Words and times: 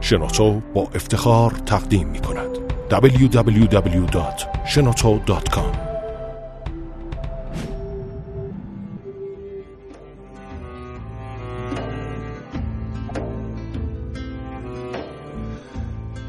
شنوتو 0.00 0.60
با 0.74 0.88
افتخار 0.94 1.50
تقدیم 1.50 2.08
می 2.08 2.20
کند. 2.20 2.48
www.shenoto.com 2.90 5.88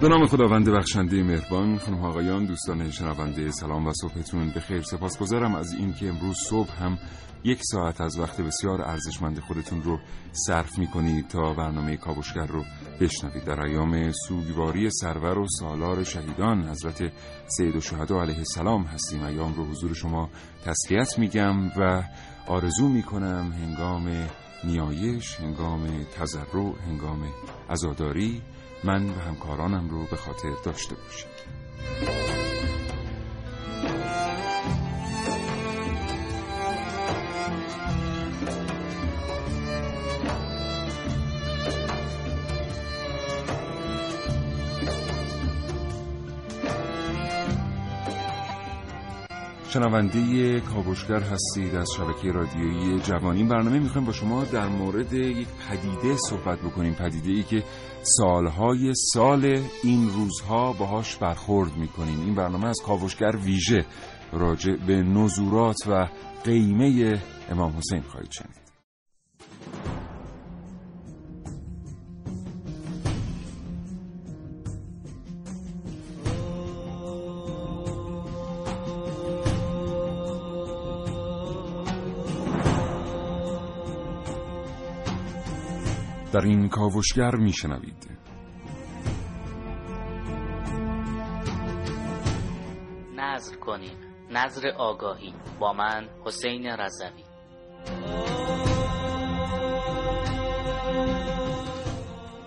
به 0.02 0.08
نام 0.08 0.28
خداوند 0.28 0.70
بخشنده 0.70 1.24
مهربان 1.24 1.78
خانم 1.78 2.06
آقایان 2.06 2.46
دوستان 2.46 2.92
شنونده 2.92 3.52
سلام 3.52 3.88
و 3.88 3.94
صبحتون 4.02 4.50
به 4.50 4.60
خیر 4.60 4.82
سپاسگزارم 4.82 5.56
از 5.56 5.74
اینکه 5.74 6.10
امروز 6.10 6.38
صبح 6.50 6.84
هم 6.84 6.98
یک 7.44 7.60
ساعت 7.64 8.02
از 8.02 8.20
وقت 8.20 8.42
بسیار 8.42 8.82
ارزشمند 8.82 9.40
خودتون 9.40 9.84
رو 9.84 10.00
صرف 10.32 10.80
می 10.80 10.88
کنید 10.88 11.28
تا 11.28 11.54
برنامه 11.54 11.98
کابوشگر 11.98 12.46
رو 12.46 12.64
بشنوید. 13.02 13.44
در 13.44 13.66
ایام 13.66 14.12
سوگواری 14.12 14.90
سرور 14.92 15.40
و 15.40 15.48
سالار 15.60 16.04
شهیدان 16.04 16.70
حضرت 16.70 17.12
سید 17.48 17.76
و 17.76 17.82
شهدا 17.82 18.22
علیه 18.22 18.38
السلام 18.38 18.84
هستیم. 18.84 19.24
ایام 19.24 19.54
رو 19.54 19.66
حضور 19.66 19.94
شما 19.94 20.30
تسلیت 20.66 21.20
میگم 21.20 21.68
و 21.68 22.04
آرزو 22.48 22.90
می‌کنم 22.90 23.52
هنگام 23.52 24.30
نیایش 24.64 25.36
هنگام 25.36 26.04
تضرع 26.04 26.74
هنگام 26.88 27.24
عزاداری 27.70 28.42
من 28.84 29.10
و 29.10 29.20
همکارانم 29.20 29.90
رو 29.90 30.06
به 30.06 30.16
خاطر 30.16 30.50
داشته 30.66 30.96
باشید 30.96 32.49
شنونده 49.74 50.60
کاوشگر 50.60 51.20
هستید 51.20 51.76
از 51.76 51.90
شبکه 51.98 52.32
رادیویی 52.32 53.00
جوانی. 53.00 53.44
برنامه 53.44 53.80
می‌خوایم 53.80 54.08
با 54.08 54.14
شما 54.14 54.44
در 54.44 54.68
مورد 54.68 55.14
یک 55.14 55.48
پدیده 55.48 56.18
صحبت 56.30 56.60
بکنیم. 56.60 56.94
پدیده 56.94 57.32
ای 57.32 57.44
که 57.44 57.64
سالهای 58.02 58.94
سال 59.14 59.62
این 59.84 60.10
روزها 60.10 60.74
باهاش 60.74 61.16
برخورد 61.16 61.78
می‌کنیم. 61.78 62.22
این 62.22 62.36
برنامه 62.36 62.68
از 62.68 62.80
کاوشگر 62.86 63.36
ویژه 63.36 63.86
راجع 64.34 64.76
به 64.88 64.96
نزورات 64.96 65.88
و 65.88 66.08
قیمه 66.44 67.22
امام 67.52 67.78
حسین 67.78 68.02
خواهید 68.02 68.32
شنید. 68.32 68.59
در 86.34 86.42
این 86.46 86.70
کاوشگر 86.70 87.36
میشنوید. 87.36 88.10
نظر 93.16 93.56
کنیم 93.56 93.98
نظر 94.32 94.68
آگاهی. 94.78 95.34
با 95.60 95.74
من 95.74 96.10
حسین 96.26 96.66
رضوی. 96.66 97.24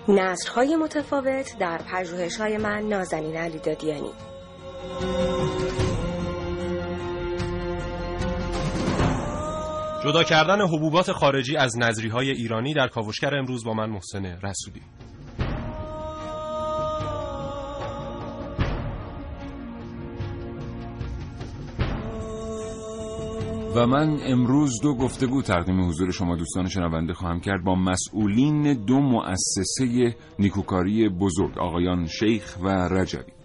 نظرهای 0.09 0.77
متفاوت 0.77 1.59
در 1.59 1.81
پژوهش‌های 1.93 2.57
من 2.57 2.81
نازنین 2.83 3.37
علی 3.37 3.59
جدا 10.05 10.23
کردن 10.25 10.61
حبوبات 10.61 11.13
خارجی 11.13 11.57
از 11.57 11.79
نظری 11.79 12.09
های 12.09 12.31
ایرانی 12.31 12.75
در 12.75 12.89
کاوشگر 12.89 13.35
امروز 13.35 13.65
با 13.65 13.75
من 13.75 13.91
محسن 13.91 14.25
رسولی. 14.25 14.83
و 23.77 23.87
من 23.87 24.19
امروز 24.27 24.81
دو 24.83 24.95
گفتگو 24.95 25.43
تقدیم 25.43 25.89
حضور 25.89 26.11
شما 26.11 26.37
دوستان 26.37 26.69
شنونده 26.69 27.15
خواهم 27.15 27.41
کرد 27.41 27.65
با 27.65 27.75
مسئولین 27.75 28.85
دو 28.85 29.01
مؤسسه 29.01 30.17
نیکوکاری 30.39 31.09
بزرگ 31.09 31.59
آقایان 31.59 32.07
شیخ 32.07 32.57
و 32.63 32.69
رجبی. 32.69 33.42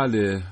بله. 0.00 0.42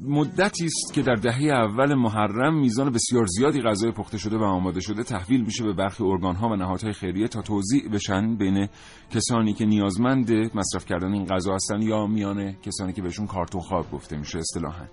مدتی 0.00 0.64
است 0.64 0.94
که 0.94 1.02
در 1.02 1.14
دهه 1.14 1.42
اول 1.42 1.94
محرم 1.94 2.60
میزان 2.60 2.92
بسیار 2.92 3.26
زیادی 3.26 3.60
غذای 3.60 3.92
پخته 3.92 4.18
شده 4.18 4.36
و 4.36 4.42
آماده 4.42 4.80
شده 4.80 5.02
تحویل 5.02 5.44
میشه 5.44 5.64
به 5.64 5.72
برخی 5.72 6.04
ارگانها 6.04 6.48
و 6.48 6.56
نهادهای 6.56 6.92
خیریه 6.92 7.28
تا 7.28 7.42
توضیح 7.42 7.88
بشن 7.92 8.36
بین 8.36 8.68
کسانی 9.10 9.52
که 9.52 9.66
نیازمند 9.66 10.32
مصرف 10.32 10.84
کردن 10.84 11.12
این 11.12 11.24
غذا 11.24 11.54
هستن 11.54 11.82
یا 11.82 12.06
میان 12.06 12.52
کسانی 12.52 12.92
که 12.92 13.02
بهشون 13.02 13.26
کارتون 13.26 13.60
خواب 13.60 13.90
گفته 13.90 14.16
میشه 14.16 14.38
اصطلاحا. 14.38 14.84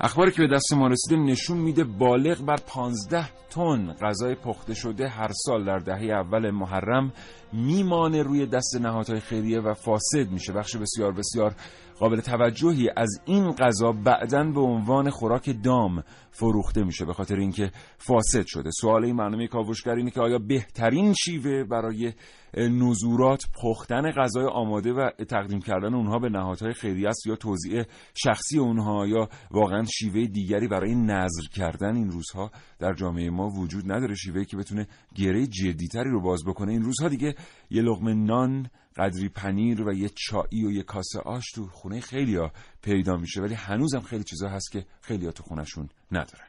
اخباری 0.00 0.30
که 0.30 0.42
به 0.42 0.54
دست 0.54 0.72
ما 0.72 0.86
رسیده 0.86 1.16
نشون 1.16 1.58
میده 1.58 1.84
بالغ 1.84 2.44
بر 2.44 2.56
15 2.66 3.28
تن 3.50 3.92
غذای 3.92 4.34
پخته 4.34 4.74
شده 4.74 5.08
هر 5.08 5.30
سال 5.32 5.64
در 5.64 5.78
دهه 5.78 6.02
اول 6.02 6.50
محرم 6.50 7.12
میمانه 7.52 8.22
روی 8.22 8.46
دست 8.46 8.76
نهادهای 8.80 9.20
خیریه 9.20 9.60
و 9.60 9.74
فاسد 9.74 10.30
میشه. 10.30 10.52
بخش 10.52 10.76
بسیار 10.76 11.12
بسیار 11.12 11.54
قابل 11.98 12.20
توجهی 12.20 12.90
از 12.96 13.20
این 13.24 13.52
غذا 13.52 13.92
بعدا 13.92 14.44
به 14.44 14.60
عنوان 14.60 15.10
خوراک 15.10 15.56
دام 15.64 16.04
فروخته 16.32 16.84
میشه 16.84 17.04
به 17.04 17.12
خاطر 17.12 17.36
اینکه 17.36 17.70
فاسد 17.98 18.46
شده. 18.46 18.70
سوال 18.70 19.04
این 19.04 19.16
برنامه 19.16 19.46
کاوشگر 19.46 19.94
اینه 19.94 20.10
که 20.10 20.20
آیا 20.20 20.38
بهترین 20.38 21.14
شیوه 21.14 21.64
برای 21.64 22.12
نزورات 22.56 23.44
پختن 23.62 24.10
غذای 24.10 24.46
آماده 24.46 24.92
و 24.92 25.10
تقدیم 25.28 25.60
کردن 25.60 25.94
اونها 25.94 26.18
به 26.18 26.28
نهادهای 26.28 26.72
خیریه 26.72 27.08
است 27.08 27.26
یا 27.26 27.36
توزیع 27.36 27.84
شخصی 28.14 28.58
اونها 28.58 29.06
یا 29.06 29.28
واقعا 29.50 29.84
شیوه 29.84 30.26
دیگری 30.26 30.68
برای 30.68 30.94
نظر 30.94 31.42
کردن 31.54 31.96
این 31.96 32.10
روزها 32.10 32.50
در 32.78 32.94
جامعه 32.94 33.30
ما 33.30 33.48
وجود 33.48 33.92
نداره؟ 33.92 34.14
شیوهی 34.14 34.44
که 34.44 34.56
بتونه 34.56 34.86
گره 35.14 35.46
جدیتری 35.46 36.10
رو 36.10 36.20
باز 36.20 36.44
بکنه. 36.46 36.72
این 36.72 36.82
روزها 36.82 37.08
دیگه 37.08 37.34
یه 37.70 37.82
لقمه 37.82 38.14
نان 38.14 38.70
قدری 38.96 39.28
پنیر 39.28 39.82
و 39.82 39.92
یه 39.92 40.08
چایی 40.08 40.64
و 40.66 40.70
یه 40.70 40.82
کاسه 40.82 41.20
آش 41.20 41.44
تو 41.54 41.66
خونه 41.66 42.00
خیلی 42.00 42.36
ها 42.36 42.52
پیدا 42.82 43.16
میشه. 43.16 43.40
ولی 43.40 43.54
هنوزم 43.54 44.00
خیلی 44.00 44.24
چیزا 44.24 44.48
هست 44.48 44.72
که 44.72 44.86
خیلی 45.00 45.26
ها 45.26 45.32
تو 45.32 45.42
خونشون 45.42 45.88
ندارن. 46.10 46.46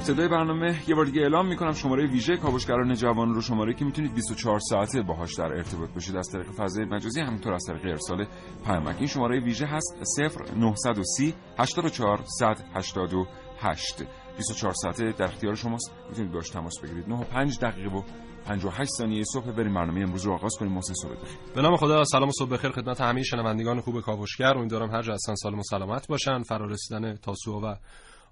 ابتدای 0.00 0.28
برنامه 0.28 0.82
یه 0.88 0.94
بار 0.94 1.04
دیگه 1.04 1.22
اعلام 1.22 1.46
می‌کنم. 1.46 1.72
شماره 1.72 2.06
ویژه 2.06 2.36
کاوشگران 2.36 2.94
جوان 2.94 3.34
رو 3.34 3.40
شماره 3.40 3.74
که 3.74 3.84
می‌تونید 3.84 4.14
24 4.14 4.58
ساعته 4.58 5.02
باهاش 5.02 5.34
در 5.34 5.44
ارتباط 5.44 5.90
باشید. 5.90 6.16
از 6.16 6.28
طریق 6.32 6.46
فضای 6.50 6.84
مجازی 6.84 7.20
همینطور 7.20 7.52
از 7.52 7.64
طریق 7.66 7.84
ارسال 7.84 8.26
پیامک. 8.64 8.96
این 8.98 9.06
شماره 9.06 9.40
ویژه 9.40 9.66
هست 9.66 9.96
0930 10.56 11.34
84 11.58 12.20
188 12.38 14.02
24 14.36 14.74
ساعته 14.82 15.12
در 15.12 15.24
اختیار 15.24 15.54
شماست. 15.54 15.94
می‌تونید 16.08 16.32
باش 16.32 16.50
تماس 16.50 16.80
بگیرید. 16.82 17.08
9 17.08 17.14
و 17.14 17.24
5 17.24 17.58
دقیقه 17.58 17.96
و 17.96 18.02
58 18.46 18.90
ثانیه 18.98 19.24
صبح. 19.32 19.52
بریم 19.52 19.74
برنامه 19.74 20.00
امروز 20.00 20.26
رو 20.26 20.32
آغاز 20.32 20.56
کنیم. 20.58 20.72
محسن 20.72 20.94
صبح 20.94 21.12
بخیر. 21.12 21.38
به 21.54 21.62
نام 21.62 21.76
خدا 21.76 22.04
سلام 22.04 22.30
صبح 22.30 22.50
بخیر 22.50 22.70
خدمت 22.70 23.00
همه 23.00 23.22
شنوندگان 23.22 23.80
خوب 23.80 24.00
کاوشگر. 24.00 24.58
امیدوارم 24.58 24.90
هر 24.90 25.02
جا 25.02 25.12
هستن 25.12 25.34
سالم 25.34 25.58
و 25.58 25.62
سلامت 25.62 26.08
باشن. 26.08 26.42
فرارسیدن 26.42 27.14
تاسوعا 27.14 27.72
و 27.72 27.76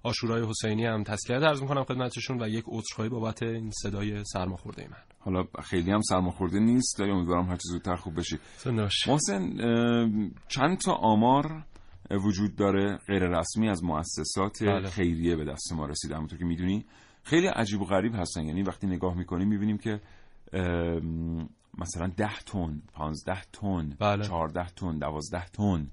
آشورای 0.03 0.45
حسینی 0.49 0.85
هم 0.85 1.03
تسلیت 1.03 1.43
عرض 1.43 1.61
می‌کنم 1.61 1.83
خدمتشون 1.83 2.43
و 2.43 2.47
یک 2.47 2.65
عذرخواهی 2.67 3.09
بابت 3.09 3.43
این 3.43 3.71
صدای 3.71 4.23
سرماخورده 4.23 4.87
من. 4.91 4.97
حالا 5.19 5.43
خیلی 5.63 5.91
هم 5.91 6.01
سرماخورده 6.01 6.59
نیست 6.59 6.99
ولی 6.99 7.11
امیدوارم 7.11 7.45
هر 7.45 7.55
چیز 7.55 7.71
زودتر 7.71 7.95
خوب 7.95 8.19
بشی 8.19 8.39
محسن 9.07 9.49
چند 10.47 10.77
تا 10.77 10.93
آمار 10.93 11.63
وجود 12.25 12.55
داره 12.55 12.97
غیر 13.07 13.39
رسمی 13.39 13.69
از 13.69 13.83
مؤسسات 13.83 14.63
بله. 14.63 14.89
خیریه 14.89 15.35
به 15.35 15.45
دست 15.45 15.73
ما 15.73 15.85
رسیده 15.85 16.15
همونطور 16.15 16.39
که 16.39 16.45
می‌دونی. 16.45 16.85
خیلی 17.23 17.47
عجیب 17.47 17.81
و 17.81 17.85
غریب 17.85 18.15
هستن. 18.15 18.45
یعنی 18.45 18.63
وقتی 18.63 18.87
نگاه 18.87 19.17
می‌کنیم 19.17 19.47
می‌بینیم 19.47 19.77
که 19.77 20.01
مثلا 21.77 22.07
10 22.17 22.29
تن 22.45 22.81
15 22.93 23.41
تن 23.53 23.95
بله. 23.99 24.23
14 24.23 24.69
تن 24.69 24.99
12 24.99 25.45
تن 25.45 25.87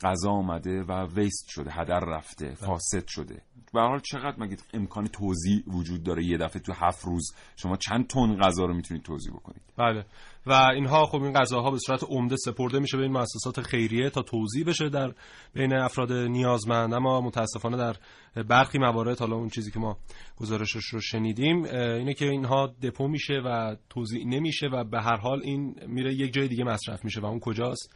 غذا 0.00 0.30
آمده 0.30 0.82
و 0.82 1.06
ویست 1.06 1.48
شده 1.48 1.70
هدر 1.72 2.00
رفته 2.00 2.54
فاسد 2.54 3.06
شده. 3.06 3.42
به 3.74 3.80
حال 3.80 4.00
چقدر 4.00 4.34
مگه 4.38 4.56
امکان 4.74 5.06
توزیع 5.06 5.62
وجود 5.66 6.02
داره 6.02 6.24
یه 6.24 6.38
دفعه 6.38 6.62
تو 6.62 6.72
هفت 6.72 7.04
روز 7.04 7.34
شما 7.56 7.76
چند 7.76 8.06
تن 8.06 8.36
غذا 8.36 8.64
رو 8.64 8.74
می‌تونید 8.74 9.02
توزیع 9.02 9.32
بکنید؟ 9.32 9.62
بله. 9.76 10.04
و 10.46 10.52
اینها 10.52 11.06
خب 11.06 11.22
این 11.22 11.32
غذاها 11.32 11.70
به 11.70 11.78
صورت 11.78 12.04
عمده 12.04 12.36
سپرده 12.36 12.78
میشه 12.78 12.96
به 12.96 13.02
این 13.02 13.12
مؤسسات 13.12 13.60
خیریه 13.60 14.10
تا 14.10 14.22
توزیع 14.22 14.64
بشه 14.64 14.88
در 14.88 15.14
بین 15.54 15.72
افراد 15.72 16.12
نیازمند. 16.12 16.94
اما 16.94 17.20
متاسفانه 17.20 17.76
در 17.76 17.96
برخی 18.42 18.78
موارد 18.78 19.18
حالا 19.18 19.36
اون 19.36 19.48
چیزی 19.48 19.70
که 19.70 19.78
ما 19.78 19.96
گزارشش 20.36 20.84
رو 20.84 21.00
شنیدیم 21.00 21.64
اینه 21.64 22.14
که 22.14 22.24
اینها 22.24 22.66
دپو 22.82 23.08
میشه 23.08 23.34
و 23.44 23.76
توزیع 23.90 24.26
نمیشه 24.26 24.66
و 24.66 24.84
به 24.84 25.00
هر 25.02 25.16
حال 25.16 25.40
این 25.44 25.74
میره 25.86 26.14
یک 26.14 26.32
جای 26.32 26.48
دیگه 26.48 26.64
مصرف 26.64 27.04
میشه 27.04 27.20
و 27.20 27.24
اون 27.24 27.40
کجاست؟ 27.40 27.94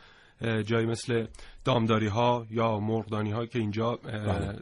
جایی 0.67 0.87
مثل 0.87 1.27
دامداری 1.65 2.07
ها 2.07 2.47
یا 2.51 2.79
مرغدانی 2.79 3.31
ها 3.31 3.47
که 3.47 3.59
اینجا 3.59 3.99
بله. 4.05 4.59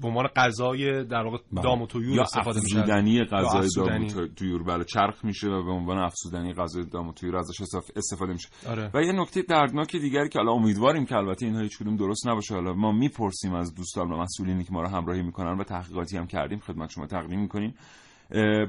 به 0.00 0.08
عنوان 0.08 0.26
غذای 0.36 1.04
در 1.04 1.22
واقع 1.22 1.38
بله. 1.52 1.62
دام 1.62 1.82
و 1.82 1.86
طیور 1.86 2.04
یا 2.04 2.22
استفاده 2.22 2.60
میشه 2.60 2.78
افزودنی 2.78 3.24
غذای. 3.24 3.68
دام 3.76 4.04
و 4.04 4.26
طیور 4.26 4.62
بله 4.62 4.84
چرخ 4.84 5.24
میشه 5.24 5.48
و 5.48 5.64
به 5.64 5.70
عنوان 5.70 5.98
افزودنی 5.98 6.54
غذای 6.54 6.84
دام 6.84 7.08
و 7.08 7.12
طیور 7.12 7.36
ازش 7.36 7.60
استف- 7.60 7.90
استفاده 7.96 8.32
میشه 8.32 8.48
آره. 8.68 8.90
و 8.94 9.02
یه 9.02 9.12
نکته 9.12 9.42
دردناک 9.42 9.96
دیگری 9.96 10.28
که 10.28 10.38
حالا 10.38 10.52
امیدواریم 10.52 11.06
که 11.06 11.16
البته 11.16 11.46
اینها 11.46 11.60
هیچ 11.60 11.78
کدوم 11.78 11.96
درست 11.96 12.28
نباشه 12.28 12.54
حالا 12.54 12.72
ما 12.72 12.92
می‌پرسیم 12.92 13.54
از 13.54 13.74
دوستان 13.74 14.12
و 14.12 14.16
مسئولینی 14.16 14.64
که 14.64 14.72
ما 14.72 14.82
رو 14.82 14.88
همراهی 14.88 15.22
می‌کنن 15.22 15.58
و 15.58 15.64
تحقیقاتی 15.64 16.16
هم 16.16 16.26
کردیم 16.26 16.58
خدمت 16.58 16.90
شما 16.90 17.06
تقدیم 17.06 17.40
می‌کنیم 17.40 17.74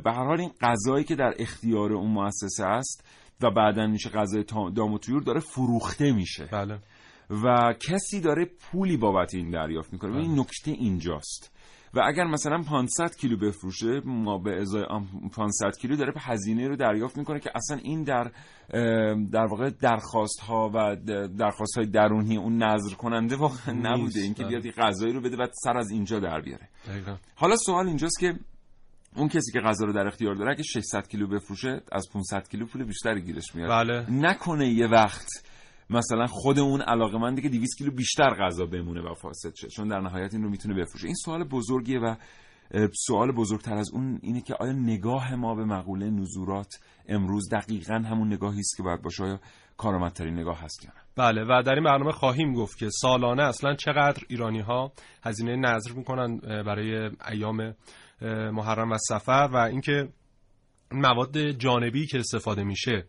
به 0.03 0.11
هر 0.11 0.25
حال 0.25 0.39
این 0.39 0.51
غذایی 0.61 1.03
که 1.03 1.15
در 1.15 1.33
اختیار 1.39 1.93
اون 1.93 2.11
مؤسسه 2.11 2.65
است 2.65 3.05
و 3.41 3.51
بعدا 3.51 3.87
میشه 3.87 4.09
غذای 4.09 4.43
دام 4.75 4.93
و 4.93 4.97
طیور 4.97 5.21
داره 5.21 5.39
فروخته 5.39 6.11
میشه. 6.11 6.45
بله. 6.51 6.79
و 7.43 7.73
کسی 7.79 8.21
داره 8.21 8.45
پولی 8.45 8.97
بابت 8.97 9.33
این 9.33 9.49
دریافت 9.49 9.93
می‌کنه. 9.93 10.11
و 10.11 10.17
این 10.17 10.39
نکته 10.39 10.71
اینجاست. 10.71 11.51
و 11.93 12.01
اگر 12.05 12.23
مثلا 12.23 12.61
500 12.61 13.15
کیلو 13.15 13.37
بفروشه 13.37 14.01
ما 14.05 14.37
به 14.37 14.61
ازای 14.61 14.83
آن 14.83 15.07
500 15.35 15.77
کیلو 15.81 15.95
داره 15.95 16.11
به 16.11 16.19
هزینه 16.19 16.67
رو 16.67 16.75
دریافت 16.75 17.17
می‌کنه 17.17 17.39
که 17.39 17.51
اصلا 17.55 17.77
این 17.77 18.03
در 18.03 18.31
در 19.31 19.45
واقع 19.45 19.69
درخواست 19.69 20.39
ها 20.39 20.71
و 20.73 20.95
درخواست 21.37 21.77
های 21.77 21.85
درونی 21.85 22.37
اون 22.37 22.63
نظر 22.63 22.95
کننده 22.95 23.35
واقعا 23.35 23.75
نبوده. 23.75 24.19
اینکه 24.19 24.43
بله. 24.43 24.49
بیاد 24.49 24.65
یه 24.65 24.71
غذایی 24.71 25.13
رو 25.13 25.21
بده 25.21 25.37
و 25.37 25.47
سر 25.63 25.77
از 25.77 25.91
اینجا 25.91 26.19
در 26.19 26.41
بیاره. 26.41 26.69
دقیقا. 26.87 27.15
حالا 27.35 27.55
سوال 27.55 27.87
اینجاست 27.87 28.19
که 28.19 28.33
اون 29.15 29.27
کسی 29.27 29.51
که 29.51 29.59
غذا 29.59 29.85
رو 29.85 29.93
در 29.93 30.07
اختیار 30.07 30.35
داره 30.35 30.51
اگه 30.51 30.63
600 30.63 31.07
کیلو 31.07 31.27
بفروشه 31.27 31.81
از 31.91 32.09
500 32.13 32.47
کیلو 32.47 32.65
پول 32.65 32.83
بیشتری 32.83 33.21
گیرش 33.21 33.55
میاد. 33.55 33.69
بله. 33.69 34.11
نکنه 34.11 34.67
یه 34.67 34.87
وقت 34.87 35.27
مثلا 35.89 36.27
خود 36.27 36.59
اون 36.59 36.81
علاقه 36.81 37.41
که 37.41 37.49
200 37.49 37.77
کیلو 37.77 37.91
بیشتر 37.91 38.29
غذا 38.29 38.65
بمونه 38.65 39.01
و 39.01 39.13
فاسد 39.13 39.55
شه 39.55 39.67
چون 39.67 39.87
در 39.87 39.99
نهایت 39.99 40.33
این 40.33 40.43
رو 40.43 40.49
می‌تونه 40.49 40.75
بفروشه. 40.75 41.05
این 41.05 41.15
سوال 41.15 41.43
بزرگیه 41.43 41.99
و 41.99 42.15
سوال 43.07 43.31
بزرگتر 43.31 43.73
از 43.73 43.91
اون 43.93 44.19
اینه 44.21 44.41
که 44.41 44.55
آیا 44.55 44.71
نگاه 44.71 45.35
ما 45.35 45.55
به 45.55 45.65
مقوله 45.65 46.09
نزورات 46.09 46.79
امروز 47.07 47.49
دقیقا 47.51 47.93
همون 47.93 48.33
نگاهی 48.33 48.59
است 48.59 48.77
که 48.77 48.83
باید 48.83 49.01
باشه؟ 49.01 49.23
آیا 49.23 49.39
کارآمدترین 49.77 50.39
نگاه 50.39 50.59
هست 50.59 50.85
یا 50.85 50.91
نه؟ 50.95 51.01
بله 51.15 51.43
و 51.43 51.63
در 51.63 51.73
این 51.73 51.83
برنامه 51.83 52.11
خواهیم 52.11 52.53
گفت 52.53 52.77
که 52.77 52.89
سالانه 52.89 53.43
اصلا 53.43 53.75
چقدر 53.75 54.23
ایرانی 54.29 54.59
ها 54.59 54.91
هزینه 55.23 55.55
نظر 55.55 55.91
می‌کنن 55.91 56.37
برای 56.37 57.09
ایام 57.31 57.73
محرم 58.27 58.91
و 58.91 58.97
سفر 58.97 59.49
و 59.53 59.57
اینکه 59.57 60.09
این 60.91 61.01
مواد 61.01 61.51
جانبی 61.51 62.07
که 62.07 62.19
استفاده 62.19 62.63
میشه 62.63 63.05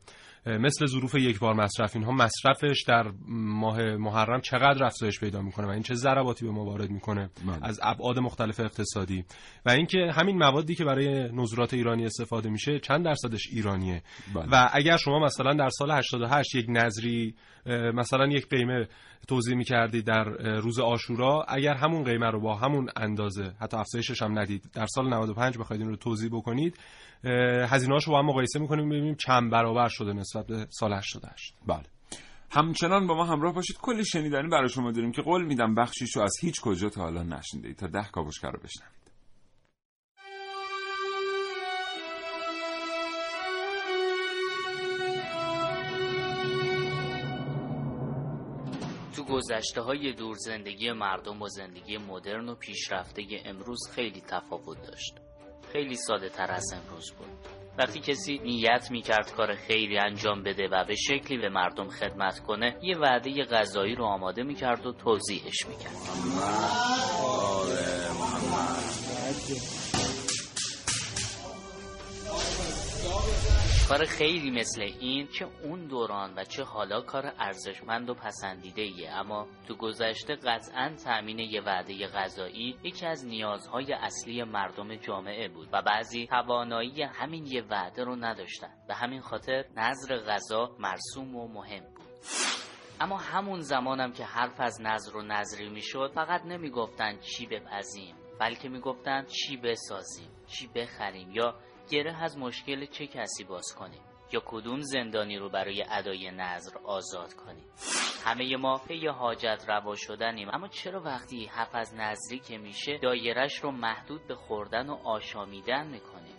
مثل 0.47 0.87
ظروف 0.87 1.15
یک 1.15 1.39
بار 1.39 1.55
مصرف 1.55 1.97
اینها 1.97 2.13
مصرفش 2.13 2.85
در 2.89 3.13
ماه 3.29 3.97
محرم 3.97 4.41
چقدر 4.41 4.85
افزایش 4.85 5.21
پیدا 5.21 5.43
می‌کنه 5.43 5.67
و 5.67 5.71
این 5.71 5.83
چه 5.83 5.95
ضرباتی 5.95 6.45
به 6.45 6.51
ما 6.51 6.65
وارد 6.65 6.91
می‌کنه 6.91 7.31
بله. 7.47 7.59
از 7.63 7.81
ابعاد 7.83 8.19
مختلف 8.19 8.61
اقتصادی 8.61 9.25
و 9.67 9.71
اینکه 9.71 9.99
همین 10.15 10.39
موادی 10.39 10.75
که 10.75 10.85
برای 10.85 11.33
نظرات 11.33 11.75
ایرانی 11.75 12.07
استفاده 12.07 12.51
میشه 12.51 12.79
چند 12.79 13.05
درصدش 13.05 13.49
ایرانیه 13.53 14.03
بله. 14.35 14.47
و 14.53 14.69
اگر 14.73 14.97
شما 14.97 15.19
مثلا 15.19 15.55
در 15.55 15.69
سال 15.69 15.91
88 15.91 16.55
یک 16.55 16.67
نظری 16.69 17.35
مثلا 17.95 18.27
یک 18.27 18.49
قیمه 18.49 18.89
توضیح 19.29 19.57
می‌کردید 19.57 20.07
در 20.07 20.25
روز 20.59 20.79
آشورا 20.79 21.45
اگر 21.49 21.75
همون 21.75 22.05
قیمه 22.05 22.31
رو 22.31 22.41
با 22.41 22.57
همون 22.57 22.89
اندازه 22.97 23.53
حتی 23.61 23.77
افزایشش 23.77 24.23
هم 24.23 24.39
ندید 24.39 24.71
در 24.75 24.87
سال 24.87 25.09
95 25.09 25.59
بخواید 25.59 25.83
این 25.83 25.91
رو 25.91 25.97
توضیح 25.97 26.31
بکنید 26.33 26.77
هزینه 27.69 27.99
رو 28.07 28.13
با 28.13 28.19
هم 28.19 28.27
مقایسه 28.27 28.59
می‌کنیم 28.59 28.89
ببینیم 28.89 29.15
چند 29.15 29.51
برابر 29.51 29.89
شده 29.89 30.13
نسبت 30.13 30.47
به 30.47 30.67
سال 30.71 30.93
88 30.93 31.55
بله. 31.67 31.83
همچنان 32.51 33.07
با 33.07 33.15
ما 33.15 33.25
همراه 33.25 33.55
باشید. 33.55 33.77
کلی 33.83 34.05
شنیدنی 34.05 34.49
برای 34.49 34.69
شما 34.69 34.93
داریم 34.93 35.13
که 35.13 35.23
قول 35.23 35.45
میدم 35.45 35.75
بخشیشو 35.75 36.21
از 36.21 36.33
هیچ 36.41 36.61
کجا 36.61 36.89
تا 36.89 37.01
حالا 37.01 37.23
نشنیدید. 37.23 37.77
تا 37.77 37.87
ده 37.87 38.05
کاوشگر 38.13 38.51
رو 38.51 38.59
بشنوید. 38.59 39.03
تو 49.17 49.25
گذشته 49.25 49.81
های 49.81 50.13
دور 50.13 50.37
زندگی 50.37 50.93
مردم 50.93 51.43
و 51.43 51.49
زندگی 51.49 51.99
مدرن 51.99 52.49
و 52.49 52.55
پیشرفته 52.55 53.23
امروز 53.45 53.81
خیلی 53.95 54.21
تفاوت 54.21 54.83
داشت. 54.87 55.32
خیلی 55.73 55.97
ساده 55.97 56.29
تر 56.29 56.51
از 56.51 56.75
امروز 56.75 57.13
بود. 57.13 57.29
وقتی 57.79 58.01
کسی 58.01 58.39
نیت 58.39 58.91
می‌کرد 58.91 59.33
کار 59.33 59.55
خیری 59.55 59.99
انجام 59.99 60.43
بده 60.43 60.69
و 60.69 60.85
به 60.85 60.95
شکلی 60.95 61.39
به 61.39 61.49
مردم 61.49 61.89
خدمت 61.89 62.41
کنه 62.41 62.77
یه 62.83 62.99
وعده 62.99 63.45
غذایی 63.45 63.95
رو 63.95 64.05
آماده 64.05 64.43
می‌کرد 64.43 64.87
و 64.87 64.93
توضیحش 64.93 65.67
می‌کرد. 65.69 65.97
کار 73.93 74.05
خیلی 74.05 74.51
مثل 74.51 74.83
این 74.83 75.27
چه 75.27 75.47
اون 75.63 75.87
دوران 75.87 76.35
و 76.37 76.45
چه 76.45 76.65
حالا 76.65 77.01
کار 77.01 77.33
ارزشمند 77.39 78.11
و 78.11 78.15
پسندیده 78.15 78.83
ایه 78.83 79.11
اما 79.11 79.47
تو 79.69 79.75
گذشته 79.75 80.37
قطعا 80.37 80.93
تأمین 81.05 81.39
یه 81.39 81.61
وعده 81.61 82.07
غذایی 82.07 82.77
یکی 82.83 83.07
از 83.07 83.27
نیازهای 83.27 83.93
اصلی 83.93 84.43
مردم 84.45 84.95
جامعه 84.95 85.49
بود 85.49 85.69
و 85.73 85.83
بعضی 85.83 86.27
توانایی 86.27 87.03
همین 87.03 87.47
یه 87.47 87.63
وعده 87.63 88.05
رو 88.05 88.17
نداشتن. 88.17 88.73
به 88.89 88.95
همین 88.95 89.21
خاطر 89.21 89.65
نظر 89.77 90.19
غذا 90.19 90.77
مرسوم 90.79 91.37
و 91.37 91.49
مهم 91.49 91.85
بود. 91.85 92.07
اما 93.01 93.17
همون 93.17 93.61
زمانم 93.61 94.13
که 94.13 94.25
حرف 94.25 94.61
از 94.61 94.81
نظر 94.81 95.17
و 95.17 95.23
نظری 95.23 95.69
می‌شد 95.69 96.13
فقط 96.15 96.45
نمی‌گفتن 96.45 97.19
چی 97.19 97.47
بپزیم 97.47 98.15
بلکه 98.41 98.69
می‌گفتن 98.69 99.25
چی 99.25 99.57
بسازیم 99.57 100.31
چی 100.47 100.69
بخریم 100.75 101.31
یا 101.31 101.55
گره 101.91 102.23
از 102.23 102.39
مشکل 102.39 102.87
چه 102.87 103.07
کسی 103.07 103.45
باز 103.45 103.75
کنیم؟ 103.79 104.03
یا 104.33 104.43
کدوم 104.47 104.81
زندانی 104.81 105.39
رو 105.39 105.51
برای 105.51 105.85
ادای 105.91 106.31
نظر 106.31 106.79
آزاد 106.85 107.35
کنیم؟ 107.35 107.65
همه 108.25 108.57
ما 108.57 108.79
پی 108.79 109.07
حاجت 109.07 109.65
روا 109.69 109.95
شدنیم. 109.97 110.49
اما 110.53 110.69
چرا 110.69 111.01
وقتی 111.01 111.47
حرف 111.47 111.75
از 111.75 111.95
نظری 111.95 112.39
که 112.39 112.59
میشه 112.59 112.99
دایرش 112.99 113.59
رو 113.59 113.71
محدود 113.71 114.29
به 114.29 114.35
خوردن 114.35 114.91
و 114.91 114.95
آشامیدن 114.95 115.87
می‌کنیم؟ 115.87 116.37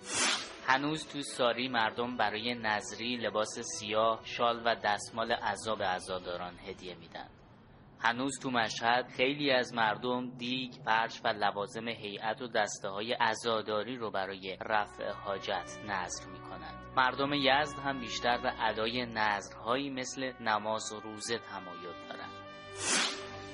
هنوز 0.67 1.07
تو 1.07 1.21
ساری 1.21 1.67
مردم 1.67 2.17
برای 2.17 2.55
نظری 2.55 3.17
لباس 3.17 3.59
سیاه 3.79 4.21
شال 4.23 4.61
و 4.65 4.75
دستمال 4.83 5.31
عذا 5.31 5.75
به 5.75 5.85
عزاداران 5.85 6.59
هدیه 6.59 6.95
میدن. 6.95 7.29
هنوز 8.05 8.39
تو 8.41 8.51
مشهد 8.51 9.07
خیلی 9.07 9.51
از 9.51 9.73
مردم 9.73 10.29
دیگ، 10.37 10.73
فرش 10.85 11.21
و 11.23 11.27
لوازم 11.27 11.87
هیئت 11.87 12.41
و 12.41 12.47
دسته 12.47 12.89
های 12.89 13.13
عزاداری 13.13 13.97
رو 13.97 14.11
برای 14.11 14.57
رفع 14.61 15.11
حاجت 15.11 15.79
نظر 15.87 16.29
می 16.29 16.39
کنند. 16.39 16.93
مردم 16.95 17.33
یزد 17.33 17.79
هم 17.79 17.99
بیشتر 17.99 18.37
به 18.37 18.63
ادای 18.63 19.05
نظرهایی 19.05 19.89
مثل 19.89 20.31
نماز 20.39 20.93
و 20.93 20.99
روزه 20.99 21.37
تمایل 21.37 22.07
دارند. 22.09 22.31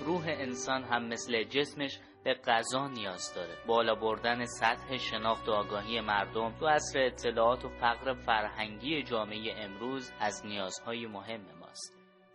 روح 0.06 0.24
انسان 0.28 0.84
هم 0.84 1.08
مثل 1.08 1.44
جسمش 1.44 2.00
به 2.24 2.34
غذا 2.34 2.88
نیاز 2.88 3.34
داره 3.36 3.58
بالا 3.68 3.96
بردن 3.96 4.46
سطح 4.46 4.98
شناخت 4.98 5.50
و 5.50 5.52
آگاهی 5.52 6.02
مردم 6.02 6.52
تو 6.60 6.68
عصر 6.68 7.00
اطلاعات 7.00 7.66
و 7.66 7.70
فقر 7.70 8.14
فرهنگی 8.14 9.04
جامعه 9.04 9.64
امروز 9.64 10.12
از 10.20 10.46
نیازهای 10.46 11.06
مهم 11.08 11.42
ماست 11.42 11.59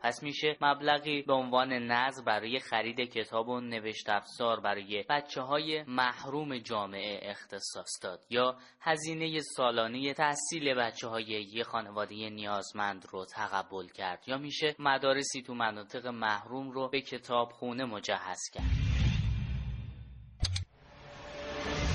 پس 0.05 0.23
میشه 0.23 0.57
مبلغی 0.61 1.23
به 1.23 1.33
عنوان 1.33 1.73
نظر 1.73 2.23
برای 2.23 2.59
خرید 2.59 3.01
کتاب 3.01 3.49
و 3.49 3.61
نوشت 3.61 4.09
افزار 4.09 4.61
برای 4.61 5.05
بچه 5.11 5.41
های 5.41 5.83
محروم 5.83 6.59
جامعه 6.59 7.21
اختصاص 7.23 7.91
داد. 8.03 8.21
یا 8.31 8.57
هزینه 8.81 9.41
سالانه 9.57 10.15
تحصیل 10.15 10.75
بچه 10.75 11.09
های 11.09 11.47
یه 11.53 11.65
خانواده 11.65 12.31
نیازمند 12.31 13.07
رو 13.11 13.25
تقبل 13.25 13.89
کرد. 13.89 14.25
یا 14.27 14.39
میشه 14.39 14.77
مدارسی 14.79 15.43
تو 15.43 15.55
مناطق 15.55 16.07
محروم 16.07 16.71
رو 16.71 16.89
به 16.89 17.01
کتاب 17.01 17.53
خونه 17.53 17.85
مجهز 17.85 18.41
کرد. 18.53 18.94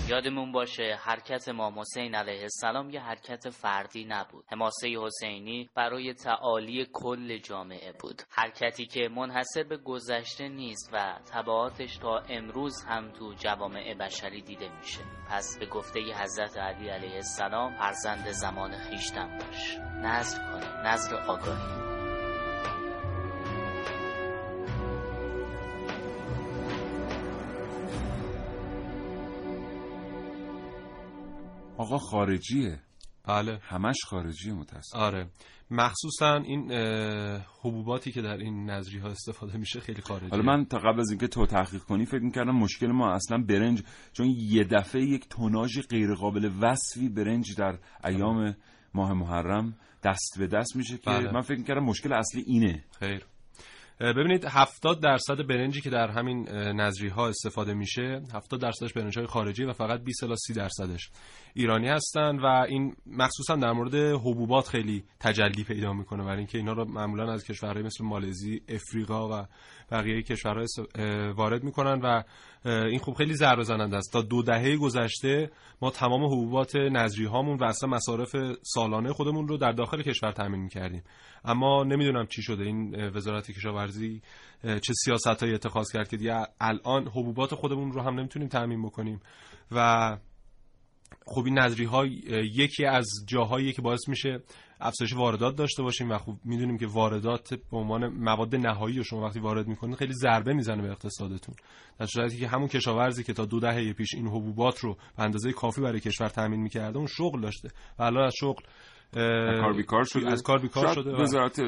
یادمون 0.10 0.52
باشه 0.52 1.00
حرکت 1.02 1.48
امام 1.48 1.80
حسین 1.80 2.16
علیه 2.16 2.42
السلام 2.42 2.90
یه 2.90 3.00
حرکت 3.00 3.50
فردی 3.50 4.06
نبود. 4.06 4.46
حماسه 4.52 4.88
حسینی 5.02 5.70
برای 5.76 6.14
تعالی 6.14 6.88
کل 6.94 7.38
جامعه 7.38 7.92
بود. 8.00 8.22
حرکتی 8.30 8.86
که 8.86 9.10
منحصر 9.10 9.64
به 9.64 9.78
گذشته 9.78 10.48
نیست 10.48 10.90
و 10.94 11.20
تبعاتش 11.34 11.98
تا 11.98 12.18
امروز 12.30 12.84
هم 12.84 13.12
تو 13.12 13.34
جوامع 13.34 13.94
بشری 13.94 14.42
دیده 14.42 14.70
میشه. 14.80 15.02
پس 15.30 15.58
به 15.60 15.66
گفته 15.66 16.00
حضرت 16.00 16.58
علی 16.58 16.90
علیه 16.90 17.16
السلام 17.16 17.76
فرزند 17.76 18.32
زمان 18.32 18.78
خیشتن 18.78 19.38
باش. 19.38 19.78
نظر 19.78 20.38
کنه. 20.38 20.94
نظر 20.94 21.16
آگاهی. 21.16 21.99
آقا 31.80 31.98
خارجیه. 31.98 32.80
بله. 33.28 33.60
همش 33.62 33.98
خارجی 34.06 34.52
متاسف 34.52 34.96
آره. 34.96 35.30
مخصوصا 35.72 36.36
این 36.36 36.72
حبوباتی 37.62 38.12
که 38.12 38.22
در 38.22 38.38
این 38.38 38.70
نظری 38.70 38.98
ها 38.98 39.10
استفاده 39.10 39.58
میشه 39.58 39.80
خیلی 39.80 40.02
خارجی 40.02 40.30
حالا 40.30 40.44
من 40.44 40.66
تا 40.66 40.78
قبل 40.78 41.00
از 41.00 41.10
اینکه 41.10 41.28
تو 41.28 41.46
تحقیق 41.46 41.82
کنی 41.82 42.06
فکر 42.06 42.24
می‌کردم 42.24 42.56
مشکل 42.56 42.88
ما 42.88 43.14
اصلا 43.14 43.38
برنج 43.38 43.84
چون 44.14 44.28
یه 44.38 44.64
دفعه 44.64 45.02
یک 45.02 45.30
توناژ 45.30 45.80
غیر 45.90 46.14
قابل 46.14 46.52
وصفی 46.62 47.10
برنج 47.10 47.56
در 47.58 47.80
ایام 48.06 48.56
ماه 48.94 49.14
محرم 49.14 49.78
دست 50.04 50.36
به 50.40 50.48
دست 50.48 50.76
میشه 50.76 50.98
که 50.98 51.10
بله. 51.10 51.32
من 51.32 51.42
فکر 51.42 51.58
می‌کردم 51.58 51.84
مشکل 51.84 52.14
اصلی 52.14 52.44
اینه. 52.48 52.84
خیر. 53.00 53.26
ببینید 54.00 54.46
70 54.46 55.00
درصد 55.04 55.48
برنجی 55.48 55.82
که 55.82 55.90
در 55.90 56.08
همین 56.08 56.50
نظری 56.52 57.08
ها 57.08 57.28
استفاده 57.28 57.74
میشه 57.74 58.22
70 58.34 58.62
درصدش 58.62 58.94
برنج 58.94 59.18
های 59.18 59.28
خارجی 59.28 59.64
و 59.64 59.74
فقط 59.74 60.04
20 60.04 60.24
الی 60.24 60.36
30 60.36 60.54
درصدش 60.54 61.10
ایرانی 61.54 61.88
هستن 61.88 62.40
و 62.40 62.46
این 62.46 62.96
مخصوصا 63.06 63.56
در 63.56 63.72
مورد 63.72 63.96
حبوبات 63.96 64.68
خیلی 64.68 65.04
تجلی 65.20 65.64
پیدا 65.64 65.94
می‌کنه 65.94 66.24
برای 66.24 66.38
اینکه 66.38 66.58
اینا 66.58 66.74
رو 66.74 66.86
معمولا 66.86 67.34
از 67.34 67.44
کشورهای 67.44 67.84
مثل 67.84 68.06
مالزی، 68.06 68.62
افریقا 68.68 69.42
و 69.42 69.46
بقیه 69.92 70.22
کشورها 70.22 70.66
وارد 71.36 71.64
می‌کنن 71.64 72.02
و 72.02 72.24
این 72.66 73.00
خوب 73.00 73.16
خیلی 73.16 73.34
ضربه 73.34 73.64
زننده 73.64 73.98
است. 73.98 74.14
تا 74.14 74.22
دو 74.22 74.42
دهه 74.42 74.78
گذشته 74.78 75.52
ما 75.82 75.92
تمام 75.92 76.26
حبوبات 76.26 76.76
نظری 76.76 77.26
هامون 77.26 77.58
و 77.58 77.64
اصلا 77.64 77.90
مصارف 77.90 78.36
سالانه 78.62 79.14
خودمون 79.14 79.48
رو 79.48 79.58
در 79.58 79.72
داخل 79.72 80.02
کشور 80.02 80.32
تامین 80.32 80.62
می‌کردیم. 80.62 81.04
اما 81.46 81.84
نمی‌دونم 81.84 82.26
چی 82.26 82.42
شده. 82.42 82.64
این 82.64 83.10
وزارت 83.10 83.52
کشاورزی 83.52 84.22
چه 84.64 84.94
سیاست 84.94 85.44
های 85.44 85.54
اتخاذ 85.54 85.92
کرد 85.94 86.10
که 86.10 86.18
دیگه 86.18 86.48
الان 86.62 87.08
حبوبات 87.08 87.56
خودمون 87.56 87.92
رو 87.92 88.02
هم 88.02 88.20
نمی‌تونیم 88.20 88.48
تامین 88.48 88.84
بکنیم. 88.84 89.20
و 89.72 90.18
خب 91.26 91.46
این 91.46 91.60
نظری 91.60 91.86
ها 91.86 92.06
یکی 92.56 92.86
از 92.86 93.08
جاهایی 93.28 93.74
که 93.74 93.82
باعث 93.82 94.08
میشه 94.08 94.40
افزایش 94.82 95.14
واردات 95.14 95.56
داشته 95.56 95.84
باشیم 95.84 96.12
و 96.12 96.18
خب 96.18 96.36
می‌دونیم 96.46 96.78
که 96.78 96.88
واردات 96.88 97.54
به 97.54 97.78
عنوان 97.78 98.08
مواد 98.08 98.56
نهایی 98.56 98.98
رو 98.98 99.04
شما 99.04 99.22
وقتی 99.22 99.40
وارد 99.40 99.68
می‌کنید 99.68 99.96
خیلی 99.96 100.14
ضربه 100.14 100.54
می‌زنه 100.54 100.82
به 100.82 100.90
اقتصادتون. 100.90 101.56
در 102.00 102.06
صورتی 102.06 102.38
که 102.38 102.48
همون 102.48 102.68
کشاورزی 102.68 103.24
که 103.24 103.34
تا 103.34 103.46
دو 103.46 103.60
دهه 103.60 103.94
پیش 103.94 104.14
این 104.14 104.28
حبوبات 104.28 104.80
رو 104.80 104.98
به 105.18 105.24
اندازه 105.24 105.52
کافی 105.52 105.82
برای 105.82 106.00
کشور 106.00 106.30
تامین 106.30 106.60
می‌کرده 106.62 106.98
اون 106.98 107.08
شغل 107.08 107.42
داشته. 107.42 107.70
و 108.00 108.04
الان 108.04 108.26
از 108.26 108.34
شغل 108.40 108.64
کار 109.14 109.74
بیکار 109.74 110.04
شده. 110.04 110.32
از 110.32 110.44
کار 110.44 110.60
بیکار 110.60 110.84
شاید 110.84 110.96
شده 110.96 111.12
وزارت 111.12 111.62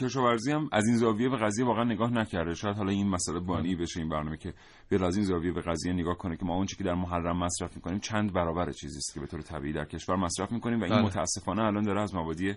کشاورزی 0.00 0.52
هم 0.52 0.68
از 0.72 0.86
این 0.86 0.96
زاویه 0.96 1.28
به 1.28 1.36
قضیه 1.36 1.66
واقعا 1.66 1.84
نگاه 1.84 2.10
نکرده. 2.10 2.54
شاید 2.54 2.76
حالا 2.76 2.90
این 2.90 3.08
مسئله 3.08 3.40
بانی 3.40 3.76
بشه 3.76 4.00
این 4.00 4.08
برنامه 4.08 4.36
که 4.36 4.54
بیاد 4.88 5.02
از 5.02 5.16
این 5.16 5.24
زاویه 5.24 5.52
به 5.52 5.60
قضیه 5.60 5.92
نگاه 5.92 6.18
کنه 6.18 6.36
که 6.36 6.44
ما 6.44 6.54
اون 6.54 6.66
چیزی 6.66 6.78
که 6.78 6.84
در 6.84 6.94
محرم 6.94 7.38
مصرف 7.38 7.76
می‌کنیم 7.76 7.98
چند 7.98 8.32
برابر 8.32 8.72
چیزی 8.72 8.98
است 8.98 9.14
که 9.14 9.20
به 9.20 9.26
طور 9.26 9.40
طبیعی 9.40 9.72
در 9.72 9.84
کشور 9.84 10.16
مصرف 10.16 10.52
می‌کنیم 10.52 10.80
و 10.80 10.84
این 10.84 10.94
بله. 10.94 11.02
متاسفانه 11.04 11.62
الان 11.62 11.82
داره 11.82 12.00
از 12.00 12.14
مبادی 12.14 12.54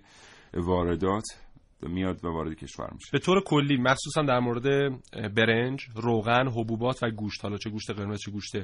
واردات 0.53 1.25
میاد 1.81 2.25
و 2.25 2.27
وارد 2.27 2.53
کشور 2.53 2.89
میشه. 2.93 3.09
به 3.11 3.19
طور 3.19 3.43
کلی 3.43 3.77
مخصوصا 3.77 4.21
در 4.21 4.39
مورد 4.39 4.63
برنج، 5.35 5.85
روغن، 5.95 6.47
حبوبات 6.47 7.03
و 7.03 7.09
گوشت 7.09 7.43
حالا 7.43 7.57
چه 7.57 7.69
گوشت 7.69 7.91
قرمز 7.91 8.19
چه 8.19 8.31
گوشت 8.31 8.55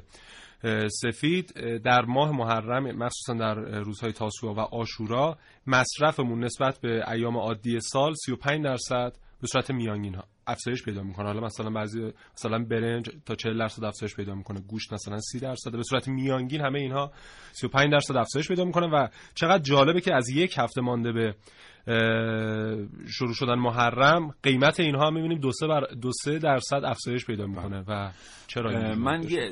سفید 0.87 1.53
در 1.79 2.01
ماه 2.01 2.31
محرم 2.31 2.83
مخصوصا 2.83 3.33
در 3.33 3.55
روزهای 3.79 4.11
تاسوعا 4.11 4.53
و 4.53 4.59
آشورا 4.59 5.37
مصرفمون 5.67 6.43
نسبت 6.43 6.79
به 6.81 7.11
ایام 7.11 7.37
عادی 7.37 7.79
سال 7.79 8.13
35 8.25 8.63
درصد 8.63 9.13
به 9.41 9.47
صورت 9.47 9.71
میانگین 9.71 10.15
ها 10.15 10.23
افزایش 10.47 10.83
پیدا 10.83 11.03
می‌کنه. 11.03 11.25
حالا 11.25 11.41
مثلا 11.41 11.69
بعضی 11.69 12.11
مثلا 12.33 12.59
برنج 12.63 13.09
تا 13.25 13.35
40 13.35 13.59
درصد 13.59 13.83
افزایش 13.83 14.15
پیدا 14.15 14.35
می‌کنه. 14.35 14.59
گوشت 14.59 14.93
مثلا 14.93 15.19
30 15.19 15.39
درصد. 15.39 15.71
به 15.71 15.83
صورت 15.83 16.07
میانگین 16.07 16.61
همه 16.61 16.79
اینها 16.79 17.11
35 17.51 17.91
درصد 17.91 18.15
افزایش 18.15 18.47
پیدا 18.47 18.65
می‌کنه 18.65 18.87
و 18.87 19.07
چقدر 19.35 19.63
جالبه 19.63 20.01
که 20.01 20.15
از 20.15 20.29
یک 20.29 20.55
هفته 20.57 20.81
مانده 20.81 21.11
به 21.11 21.35
شروع 23.07 23.33
شدن 23.33 23.55
محرم 23.55 24.35
قیمت 24.43 24.79
اینها 24.79 25.07
هم 25.07 25.13
می‌بینیم 25.13 25.39
دو 25.39 25.51
سه, 25.51 25.67
بر 25.67 25.81
دو 26.01 26.11
سه 26.23 26.39
درصد 26.39 26.81
افزایش 26.85 27.25
پیدا 27.25 27.47
می‌کنه 27.47 27.83
و 27.87 28.11
چرا 28.47 28.95
من؟ 28.95 29.23
یه 29.23 29.51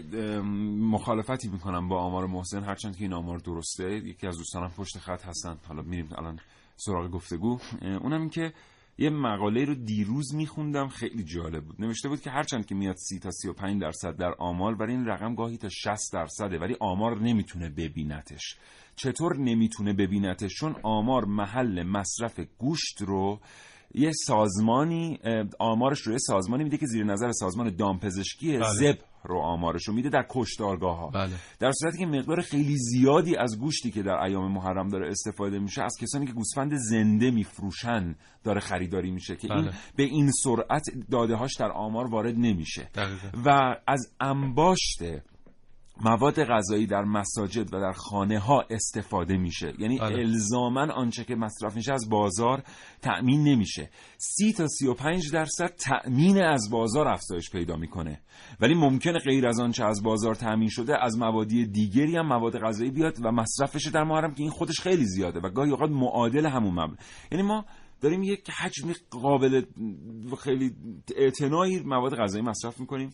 مخالفتی 0.80 1.50
می‌کنم 1.50 1.88
با 1.88 2.00
آمار 2.00 2.28
محسن 2.28 2.64
هرچند 2.64 2.98
که 2.98 3.04
این 3.04 3.14
آمار 3.14 3.38
درسته. 3.38 3.94
یکی 3.94 4.28
از 4.28 4.38
دوستانم 4.38 4.72
پشت 4.78 4.98
خط 4.98 5.26
هستن. 5.26 5.58
حالا 5.68 5.82
میریم 5.82 6.10
الان 6.18 6.40
سراغ 6.76 7.12
گفتگو. 7.12 7.60
اونم 7.82 8.22
این 8.22 8.30
که 8.30 8.54
یه 8.98 9.10
مقاله 9.10 9.66
رو 9.66 9.76
دیروز 9.76 10.36
میخوندم 10.36 10.88
خیلی 10.88 11.24
جالب 11.24 11.64
بود. 11.64 11.82
نوشته 11.82 12.10
بود 12.10 12.22
که 12.22 12.30
هرچند 12.30 12.66
که 12.66 12.76
میاد 12.76 12.96
30 12.96 13.20
تا 13.20 13.32
35 13.32 13.82
درصد 13.82 14.18
در 14.18 14.34
آمار 14.40 14.76
ولی 14.82 14.92
این 14.92 15.06
رقم 15.06 15.36
گاهی 15.36 15.58
تا 15.58 15.70
60 15.70 16.14
درصده 16.14 16.60
ولی 16.60 16.76
آمار 16.80 17.20
نمی‌تونه 17.20 17.70
ببینتش 17.70 18.56
چطور 19.04 19.38
نمی‌تونه 19.38 19.94
ببینتش 19.94 20.54
چون 20.54 20.76
آمار 20.84 21.26
محل 21.26 21.84
مصرف 21.84 22.40
گوشت 22.58 23.02
رو 23.02 23.40
یه 23.94 24.12
سازمانی 24.26 25.20
آمارش 25.60 26.00
رو 26.00 26.12
یه 26.12 26.18
سازمانی 26.18 26.64
میده 26.64 26.78
که 26.78 26.86
زیر 26.86 27.04
نظر 27.04 27.32
سازمان 27.32 27.76
دامپزشکی 27.76 28.58
بله. 28.58 28.74
زب 28.74 28.98
رو 29.24 29.40
آمارش 29.40 29.88
رو 29.88 29.94
میده 29.94 30.10
در 30.10 30.26
کشتارگاه 30.30 30.98
ها 30.98 31.10
بله. 31.10 31.34
در 31.60 31.72
صورتی 31.72 31.98
که 31.98 32.06
مقدار 32.06 32.42
خیلی 32.42 32.78
زیادی 32.78 33.36
از 33.36 33.60
گوشتی 33.60 33.92
که 33.92 34.04
در 34.04 34.24
ایام 34.24 34.52
محرم 34.52 34.88
داره 34.88 35.10
استفاده 35.10 35.60
میشه 35.60 35.84
از 35.84 35.98
کسانی 36.02 36.26
که 36.26 36.34
گوسفند 36.34 36.76
زنده 36.76 37.32
میفروشن 37.32 38.16
داره 38.44 38.60
خریداری 38.60 39.12
میشه 39.12 39.36
که 39.36 39.54
این 39.54 39.62
بله. 39.62 39.74
به 39.96 40.04
این 40.04 40.32
سرعت 40.44 40.84
داده 41.12 41.36
هاش 41.36 41.56
در 41.56 41.72
آمار 41.72 42.10
وارد 42.10 42.36
نمیشه. 42.38 42.90
دقیقا. 42.96 43.28
و 43.46 43.76
از 43.88 44.14
انباشت 44.20 45.04
مواد 46.04 46.44
غذایی 46.44 46.88
در 46.88 47.04
مساجد 47.04 47.74
و 47.74 47.80
در 47.80 47.92
خانه 47.92 48.40
ها 48.40 48.66
استفاده 48.70 49.38
میشه. 49.38 49.74
یعنی 49.80 50.00
بله. 50.00 50.20
الزاما 50.20 50.94
آنچه 50.94 51.24
که 51.24 51.36
مصرف 51.36 51.76
میشه 51.76 51.94
از 51.94 52.10
بازار 52.10 52.64
تأمین 53.02 53.44
نمیشه. 53.44 53.90
سی 54.18 54.54
تا 54.54 54.68
سی 54.68 54.88
و 54.88 54.94
پنج 54.94 55.32
درصد 55.32 55.76
تأمین 55.76 56.44
از 56.44 56.70
بازار 56.72 57.08
افزایش 57.08 57.50
پیدا 57.50 57.76
می‌کنه. 57.76 58.22
ولی 58.60 58.76
ممکنه 58.76 59.20
غیر 59.20 59.48
از 59.48 59.60
آنچه 59.60 59.86
از 59.86 60.04
بازار 60.04 60.36
تأمین 60.36 60.70
شده 60.70 61.04
از 61.04 61.18
موادی 61.18 61.66
دیگری 61.66 62.16
هم 62.16 62.28
مواد 62.28 62.60
غذایی 62.60 62.92
بیاد 62.92 63.18
و 63.24 63.32
مصرفش 63.32 63.88
در 63.88 64.04
محرم 64.04 64.34
که 64.34 64.42
این 64.42 64.52
خودش 64.52 64.80
خیلی 64.80 65.06
زیاده 65.06 65.40
و 65.40 65.50
گاهی 65.50 65.72
اوقات 65.72 65.90
معادل 65.90 66.46
همون 66.46 66.74
مبلغ 66.74 66.98
یعنی 67.32 67.44
ما 67.44 67.66
داریم 68.02 68.24
یک 68.24 68.50
حجم 68.50 68.94
قابل 69.10 69.62
خیلی 70.44 70.76
اعتنایی 71.16 71.80
مواد 71.80 72.16
غذایی 72.16 72.44
مصرف 72.44 72.80
می‌کنیم 72.80 73.14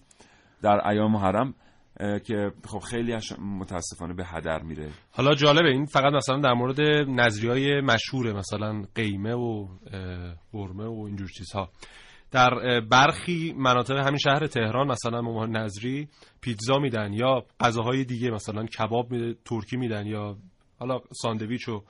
در 0.62 0.88
ایام 0.88 1.12
محرم. 1.12 1.54
که 2.00 2.52
خب 2.68 2.80
خیلی 2.80 3.18
متاسفانه 3.40 4.14
به 4.14 4.26
هدر 4.26 4.62
میره. 4.62 4.90
حالا 5.12 5.36
جالبه 5.36 5.70
این 5.70 5.86
فقط 5.86 6.14
مثلا 6.14 6.42
در 6.42 6.54
مورد 6.54 6.82
نظری 7.10 7.48
های 7.48 7.82
مشهوره 7.82 8.34
مثلا 8.34 8.84
قیمه 8.96 9.34
و 9.34 9.68
اه، 9.94 10.36
قرمه 10.52 10.86
و 10.86 11.04
اینجور 11.08 11.28
چیزها. 11.28 11.70
در 12.32 12.80
برخی 12.80 13.54
مناطق 13.58 13.98
همین 13.98 14.18
شهر 14.18 14.48
تهران 14.48 14.88
مثلا 14.88 15.46
نظری 15.46 16.08
پیتزا 16.42 16.80
میدن 16.80 17.14
یا 17.14 17.46
غذاهای 17.60 18.04
دیگه 18.04 18.32
مثلا 18.32 18.66
کباب 18.66 19.12
میده 19.12 19.40
ترکی 19.46 19.78
میدن 19.78 20.06
یا 20.06 20.38
حالا 20.80 21.00
ساندویچ 21.22 21.70
و 21.70 21.84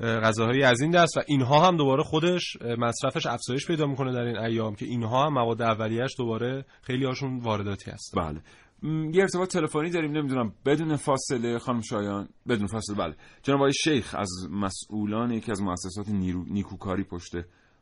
اه، 0.00 0.20
غذاهایی 0.20 0.62
از 0.62 0.80
این 0.80 0.90
دست. 0.90 1.16
و 1.16 1.20
اینها 1.26 1.66
هم 1.66 1.76
دوباره 1.76 2.02
خودش 2.02 2.56
مصرفش 2.78 3.26
افزایش 3.26 3.66
پیدا 3.66 3.86
می‌کنه 3.86 4.12
در 4.12 4.22
این 4.22 4.38
ایام 4.38 4.74
که 4.74 4.86
اینها 4.86 5.26
هم 5.26 5.32
مواد 5.32 5.62
اولیه‌اش 5.62 6.10
دوباره 6.18 6.64
خیلی 6.82 7.04
هاشون 7.04 7.40
وارداتی 7.40 7.90
هست 7.90 8.14
بله. 8.16 8.40
یه 8.82 9.22
ارتباط 9.22 9.52
تلفنی 9.52 9.90
داریم 9.90 10.10
نمی‌دونم 10.12 10.52
بدون 10.66 10.96
فاصله 10.96 11.58
خانم 11.58 11.80
شایان. 11.80 12.28
بدون 12.48 12.66
فاصله 12.66 12.96
بله. 12.96 13.14
جناب 13.42 13.58
آقای 13.60 13.72
شیخ 13.72 14.14
از 14.18 14.30
مسئولان 14.50 15.30
یکی 15.30 15.50
از 15.50 15.62
مؤسسات 15.62 16.08
نیرو... 16.08 16.44
نیکوکاری 16.44 17.04
پشت 17.04 17.32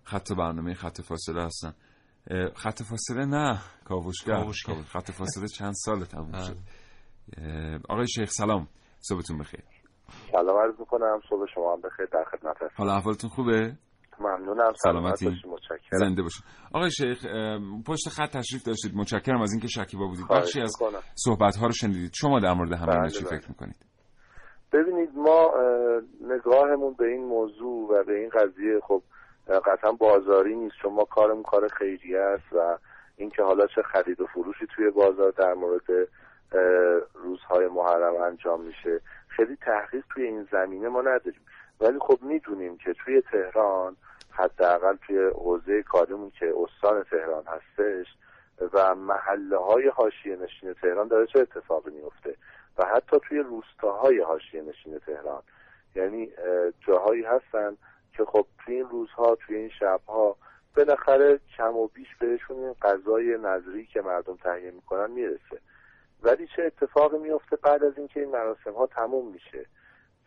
خط 0.05 0.33
برنامه 0.33 0.75
خط 0.75 1.01
فاصله 1.01 1.43
هستن. 1.45 1.75
خط 2.55 2.83
فاصله 2.83 3.25
نه 3.27 3.61
کاوشگر. 3.85 4.35
کاوشگر. 4.43 4.73
کاوش- 4.75 4.87
خط 4.87 5.11
فاصله 5.11 5.47
چند 5.49 5.73
سال 5.77 6.05
تموم 6.05 6.31
بله. 6.33 6.43
شد. 6.43 6.57
آقای 7.89 8.09
شیخ 8.09 8.31
سلام. 8.31 8.69
صبحتون 9.01 9.39
بخیر. 9.39 9.61
سلام 10.33 10.57
عرض 10.59 10.81
می‌کنم. 10.81 11.21
صبح 11.31 11.47
شما 11.55 11.73
هم 11.73 11.81
بخیر. 11.81 12.07
در 12.13 12.25
خدمت 12.31 12.57
هستم. 12.63 12.75
حالا 12.77 12.95
احوالتون 12.97 13.31
خوبه؟ 13.31 13.77
ممنونم. 14.21 14.73
سلامتی. 14.77 15.27
متشکرم. 15.29 15.99
زنده 15.99 16.23
باشید 16.23 16.45
آقای 16.75 16.91
شیخ 16.91 17.27
پشت 17.87 18.09
خط 18.09 18.31
تشریف 18.31 18.63
داشتید. 18.63 18.93
متشکرم 18.95 19.43
از 19.43 19.53
اینکه 19.53 19.69
شکیبا 19.69 20.07
بودید. 20.07 20.29
بخشی 20.31 20.61
از. 20.61 20.77
صحبت 21.15 21.57
ها 21.57 21.67
رو 21.67 21.73
شنیدید. 21.73 22.13
شما 22.15 22.41
در 22.41 22.53
مورد 22.53 22.73
همین 22.73 23.01
بله، 23.01 23.11
چی 23.11 23.25
بله. 23.25 23.39
فکر 23.39 23.49
می‌کنید. 23.49 23.77
ببینید 24.73 25.11
ما 25.15 25.53
اه، 25.53 26.01
نگاهمون 26.21 26.95
به 26.99 27.07
این 27.07 27.25
موضوع 27.25 27.89
و 27.91 28.05
به 28.05 28.19
این 28.21 28.29
قضیه 28.29 28.81
خب 28.83 29.03
قطعا 29.67 29.93
بازاری 29.93 30.57
نیست. 30.57 30.75
چون 30.83 30.93
ما 30.93 31.05
کارمون 31.05 31.43
کار 31.43 31.69
خیریه 31.69 32.21
است 32.21 32.53
و 32.53 32.79
اینکه 33.17 33.43
حالا 33.43 33.67
چه 33.67 33.83
خرید 33.83 34.21
و 34.21 34.27
فروشی 34.27 34.67
توی 34.77 34.91
بازار 34.91 35.31
در 35.31 35.55
مورد 35.55 36.09
روزهای 37.15 37.67
محرم 37.67 38.23
انجام 38.23 38.63
میشه. 38.63 39.01
خیلی 39.29 39.57
تحقیق 39.57 40.05
توی 40.15 40.25
این 40.25 40.49
زمینه 40.53 40.89
ما 40.89 41.01
نداریم. 41.01 41.41
ولی 41.81 41.99
خب 42.01 42.19
می‌دونیم 42.23 42.77
که 42.77 42.93
توی 43.05 43.23
تهران 43.33 43.97
حداقل 44.37 44.97
توی 44.97 45.19
حوزه 45.19 45.83
کاریمون 45.83 46.31
که 46.31 46.55
استان 46.57 47.03
تهران 47.03 47.45
هستش 47.47 48.07
و 48.73 48.95
محله 48.95 49.57
های 49.57 49.89
حاشیه 49.89 50.37
نشین 50.37 50.73
تهران 50.73 51.09
داره 51.09 51.27
چه 51.27 51.41
اتفاقی 51.41 51.91
میفته 51.91 52.37
و 52.79 52.85
حتی 52.85 53.17
توی 53.29 53.39
روستاهای 53.39 54.21
حاشیه 54.21 54.63
نشین 54.63 54.99
تهران. 54.99 55.43
یعنی 55.95 56.33
اه، 56.39 56.73
جاهایی 56.87 57.23
هستن 57.23 57.77
که 58.13 58.25
خب 58.25 58.47
توی 58.65 58.75
این 58.75 58.89
روزها 58.89 59.35
توی 59.35 59.57
این 59.57 59.71
شبها 59.79 60.37
بالاخره 60.77 61.41
کم 61.57 61.77
و 61.77 61.87
بیش 61.87 62.17
بهشون 62.21 62.57
این 62.57 62.73
غذای 62.83 63.39
نظری 63.39 63.87
که 63.87 64.01
مردم 64.01 64.37
تهیه 64.37 64.71
می‌کنن 64.71 65.11
می‌رسه. 65.11 65.61
ولی 66.23 66.49
چه 66.57 66.63
اتفاقی 66.63 67.19
میفته 67.19 67.57
بعد 67.57 67.85
از 67.85 67.99
اینکه 67.99 68.21
این 68.21 68.31
مراسم 68.31 68.73
ها 68.73 68.87
تموم 68.87 69.33
میشه؟ 69.33 69.67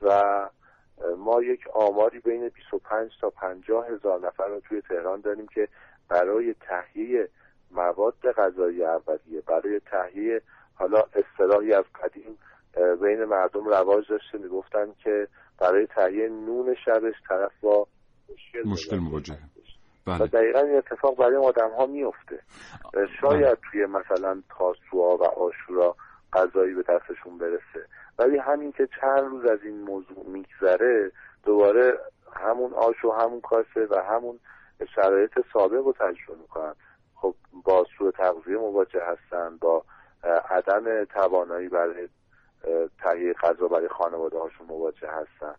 و 0.02 0.50
ما 1.18 1.42
یک 1.44 1.68
آماری 1.74 2.20
بین 2.20 2.50
25 2.50 3.12
تا 3.22 3.30
50 3.30 3.88
هزار 3.88 4.20
نفر 4.28 4.48
رو 4.48 4.60
توی 4.60 4.82
تهران 4.82 5.22
داریم 5.22 5.48
که 5.48 5.68
برای 6.10 6.54
تهیه 6.54 7.30
مواد 7.72 8.32
غذایی 8.38 8.84
اولیه 8.84 9.42
برای 9.48 9.80
تهیه 9.80 10.42
حالا 10.76 11.04
اصطلاحی 11.14 11.74
از 11.74 11.86
قدیم 12.04 12.38
بین 13.02 13.24
مردم 13.24 13.68
رواج 13.68 14.10
داشته. 14.10 14.38
می‌گفتن 14.38 14.94
که 15.04 15.28
برای 15.60 15.88
تهیه 15.88 16.30
نون 16.30 16.76
شبش 16.86 17.14
طرف 17.30 17.52
با 17.62 17.88
مشکل 18.34 18.70
مشکل 18.70 18.98
مواجه 18.98 19.34
مواجهه. 19.34 19.50
بله. 20.08 20.24
و 20.24 20.28
دقیقا 20.28 20.60
این 20.60 20.78
اتفاق 20.78 21.18
برای 21.18 21.36
آدم 21.36 21.70
ها 21.78 21.86
میفته 21.86 22.40
شاید 23.22 23.58
توی 23.72 23.86
مثلا 23.86 24.42
تاسوعا 24.58 25.18
و 25.18 25.24
آشورا 25.24 25.96
غذایی 26.34 26.74
به 26.74 26.84
دستشون 26.90 27.38
برسه. 27.38 27.88
ولی 28.20 28.38
همین 28.38 28.72
که 28.72 28.88
چند 29.02 29.24
روز 29.24 29.46
از 29.46 29.60
این 29.64 29.82
موضوع 29.82 30.26
میگذره 30.26 31.12
دوباره 31.44 31.98
همون 32.34 32.74
آش 32.74 33.06
و 33.06 33.12
همون 33.12 33.42
کاسه 33.42 33.88
و 33.90 34.04
همون 34.10 34.40
شرایط 34.96 35.32
سابق 35.54 35.86
رو 35.86 35.94
تجربه 35.94 36.42
می‌کنن. 36.42 36.74
خب 37.16 37.36
با 37.64 37.86
سوء 37.98 38.12
تغذیه 38.12 38.58
مواجه 38.58 39.02
هستن 39.04 39.58
با 39.58 39.84
عدم 40.50 41.04
توانایی 41.04 41.70
برای 41.70 42.10
تهیه 43.04 43.34
غذا 43.34 43.68
برای 43.68 43.88
خانواده 43.88 44.40
هاشون 44.40 44.68
مواجه 44.68 45.08
هستن. 45.08 45.56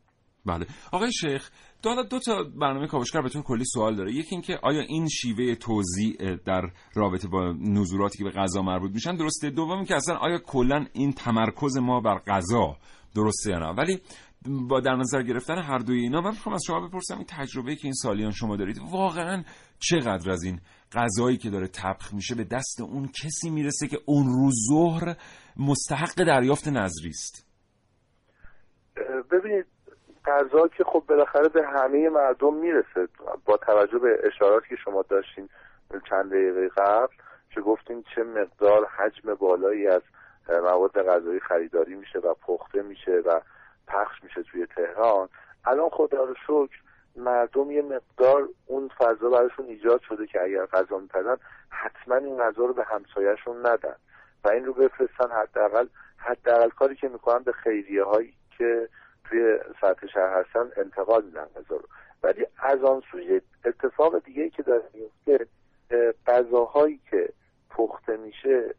بله. 0.47 0.66
آقای 0.92 1.12
شیخ 1.12 1.50
دو, 1.82 2.02
دو 2.11 2.18
تا 2.18 2.42
برنامه 2.42 2.87
کاوشگر 2.87 3.20
بهتون 3.20 3.42
کلی 3.42 3.64
سوال 3.64 3.97
داره. 3.97 4.12
یکی 4.12 4.28
اینکه 4.30 4.59
آیا 4.62 4.80
این 4.80 5.09
شیوه 5.09 5.54
توزیع 5.54 6.37
در 6.37 6.70
رابطه 6.94 7.28
با 7.28 7.52
نزولاتی 7.61 8.18
که 8.18 8.25
به 8.25 8.30
غذا 8.30 8.62
مربوط 8.62 8.90
میشن 8.92 9.16
درسته؟ 9.16 9.50
دوم 9.50 9.85
که 9.85 9.97
اصلا 9.97 10.16
آیا 10.16 10.38
کلا 10.38 10.87
این 10.92 11.12
تمرکز 11.12 11.76
ما 11.76 12.00
بر 12.00 12.18
غذا 12.18 12.76
درسته 13.14 13.50
یا 13.50 13.59
نه؟ 13.59 13.66
ولی 13.66 14.00
با 14.68 14.80
در 14.80 14.97
نظر 14.97 15.23
گرفتن 15.23 15.62
هر 15.62 15.78
دوی 15.78 16.00
اینا 16.00 16.20
من 16.20 16.30
می‌خوام 16.30 16.54
از 16.54 16.62
شما 16.66 16.80
بپرسم 16.80 17.16
این 17.16 17.26
تجربه 17.28 17.75
که 17.75 17.85
این 17.85 17.92
سالیان 17.92 18.30
شما 18.30 18.56
دارید 18.56 18.78
واقعا 18.90 19.44
چقدر 19.78 20.30
از 20.30 20.42
این 20.42 20.61
غذایی 20.92 21.37
که 21.37 21.50
داره 21.50 21.68
تبخ 21.68 22.14
میشه 22.14 22.35
به 22.35 22.44
دست 22.44 22.80
اون 22.80 23.09
کسی 23.09 23.50
می‌رسه 23.50 23.88
که 23.88 23.99
اون 24.06 24.26
روز 24.26 24.54
ظهر 24.70 25.16
مستحق 25.56 26.25
دریافت 26.25 26.68
نظری 26.68 27.09
است؟ 27.09 27.47
ببینید 29.32 29.66
غذا 30.26 30.68
که 30.68 30.84
خب 30.84 31.02
بالاخره 31.08 31.48
به 31.48 31.66
همه 31.66 32.08
مردم 32.08 32.54
می‌رسه. 32.54 33.08
با 33.44 33.56
توجه 33.56 33.98
به 33.98 34.20
اشاراتی 34.22 34.68
که 34.68 34.76
شما 34.76 35.02
داشتین 35.02 35.48
چند 36.11 36.30
دقیقه 36.30 36.68
قبل 36.68 37.14
که 37.50 37.61
گفتین 37.61 38.04
چه 38.14 38.22
مقدار 38.22 38.87
حجم 38.87 39.35
بالایی 39.35 39.87
از 39.87 40.02
مواد 40.48 41.02
غذایی 41.02 41.40
خریداری 41.40 41.94
میشه 41.94 42.18
و 42.18 42.35
پخته 42.35 42.83
میشه 42.83 43.12
و 43.12 43.40
پخش 43.88 44.24
میشه 44.24 44.42
توی 44.42 44.66
تهران. 44.66 45.28
الان 45.64 45.88
خدا 45.88 46.24
رو 46.24 46.35
شکر 46.35 46.80
مردم 47.16 47.70
یه 47.70 47.83
مقدار 47.83 48.48
اون 48.66 48.90
فضا 48.98 49.30
براشون 49.30 49.66
ایجاد 49.66 50.00
شده 50.00 50.26
که 50.26 50.42
اگر 50.42 50.66
غذا 50.66 50.98
میپزن 50.98 51.37
حتما 51.70 52.16
این 52.16 52.38
غذا 52.38 52.64
رو 52.64 52.72
به 52.72 52.85
همسایهشون 52.85 53.66
ندن 53.66 53.94
و 54.44 54.48
این 54.48 54.64
رو 54.64 54.74
بفرستن 54.74 55.30
حداقل 55.30 55.87
حداقل 56.16 56.68
کاری 56.68 56.96
که 56.96 57.09
می‌کنن 57.09 57.38
به 57.38 57.52
خیریه 57.52 58.04
هایی 58.04 58.35
که 58.59 58.88
توی 59.31 59.59
سطح 59.81 60.07
شهر 60.07 60.40
هستن 60.40 60.71
انتقال 60.77 61.25
میدن 61.25 61.45
غذا 61.45 61.77
رو. 61.77 61.88
ولی 62.23 62.47
از 62.59 62.85
آن 62.85 63.03
سو 63.12 63.21
یه 63.21 63.43
اتفاق 63.64 64.25
دیگه 64.25 64.51
که 64.51 64.62
داره 64.62 64.83
میفته 64.95 65.47
اه، 65.90 66.12
غذاهایی 66.27 67.01
که 67.11 67.29
پخته 67.71 68.16
میشه 68.16 68.75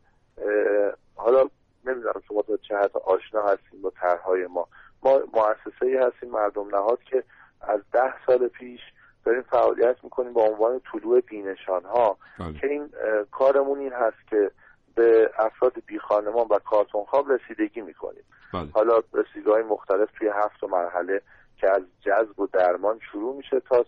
حالا 1.16 1.50
نمی‌دونم 1.86 2.22
شما 2.28 2.42
تا 2.42 2.58
چه 2.58 2.78
حد 2.78 2.98
آشنا 2.98 3.42
هستیم 3.42 3.82
با 3.82 3.90
طرحهای 3.90 4.48
ما. 4.48 4.68
ما 5.04 5.20
مؤسسه 5.34 5.86
ای 5.86 5.98
هستیم 5.98 6.30
مردم 6.30 6.76
نهاد 6.76 7.04
که 7.04 7.24
از 7.62 7.80
ده 7.92 8.14
سال 8.26 8.48
پیش 8.48 8.80
داریم 9.26 9.42
فعالیت 9.42 10.04
می‌کنیم 10.04 10.34
با 10.34 10.44
عنوان 10.44 10.82
طلوع 10.92 11.22
بینشان 11.22 11.84
ها 11.84 12.18
بله. 12.40 12.54
که 12.54 12.68
این 12.68 12.90
کارمون 13.32 13.80
این 13.80 13.94
هست 13.94 14.28
که 14.30 14.52
به 14.96 15.32
افراد 15.38 15.74
بی 15.86 16.00
خانمان 16.00 16.48
و 16.50 16.60
کارتون 16.60 17.06
خواب 17.06 17.32
رسیدگی 17.32 17.82
می‌کنیم. 17.82 18.24
بله. 18.54 18.68
حالا 18.74 19.02
رسیدگی 19.14 19.50
های 19.50 19.64
مختلف 19.64 20.10
توی 20.18 20.28
هفت 20.28 20.64
مرحله 20.64 21.22
که 21.58 21.70
از 21.70 21.82
جذب 22.02 22.40
و 22.40 22.48
درمان 22.48 23.00
شروع 23.12 23.36
میشه 23.36 23.60
تا 23.60 23.86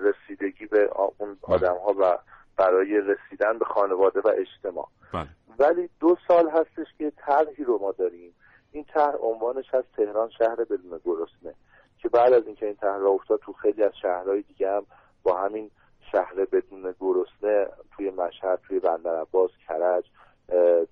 رسیدگی 0.00 0.66
به 0.66 0.90
اون 1.18 1.38
بله. 1.48 1.54
آدم 1.54 1.76
ها 1.76 1.94
و 1.98 2.18
برای 2.56 3.00
رسیدن 3.00 3.58
به 3.58 3.64
خانواده 3.64 4.20
و 4.20 4.28
اجتماع. 4.36 4.88
بله. 5.12 5.28
ولی 5.58 5.90
دو 6.00 6.16
سال 6.28 6.48
هستش 6.48 6.86
که 6.98 7.12
طرحی 7.16 7.64
رو 7.64 7.78
ما 7.78 7.92
داریم. 7.92 8.34
این 8.72 8.84
طرح 8.84 9.16
عنوانش 9.20 9.74
از 9.74 9.84
تهران 9.96 10.30
شهر 10.30 10.56
بدون 10.56 11.00
گرسنه 11.04 11.54
که 11.98 12.08
بعد 12.08 12.32
از 12.32 12.46
اینکه 12.46 12.66
این 12.66 12.74
طرح 12.74 12.96
را 12.96 13.10
افتاد 13.10 13.40
تو 13.40 13.52
خیلی 13.52 13.82
از 13.82 13.92
شهرهای 14.02 14.42
دیگه 14.42 14.70
هم 14.70 14.86
با 15.22 15.40
همین 15.40 15.70
شهر 16.12 16.34
بدون 16.34 16.94
گرسنه 17.00 17.66
توی 17.96 18.10
مشهد 18.10 18.60
توی 18.68 18.80
بندرعباس 18.80 19.50
کرج 19.68 20.04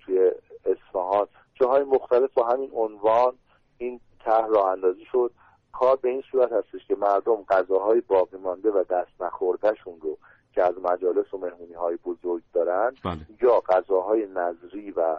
توی 0.05 0.31
اصفهان 0.65 1.27
جاهای 1.55 1.83
مختلف 1.83 2.33
با 2.33 2.47
همین 2.47 2.71
عنوان 2.73 3.33
این 3.77 3.99
طرح 4.19 4.47
راه 4.47 4.67
اندازی 4.67 5.05
شد. 5.11 5.31
کار 5.73 5.95
به 5.95 6.09
این 6.09 6.23
صورت 6.31 6.51
هستش 6.51 6.87
که 6.87 6.95
مردم 6.95 7.43
غذاهای 7.43 8.01
باقی 8.01 8.37
مانده 8.37 8.71
و 8.71 8.83
دست 8.89 9.21
نخوردهشون 9.21 10.01
رو 10.01 10.17
که 10.53 10.63
از 10.63 10.75
مجالس 10.83 11.33
و 11.33 11.37
مهمونی 11.37 11.73
های 11.73 11.97
بزرگ 12.05 12.43
دارن 12.53 12.95
بله. 13.03 13.17
یا 13.41 13.59
غذاهای 13.59 14.25
نظری 14.25 14.91
و 14.91 15.17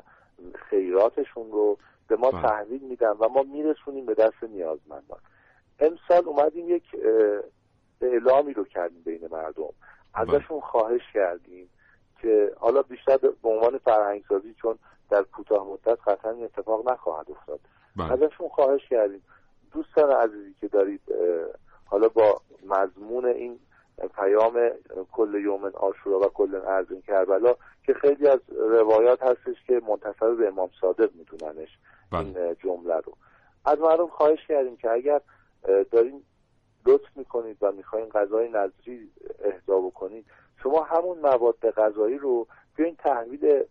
خیراتشون 0.54 1.50
رو 1.52 1.78
به 2.08 2.16
ما 2.16 2.30
بله. 2.30 2.42
تحویل 2.42 2.82
میدن 2.82 3.10
و 3.10 3.28
ما 3.28 3.42
میرسونیم 3.42 4.06
به 4.06 4.14
دست 4.14 4.44
نیازمندان. 4.44 5.18
امسال 5.80 6.24
اومدیم 6.28 6.68
یک 6.68 6.84
اعلامی 8.02 8.52
رو 8.52 8.64
کردیم 8.64 9.02
بین 9.02 9.28
مردم. 9.30 9.62
بله. 10.14 10.34
ازشون 10.34 10.60
خواهش 10.60 11.02
کردیم 11.14 11.70
که 12.22 12.52
حالا 12.56 12.82
بیشتر 12.82 13.16
به 13.16 13.48
عنوان 13.48 13.78
فرهنگسازی 13.78 14.54
چون 14.54 14.78
در 15.10 15.22
کوتاه 15.22 15.66
مدت 15.66 15.98
قطعا 16.06 16.30
این 16.30 16.44
اتفاق 16.44 16.90
نخواهد 16.90 17.30
افتاد. 17.30 17.60
بله. 17.96 18.12
ازشون 18.12 18.48
خواهش 18.48 18.88
کردیم. 18.90 19.22
دوستان 19.72 20.10
عزیزی 20.10 20.54
که 20.60 20.68
دارید 20.68 21.00
حالا 21.84 22.08
با 22.08 22.40
مضمون 22.66 23.26
این 23.26 23.58
پیام 24.14 24.70
کل 25.12 25.40
یومن 25.44 25.70
آشورا 25.74 26.20
و 26.20 26.24
کل 26.24 26.54
ارزین 26.54 27.02
کربلا 27.02 27.54
که 27.86 27.94
خیلی 27.94 28.28
از 28.28 28.40
روایات 28.70 29.22
هستش 29.22 29.56
که 29.66 29.80
منتصب 29.88 30.36
به 30.36 30.48
امام 30.48 30.70
صادق 30.80 31.10
میدوننش 31.14 31.78
این 32.12 32.32
بله. 32.32 32.46
اه، 32.46 32.54
جمله 32.54 32.94
رو. 32.94 33.12
از 33.64 33.78
مردم 33.78 34.06
خواهش 34.06 34.46
کردیم 34.48 34.76
که 34.76 34.90
اگر 34.90 35.20
دارین 35.90 36.22
لطف 36.88 37.16
می‌کنید 37.16 37.56
و 37.62 37.72
می‌خواین 37.72 38.08
غذای 38.08 38.48
نظری 38.48 39.10
اهدا 39.44 39.80
بکنید 39.80 40.26
شما 40.62 40.82
همون 40.82 41.18
مواد 41.18 41.70
غذایی 41.70 42.18
رو 42.18 42.46
بیاین 42.76 42.96
تحویل 42.96 43.62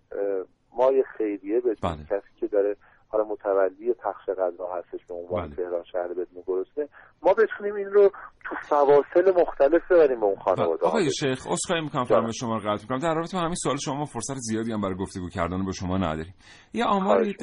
مای 0.78 1.04
خیریه 1.18 1.60
بدید 1.60 1.80
بله. 1.84 2.04
کسی 2.04 2.40
که 2.40 2.48
داره 2.48 2.76
حالا 3.10 3.24
متولی 3.24 3.94
پخش 3.94 4.30
غذا 4.30 4.68
هستش 4.74 5.06
به 5.08 5.14
عنوان 5.14 5.48
بله. 5.48 5.56
تهران 5.56 5.84
شهر 5.84 6.08
بدون 6.08 6.44
گرسنه 6.48 6.90
ما 7.22 7.34
بتونیم 7.34 7.76
این 7.76 7.88
رو 7.88 8.10
تو 8.46 8.56
فواصل 8.70 9.42
مختلف 9.42 9.92
ببریم 9.92 10.20
به 10.20 10.26
اون 10.26 10.40
خانواده 10.40 10.86
آقای 10.86 11.12
شیخ 11.12 11.48
عذرخواهی 11.48 11.82
می‌کنم 11.82 12.04
جان. 12.04 12.18
فرمایش 12.18 12.40
شما 12.40 12.56
رو 12.56 12.60
قطع 12.60 12.82
می‌کنم 12.82 13.00
در 13.00 13.14
رابطه 13.14 13.38
با 13.38 13.44
همین 13.44 13.56
سوال 13.56 13.78
شما 13.78 13.96
ما 13.96 14.06
فرصت 14.06 14.36
زیادی 14.36 14.72
هم 14.72 14.82
برای 14.82 14.96
گفتگو 14.96 15.30
کردن 15.30 15.66
با 15.66 15.72
شما 15.72 15.98
نداریم 15.98 16.34
یه 16.74 16.86
آماری 16.86 17.36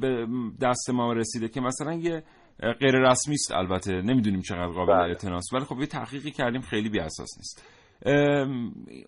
به 0.00 0.26
دست 0.62 0.90
ما 0.90 1.12
رسیده 1.12 1.48
که 1.48 1.60
مثلا 1.60 1.92
یه 1.92 2.22
غیر 2.58 2.94
رسمی 3.10 3.34
است 3.34 3.52
البته. 3.52 3.92
نمی‌دونیم 3.92 4.40
چقدر 4.40 4.66
قابل 4.66 4.92
بله. 4.92 5.02
اعتناست. 5.02 5.54
ولی 5.54 5.64
خب 5.64 5.80
یه 5.80 5.86
تحقیقی 5.86 6.30
کردیم 6.30 6.60
خیلی 6.60 6.88
بی 6.88 7.00
اساس 7.00 7.28
نیست 7.36 7.64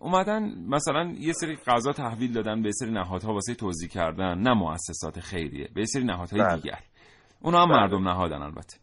اومدن 0.01 0.55
مثلا 0.69 1.15
یه 1.19 1.33
سری 1.33 1.57
غذا 1.67 1.93
تحویل 1.93 2.33
دادن 2.33 2.63
به 2.63 2.73
سری 2.73 2.91
نهادها 2.91 3.33
واسه 3.35 3.55
توزیع 3.55 3.89
کردن. 3.89 4.39
نه 4.39 4.55
مؤسسات 4.55 5.21
خیریه 5.21 5.69
به 5.75 5.87
سری 5.87 6.05
نهادهای 6.05 6.41
بله. 6.41 6.57
دیگر. 6.57 6.79
اونا 7.41 7.63
هم 7.63 7.69
بله. 7.69 7.77
مردم 7.77 8.09
نهادن 8.09 8.43
البته. 8.43 8.77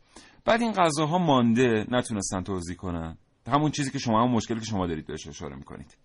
بعد 0.46 0.62
این 0.62 0.72
غذاها 0.72 1.18
مانده 1.18 1.86
نتونستن 1.92 2.42
توزیع 2.44 2.76
کنن. 2.76 3.18
همون 3.48 3.72
چیزی 3.72 3.92
که 3.92 4.00
شما 4.00 4.24
هم 4.24 4.32
مشکلی 4.32 4.60
که 4.60 4.66
شما 4.66 4.88
دارید 4.88 5.08
بهش 5.08 5.28
اشاره 5.28 5.56
می‌کنید. 5.56 5.98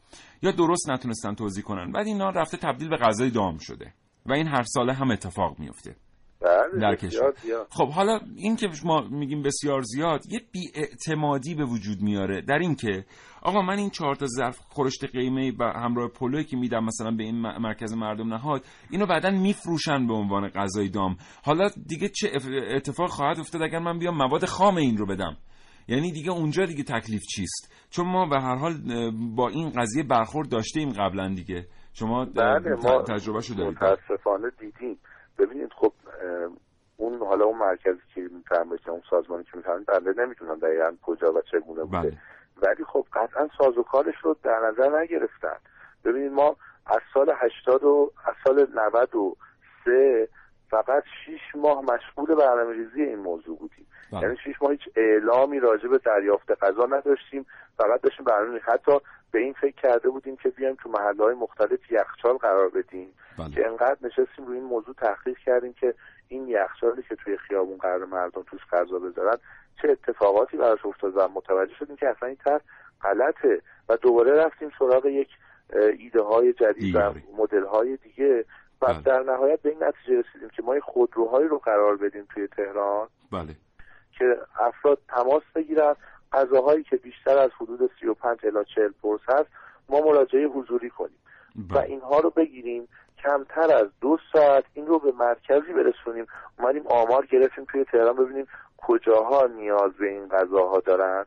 یا 0.42 0.50
درست 0.50 0.90
نتونستن 0.90 1.34
توزیع 1.34 1.64
کنن. 1.64 1.92
بعد 1.92 2.06
اینا 2.06 2.30
رفته 2.30 2.56
تبدیل 2.56 2.88
به 2.88 2.96
غذای 2.96 3.30
دام 3.30 3.58
شده. 3.58 3.94
و 4.26 4.32
این 4.32 4.46
هر 4.46 4.62
ساله 4.62 4.92
هم 4.92 5.10
اتفاق 5.10 5.58
میفته 5.58 5.96
در 6.40 6.94
بسیار 6.94 7.32
کشور. 7.32 7.66
خب 7.70 7.88
حالا 7.88 8.20
این 8.36 8.56
که 8.56 8.68
ما 8.84 9.00
میگیم 9.00 9.42
بسیار 9.42 9.82
زیاد 9.82 10.20
یه 10.28 10.40
بیاعتمادی 10.52 11.54
به 11.54 11.64
وجود 11.64 12.02
میاره. 12.02 12.40
در 12.40 12.58
این 12.58 12.74
که 12.74 13.04
آقا 13.42 13.62
من 13.62 13.78
این 13.78 13.90
چهار 13.90 14.14
تا 14.14 14.26
ظرف 14.26 14.58
خورشت 14.68 15.04
قیمه 15.04 15.52
به 15.52 15.64
همراه 15.64 16.08
پلوی 16.08 16.44
که 16.44 16.56
میدم 16.56 16.84
مثلا 16.84 17.10
به 17.10 17.22
این 17.22 17.40
مرکز 17.40 17.92
مردم 17.92 18.34
نهاد 18.34 18.64
اینو 18.90 19.06
بعدا 19.06 19.30
میفروشن 19.30 20.06
به 20.06 20.14
عنوان 20.14 20.48
غذای 20.48 20.88
دام. 20.88 21.16
حالا 21.44 21.68
دیگه 21.86 22.08
چه 22.08 22.30
اتفاق 22.70 23.10
خواهد 23.10 23.40
افتاد 23.40 23.62
اگر 23.62 23.78
من 23.78 23.98
بیام 23.98 24.16
مواد 24.16 24.44
خام 24.44 24.76
این 24.76 24.96
رو 24.96 25.06
بدم؟ 25.06 25.36
یعنی 25.88 26.12
دیگه 26.12 26.30
اونجا 26.30 26.64
دیگه 26.64 26.82
تکلیف 26.82 27.22
چیست؟ 27.22 27.74
چون 27.90 28.06
ما 28.06 28.26
به 28.26 28.40
هر 28.40 28.54
حال 28.54 28.74
با 29.36 29.48
این 29.48 29.70
قضیه 29.70 30.02
برخورد 30.02 30.48
داشتیم 30.48 30.92
قبلا 30.92 31.28
دیگه. 31.34 31.66
شما 31.92 32.24
بله 32.24 32.76
تجربه 33.08 33.40
شو 33.40 33.54
دارید. 33.54 33.76
متاسفانه 33.76 34.50
دیدیم. 34.60 34.98
ببینید 35.38 35.72
خب 35.72 35.92
اون 36.96 37.18
حالا 37.18 37.44
اون 37.44 37.58
مرکزی 37.58 38.00
که 38.14 38.20
میفرمایید 38.20 38.80
که 38.84 38.90
اون 38.90 39.02
سازمانی 39.10 39.44
که 39.44 39.56
میفرمایید 39.56 39.86
بنده 39.86 40.24
نمی‌دونم 40.24 40.58
دقیقا 40.58 40.96
کجا 41.02 41.32
و 41.32 41.40
چگونه 41.40 41.84
بوده. 41.84 42.00
بله. 42.00 42.18
ولی 42.62 42.84
خب 42.84 43.06
قطعا 43.12 43.48
ساز 43.58 43.78
و 43.78 43.82
کارش 43.82 44.14
رو 44.22 44.36
در 44.42 44.60
نظر 44.60 45.00
نگرفتن. 45.00 45.56
ببینید 46.04 46.32
ما 46.32 46.56
از 46.86 47.00
سال 47.14 47.32
80 47.36 47.84
و 47.84 48.12
از 48.24 48.34
سال 48.44 48.66
93 49.86 50.28
فقط 50.70 51.02
6 51.26 51.56
ماه 51.56 51.84
مشغول 51.84 52.34
برنامه 52.34 52.72
ریزی 52.72 53.02
این 53.02 53.18
موضوع 53.18 53.58
بودیم 53.58 53.86
بله. 54.12 54.22
یعنی 54.22 54.36
6 54.36 54.62
ماه 54.62 54.70
هیچ 54.72 54.88
اعلامی 54.96 55.60
راجع 55.60 55.88
به 55.88 55.98
دریافت 55.98 56.64
غذا 56.64 56.86
نداشتیم 56.86 57.46
فقط 57.76 58.00
داشتیم 58.00 58.24
برنامه 58.24 58.58
حتی 58.58 58.92
به 59.30 59.38
این 59.38 59.52
فکر 59.52 59.76
کرده 59.82 60.08
بودیم 60.08 60.36
که 60.36 60.48
بیایم 60.48 60.74
تو 60.74 60.88
محله 60.90 61.24
های 61.24 61.34
مختلف 61.34 61.92
یخچال 61.92 62.36
قرار 62.36 62.68
بدیم 62.68 63.08
بله. 63.38 63.50
که 63.50 63.66
انقدر 63.66 63.96
نشستیم 64.02 64.46
روی 64.46 64.56
این 64.56 64.66
موضوع 64.66 64.94
تحقیق 64.94 65.38
کردیم 65.38 65.72
که 65.72 65.94
این 66.28 66.48
یخچالی 66.48 67.02
که 67.02 67.14
توی 67.16 67.36
خیابون 67.36 67.78
قرار 67.78 68.04
مردم 68.04 68.42
توش 68.42 68.60
غذا 68.72 68.98
بذارن 68.98 69.36
چه 69.82 69.88
اتفاقاتی 69.88 70.56
براش 70.56 70.86
افتاد 70.86 71.16
و 71.16 71.28
متوجه 71.28 71.74
شدیم 71.74 71.96
که 71.96 72.08
اصلا 72.08 72.28
این 72.28 72.38
طرح 72.44 72.60
غلطه 73.02 73.62
و 73.88 73.96
دوباره 73.96 74.32
رفتیم 74.32 74.70
سراغ 74.78 75.06
یک 75.06 75.28
ایده 75.98 76.22
های 76.22 76.52
جدید 76.52 76.96
و. 76.96 77.14
مدل 77.36 77.64
های 77.64 77.96
دیگه 77.96 78.44
و 78.82 78.86
بله. 78.86 79.00
در 79.00 79.22
نهایت 79.22 79.62
به 79.62 79.68
این 79.68 79.84
نتیجه 79.84 80.18
رسیدیم 80.20 80.48
که 80.48 80.62
ما 80.62 80.72
این 80.72 80.80
خودروهایی 80.80 81.48
رو 81.48 81.58
قرار 81.58 81.96
بدیم 81.96 82.26
توی 82.34 82.46
تهران 82.46 83.08
بله 83.32 83.56
که 84.18 84.36
افراد 84.60 84.98
تماس 85.08 85.42
بگیرن 85.54 85.94
غذاهایی 86.32 86.82
که 86.82 86.96
بیشتر 86.96 87.38
از 87.38 87.50
حدود 87.60 87.90
35 88.00 88.38
الی 88.42 88.64
40 88.74 88.90
پرس 89.02 89.20
هست 89.28 89.48
ما 89.88 90.00
مراجعه 90.00 90.46
حضوری 90.46 90.90
کنیم 90.90 91.18
و 91.70 91.74
بله. 91.74 91.82
اینها 91.82 92.18
رو 92.18 92.30
بگیریم 92.30 92.88
کمتر 93.22 93.76
از 93.76 93.88
دو 94.00 94.18
ساعت 94.32 94.64
این 94.74 94.86
رو 94.86 94.98
به 94.98 95.12
مرکزی 95.12 95.72
برسونیم 95.72 96.26
اومدیم 96.58 96.86
آمار 96.86 97.26
گرفتیم 97.26 97.64
توی 97.64 97.84
تهران 97.84 98.16
ببینیم 98.16 98.46
کجاها 98.76 99.46
نیاز 99.46 99.92
به 99.92 100.08
این 100.08 100.28
غذاها 100.28 100.80
دارن 100.80 101.26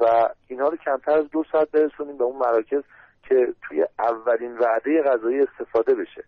و 0.00 0.28
اینها 0.48 0.68
رو 0.68 0.76
کمتر 0.76 1.18
از 1.18 1.30
دو 1.30 1.44
ساعت 1.52 1.70
برسونیم 1.70 2.18
به 2.18 2.24
اون 2.24 2.36
مراکز 2.36 2.82
که 3.22 3.54
توی 3.62 3.86
اولین 3.98 4.58
وعده 4.58 5.02
غذایی 5.02 5.40
استفاده 5.40 5.94
بشه. 5.94 6.24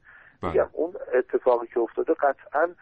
میگم 0.48 0.68
اون 0.72 0.94
اتفاقی 1.14 1.66
که 1.66 1.80
افتاده 1.80 2.14
قطعا 2.14 2.74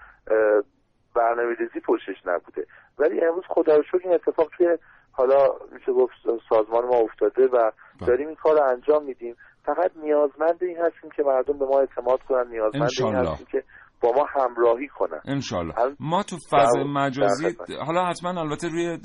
برنامه 1.14 1.54
ریزی 1.58 1.80
پشتش 1.80 2.26
نبوده 2.26 2.66
ولی 2.98 3.24
امروز 3.24 3.44
خدا 3.48 3.76
رو 3.76 3.82
شکر 3.82 4.00
این 4.04 4.14
اتفاق 4.14 4.48
توی 4.56 4.78
حالا 5.12 5.48
میشه 5.72 5.92
گفت 5.92 6.14
سازمان 6.48 6.84
ما 6.84 6.96
افتاده 6.96 7.46
و 7.46 7.50
بله. 7.50 8.06
داریم 8.06 8.26
این 8.26 8.36
کار 8.36 8.56
رو 8.56 8.70
انجام 8.70 9.04
میدیم 9.04 9.36
فقط 9.64 9.90
نیازمند 9.96 10.62
این 10.62 10.76
هستیم 10.76 11.10
که 11.10 11.22
مردم 11.22 11.58
به 11.58 11.64
ما 11.64 11.80
اعتماد 11.80 12.22
کنن 12.22 12.46
نیازمند 12.50 12.90
این. 13.00 13.14
هستیم 13.14 13.46
که 13.46 13.64
با 14.02 14.12
ما 14.16 14.26
همراهی 14.36 14.88
کنن. 14.88 15.20
انشالله. 15.24 15.74
ما 16.00 16.22
تو 16.22 16.36
در- 16.52 16.82
مجازی. 16.82 17.46
حالا 17.86 18.04
حتما 18.06 18.40
البته 18.40 18.68
روی 18.68 18.98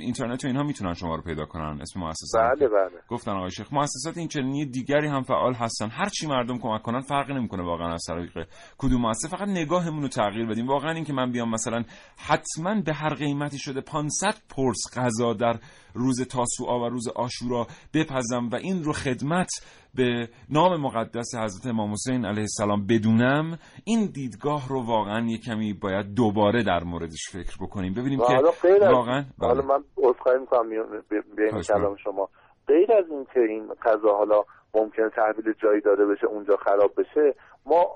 اینترنت 0.00 0.44
و 0.44 0.46
اینها 0.46 0.62
می‌تونن 0.62 0.92
شما 0.94 1.16
رو 1.16 1.22
پیدا 1.22 1.44
کنن 1.46 1.78
اسم 1.80 2.00
مؤسسه. 2.00 2.38
بله 2.38 2.68
بله. 2.68 3.00
گفتن 3.08 3.32
آقای 3.32 3.50
شیخ. 3.50 3.72
مؤسسات 3.72 4.16
این 4.16 4.28
چنینی 4.28 4.66
دیگری 4.66 5.08
هم 5.08 5.22
فعال 5.22 5.54
هستن. 5.54 5.88
هر 5.88 6.08
چی 6.08 6.26
مردم 6.26 6.58
کمک 6.58 6.82
کنن 6.82 7.00
فرقی 7.00 7.34
نمی‌کنه 7.34 7.62
واقعا 7.62 7.92
از 7.94 8.02
طریق 8.08 8.48
کدوم 8.78 9.00
مؤسسه. 9.00 9.28
فقط 9.28 9.48
نگاهمون 9.48 10.02
رو 10.02 10.08
تغییر 10.08 10.46
بدیم. 10.46 10.66
واقعا 10.66 10.90
این 10.92 11.04
که 11.04 11.12
من 11.12 11.32
بیام 11.32 11.50
مثلا 11.50 11.84
حتما 12.18 12.80
به 12.86 12.94
هر 12.94 13.14
قیمتی 13.14 13.58
شده 13.58 13.80
500 13.80 14.34
پرس 14.56 14.98
غذا 14.98 15.32
در 15.32 15.58
روز 15.94 16.22
تاسوعا 16.28 16.80
و 16.80 16.88
روز 16.88 17.08
آشورا 17.08 17.66
بپزم 17.94 18.48
و 18.52 18.56
این 18.56 18.84
رو 18.84 18.92
خدمت 18.92 19.48
به 19.96 20.28
نام 20.50 20.80
مقدس 20.80 21.34
حضرت 21.34 21.66
امام 21.66 21.92
حسین 21.92 22.24
علیه 22.24 22.40
السلام 22.40 22.86
بدونم 22.86 23.58
این 23.84 24.10
دیدگاه 24.14 24.68
رو 24.68 24.86
واقعا 24.86 25.26
یه 25.26 25.38
کمی 25.38 25.72
باید 25.72 26.14
دوباره 26.14 26.62
در 26.62 26.82
موردش 26.84 27.30
فکر 27.32 27.56
بکنیم 27.60 27.92
ببینیم 27.94 28.18
که 28.18 28.24
حالا 28.24 28.50
واقعا 28.92 29.24
حالا 29.40 29.62
بله. 29.62 29.68
من 29.68 29.84
عذرخواهی 29.96 30.38
می‌کنم 30.38 30.68
خواهش 31.50 31.66
کلام. 31.66 31.96
شما 31.96 32.28
غیر 32.68 32.92
از 32.92 33.04
اینکه 33.10 33.40
این 33.40 33.68
غذا 33.82 34.16
حالا 34.16 34.42
ممکنه 34.74 35.08
تحویل 35.08 35.54
جایی 35.62 35.80
داده 35.80 36.06
بشه 36.06 36.26
اونجا 36.26 36.56
خراب 36.56 36.92
بشه 36.96 37.34
ما 37.66 37.86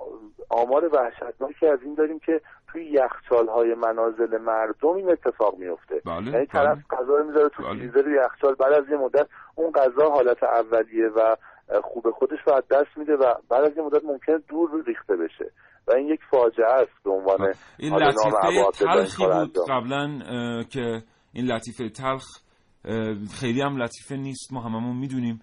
آمار 0.51 0.91
وحشتناکی 0.95 1.67
از 1.67 1.79
این 1.83 1.95
داریم 1.95 2.19
که 2.19 2.41
توی 2.73 2.85
یخچال 2.85 3.49
های 3.49 3.75
منازل 3.75 4.39
مردم 4.39 4.89
این 4.89 5.11
اتفاق 5.11 5.59
میفته 5.59 6.03
بله، 6.07 6.31
یعنی 6.33 6.47
طرف 6.47 6.79
بله. 6.91 7.01
غذا 7.01 7.23
می‌ذاره 7.27 7.49
تو 7.49 7.63
بله. 7.63 7.75
فریزر 7.75 8.09
یخچال 8.09 8.55
بعد 8.55 8.73
از 8.73 8.85
یه 8.91 8.97
مدت 8.97 9.27
اون 9.55 9.73
غذا 9.73 10.11
حالت 10.11 10.43
اولیه 10.43 11.09
و 11.09 11.37
خوب 11.85 12.11
خودش 12.11 12.39
رو 12.47 12.55
از 12.55 12.65
دست 12.71 12.99
میده 12.99 13.13
و 13.13 13.35
بعد 13.51 13.65
از 13.65 13.77
یه 13.77 13.83
مدت 13.83 14.05
ممکنه 14.05 14.39
دور 14.49 14.85
ریخته 14.87 15.17
بشه. 15.17 15.53
و 15.89 15.93
این 15.97 16.09
یک 16.09 16.21
فاجعه 16.31 16.73
است 16.73 17.03
به 17.05 17.11
عنوان 17.11 17.55
این 17.79 17.95
لطیفه 17.95 18.85
تلخی 18.85 19.27
بود. 19.27 19.59
قبلا 19.69 20.21
که 20.71 21.03
این 21.33 21.47
لطیفه 21.47 21.89
تلخ 21.89 22.25
خیلی 23.41 23.61
هم 23.61 23.83
لطیفه 23.83 24.17
نیست 24.17 24.53
ما 24.53 24.61
هممون 24.61 24.97
می‌دونیم. 24.97 25.41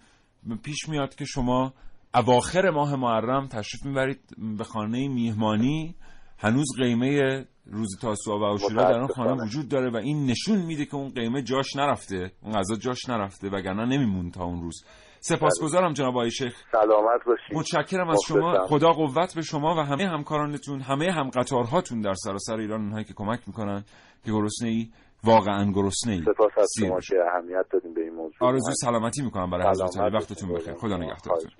پیش 0.63 0.89
میاد 0.89 1.15
که 1.15 1.25
شما 1.25 1.73
اواخر 2.15 2.69
ماه 2.69 2.95
محرم 2.95 3.47
تشریف 3.47 3.85
می‌برید 3.85 4.19
به 4.57 4.63
خانه 4.63 5.07
میهمانی. 5.07 5.95
هنوز 6.37 6.67
قیمه 6.77 7.45
روز 7.65 7.99
تاسوعا 8.01 8.39
و 8.39 8.43
عاشورا 8.43 8.83
در 8.83 8.99
اون 8.99 9.07
خانه. 9.07 9.43
وجود 9.43 9.69
داره 9.69 9.91
و 9.91 9.95
این 9.97 10.25
نشون 10.25 10.57
میده 10.57 10.85
که 10.85 10.95
اون 10.95 11.09
قیمه 11.09 11.41
جاش 11.41 11.75
نرفته 11.75 12.31
اون 12.43 12.53
غذا 12.53 12.75
جاش 12.75 13.09
نرفته 13.09 13.49
وگرنه 13.49 13.85
نمیمون 13.85 14.31
تا 14.31 14.43
اون 14.43 14.61
روز. 14.61 14.85
سپاسگزارم 15.19 15.93
جناب 15.93 16.13
آقای 16.13 16.31
شیخ. 16.31 16.55
سلامت 16.71 17.25
باشید. 17.25 17.57
متشکرم 17.57 18.09
از 18.09 18.19
شما. 18.27 18.67
خدا 18.67 18.91
قوت 18.91 19.35
به 19.35 19.41
شما 19.41 19.75
و 19.75 19.79
همه 19.79 20.07
همکارانتون 20.07 20.81
همه 20.81 21.11
هم 21.11 21.29
قطارهاتون 21.29 22.01
در 22.01 22.13
سراسر 22.13 22.55
ایران 22.55 22.81
اونهایی 22.81 23.05
که 23.05 23.13
کمک 23.13 23.39
می‌کنن 23.47 23.83
که 24.25 24.31
گرسنه 24.31 24.69
ای 24.69 24.89
واقعا 25.23 25.71
گرسنه 25.71 26.13
ای 26.13 26.21
سپاس 26.21 26.51
از 26.57 26.69
شما. 26.79 26.99
که 26.99 27.15
اهمیت 27.33 27.65
دادیم 27.71 27.93
به 27.93 28.01
این 28.01 28.13
موضوع. 28.13 28.37
آرزوی 28.39 28.73
سلامتی 28.75 29.21
می‌کنم 29.21 29.49
برای 29.49 29.69
حضرت 29.69 29.97
وقتتون. 29.97 30.53
بخیر. 30.53 30.73
خدا 30.73 30.97
نگهدارتون. 30.97 31.51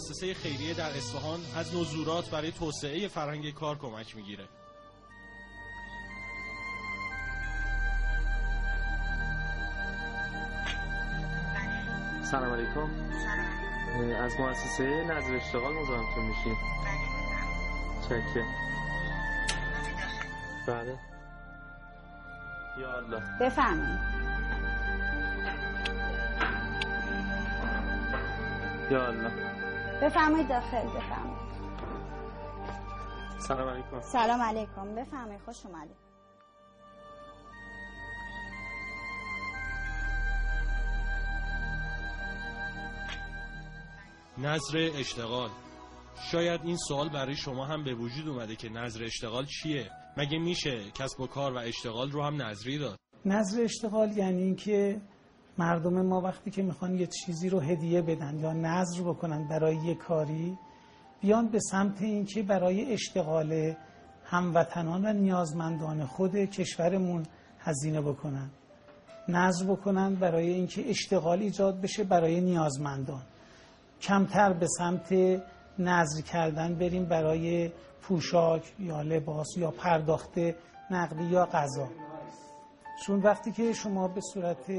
مؤسسه 0.00 0.34
خیریه 0.34 0.74
در 0.74 0.90
اصفهان 0.90 1.40
از 1.56 1.76
نزورات 1.76 2.30
برای 2.30 2.52
توسعه 2.52 3.08
فرهنگ 3.08 3.54
کار 3.54 3.78
کمک 3.78 4.16
می‌گیره. 4.16 4.44
سلام 12.30 12.52
علیکم. 12.52 12.90
از 14.24 14.32
مؤسسه 14.40 15.04
نظر 15.04 15.36
اشتغال 15.36 15.72
مزاحمتون 15.72 16.24
میشیم. 16.24 16.56
چکه 18.04 18.44
بله. 20.66 20.98
یا 22.80 22.96
الله. 22.96 23.22
بفرمایید. 23.40 24.00
یا 28.90 29.06
الله. 29.06 29.49
بفرمایید 30.02 30.48
داخل 30.48 30.86
بفرمایید. 30.86 31.50
سلام 33.38 33.68
علیکم. 33.68 34.00
سلام 34.00 34.42
علیکم. 34.42 34.94
بفرمایید 34.94 35.40
خوش 35.40 35.66
اومدید. 35.66 35.96
نظر 44.38 44.90
اشتغال. 44.94 45.50
شاید 46.32 46.60
این 46.64 46.76
سوال 46.76 47.08
برای 47.08 47.36
شما 47.36 47.66
هم 47.66 47.84
به 47.84 47.94
وجود 47.94 48.28
اومده 48.28 48.56
که 48.56 48.68
نظر 48.68 49.04
اشتغال 49.04 49.44
چیه؟ 49.44 49.90
مگه 50.16 50.38
میشه 50.38 50.90
کسب 50.90 51.20
و 51.20 51.26
کار 51.26 51.52
و 51.52 51.58
اشتغال 51.58 52.10
رو 52.10 52.22
هم 52.22 52.42
نظری 52.42 52.78
داد؟ 52.78 52.98
نظر 53.24 53.62
اشتغال 53.62 54.16
یعنی 54.16 54.42
اینکه 54.42 55.00
مردم 55.60 56.02
ما 56.06 56.20
وقتی 56.20 56.50
که 56.50 56.62
می‌خوان 56.62 56.94
یه 56.98 57.06
چیزی 57.06 57.48
رو 57.48 57.60
هدیه 57.60 58.02
بدن 58.02 58.38
یا 58.38 58.52
نظر 58.52 59.02
بکنن 59.02 59.48
برای 59.48 59.76
یه 59.76 59.94
کاری 59.94 60.58
بیان 61.20 61.48
به 61.48 61.60
سمت 61.60 62.02
اینکه 62.02 62.42
برای 62.42 62.92
اشتغال 62.92 63.74
هموطنان 64.24 65.06
و 65.06 65.12
نیازمندان 65.12 66.06
خود 66.06 66.36
کشورمون 66.36 67.26
هزینه 67.58 68.00
بکنن. 68.00 68.50
نظر 69.28 69.64
بکنن 69.64 70.14
برای 70.14 70.48
اینکه 70.50 70.90
اشتغال 70.90 71.38
ایجاد 71.38 71.80
بشه 71.80 72.04
برای 72.04 72.40
نیازمندان. 72.40 73.22
کمتر 74.00 74.52
به 74.52 74.66
سمت 74.78 75.12
نظر 75.78 76.20
کردن 76.20 76.74
بریم 76.74 77.04
برای 77.04 77.70
پوشاک 78.02 78.72
یا 78.78 79.02
لباس 79.02 79.48
یا 79.56 79.70
پرداخت 79.70 80.38
نقدی 80.90 81.24
یا 81.24 81.46
غذا. 81.46 81.88
چون 83.00 83.20
وقتی 83.20 83.52
که 83.52 83.72
شما 83.72 84.08
به 84.08 84.20
صورت 84.20 84.70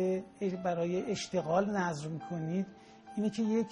برای 0.64 1.12
اشتغال 1.12 1.78
نظر 1.78 2.08
می‌کنید 2.08 2.68
اینه 3.18 3.30
که 3.30 3.44
یک 3.44 3.68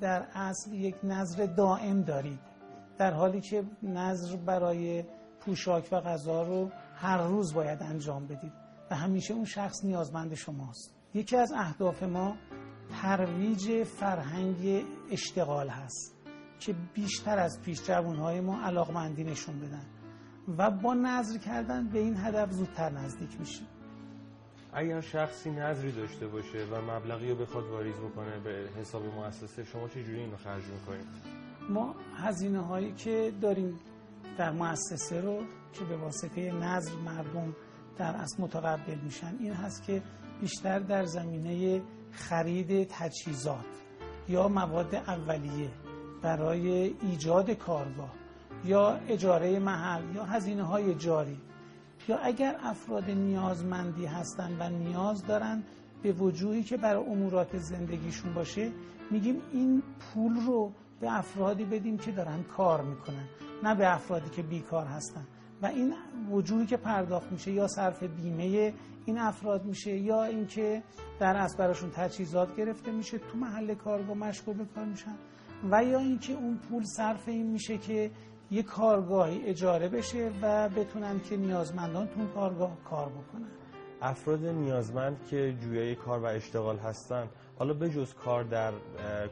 در 0.00 0.26
اصل 0.34 0.72
یک 0.72 0.96
نظر 1.04 1.46
دائم 1.46 2.02
دارید. 2.02 2.40
در 2.98 3.12
حالی 3.12 3.40
که 3.40 3.64
نظر 3.82 4.36
برای 4.36 5.04
پوشاک 5.40 5.88
و 5.92 6.00
غذا 6.00 6.42
رو 6.42 6.70
هر 6.94 7.18
روز 7.26 7.54
باید 7.54 7.82
انجام 7.82 8.26
بدید 8.26 8.52
و 8.90 8.94
همیشه 8.94 9.34
اون 9.34 9.44
شخص 9.44 9.84
نیازمند 9.84 10.34
شماست. 10.34 10.94
یکی 11.14 11.36
از 11.36 11.52
اهداف 11.52 12.02
ما 12.02 12.36
ترویج 13.02 13.84
فرهنگ 13.84 14.84
اشتغال 15.10 15.68
هست 15.68 16.16
که 16.58 16.74
بیشتر 16.94 17.38
از 17.38 17.60
پیش 17.62 17.82
جوانهای 17.86 18.40
ما 18.40 18.62
علاقمندی 18.62 19.24
نشون 19.24 19.58
بدن. 19.58 19.86
و 20.58 20.70
با 20.70 20.94
نظر 20.94 21.38
کردن 21.38 21.88
به 21.88 21.98
این 21.98 22.16
هدف 22.16 22.50
زودتر 22.50 22.90
نزدیک 22.90 23.40
میشیم. 23.40 23.66
اگر 24.72 25.00
شخصی 25.00 25.50
نظری 25.50 25.92
داشته 25.92 26.26
باشه 26.26 26.64
و 26.64 26.80
مبلغی 26.80 27.30
رو 27.30 27.36
بخواد 27.36 27.64
واریز 27.64 27.94
بکنه 27.94 28.38
به 28.38 28.68
حساب 28.80 29.02
مؤسسه 29.04 29.64
شما 29.64 29.88
چه 29.88 30.04
جوری 30.04 30.20
اینو 30.20 30.36
خرج 30.36 30.62
می‌کنید؟ 30.64 31.06
ما 31.68 31.94
هزینه 32.16 32.60
هایی 32.60 32.92
که 32.92 33.32
داریم 33.40 33.80
در 34.38 34.50
مؤسسه 34.50 35.20
رو 35.20 35.42
که 35.72 35.84
به 35.84 35.96
واسطه 35.96 36.52
نظر 36.52 36.94
مردم 36.94 37.56
در 37.98 38.16
اصل 38.16 38.42
متقبل 38.42 38.98
میشن 39.04 39.36
این 39.38 39.52
هست 39.52 39.82
که 39.82 40.02
بیشتر 40.40 40.78
در 40.78 41.04
زمینه 41.04 41.82
خرید 42.10 42.88
تجهیزات 42.90 43.64
یا 44.28 44.48
مواد 44.48 44.94
اولیه 44.94 45.70
برای 46.22 46.94
ایجاد 47.02 47.50
کارگاه. 47.50 48.21
یا 48.64 49.00
اجاره 49.08 49.58
محل 49.58 50.14
یا 50.14 50.24
هزینه 50.24 50.62
های 50.62 50.94
جاری. 50.94 51.38
یا 52.08 52.18
اگر 52.18 52.56
افراد 52.62 53.10
نیازمندی 53.10 54.06
هستند 54.06 54.56
و 54.60 54.68
نیاز 54.68 55.26
دارن 55.26 55.62
به 56.02 56.12
وجوهی 56.12 56.62
که 56.62 56.76
برای 56.76 57.06
امورات 57.06 57.58
زندگیشون 57.58 58.34
باشه 58.34 58.72
میگیم 59.10 59.42
این 59.52 59.82
پول 60.00 60.32
رو 60.46 60.72
به 61.00 61.18
افرادی 61.18 61.64
بدیم 61.64 61.98
که 61.98 62.12
دارن 62.12 62.42
کار 62.42 62.82
می‌کنن 62.82 63.28
نه 63.62 63.74
به 63.74 63.94
افرادی 63.94 64.30
که 64.30 64.42
بیکار 64.42 64.86
هستن. 64.86 65.26
و 65.62 65.66
این 65.66 65.94
وجوهی 66.30 66.66
که 66.66 66.76
پرداخت 66.76 67.32
میشه 67.32 67.52
یا 67.52 67.68
صرف 67.68 68.02
بیمه 68.02 68.74
این 69.06 69.18
افراد 69.18 69.64
میشه 69.64 69.96
یا 69.96 70.24
اینکه 70.24 70.82
در 71.20 71.36
اصل 71.36 71.58
براشون 71.58 71.90
تجهیزات 71.90 72.56
گرفته 72.56 72.90
میشه 72.90 73.18
تو 73.18 73.38
محل 73.38 73.74
کارگاه 73.74 74.16
مشغول 74.16 74.56
به 74.56 74.64
کار 74.64 74.84
میشن. 74.84 75.14
و 75.70 75.84
یا 75.84 75.98
اینکه 75.98 76.32
اون 76.32 76.56
پول 76.56 76.84
صرف 76.84 77.28
این 77.28 77.46
میشه 77.46 77.78
که 77.78 78.10
یه 78.52 78.62
کارگاهی 78.62 79.44
اجاره 79.44 79.88
بشه 79.88 80.30
و 80.42 80.68
بتونن 80.68 81.20
که 81.20 81.36
نیازمندان 81.36 82.06
تو 82.06 82.26
کارگاه 82.34 82.76
کار 82.84 83.08
بکنن. 83.08 83.48
افراد 84.02 84.46
نیازمند 84.46 85.26
که 85.26 85.56
جویای 85.60 85.94
کار 85.94 86.18
و 86.18 86.24
اشتغال 86.24 86.78
هستن 86.78 87.28
حالا 87.58 87.74
به 87.74 87.90
جز 87.90 88.14
کار 88.14 88.44
در 88.44 88.72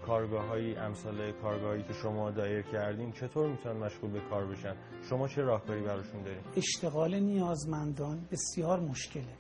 کارگاه 0.07 0.47
های 0.47 0.77
امثال 0.77 1.33
کارگاهی 1.33 1.83
که 1.83 1.93
شما 1.93 2.31
دایر 2.31 2.63
کردین 2.63 3.13
چطور 3.13 3.49
می‌تونن 3.51 3.77
مشغول 3.77 4.11
به 4.11 4.21
کار 4.21 4.47
بشن؟ 4.47 4.77
شما 5.09 5.29
چه 5.29 5.43
راهکاری 5.43 5.81
براشون 5.81 6.23
دارین؟ 6.23 6.41
اشتغال 6.57 7.21
نیازمندان 7.21 8.29
بسیار 8.31 8.81
مشکله 8.81 9.37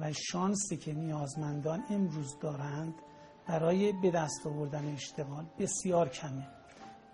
و 0.00 0.12
شانسی 0.12 0.76
که 0.76 0.92
نیازمندان 0.92 1.84
امروز 1.90 2.38
دارند 2.40 2.94
برای 3.48 3.92
به 4.02 4.10
دست 4.10 4.46
آوردن 4.46 4.92
اشتغال 4.94 5.44
بسیار 5.58 6.08
کمه. 6.08 6.46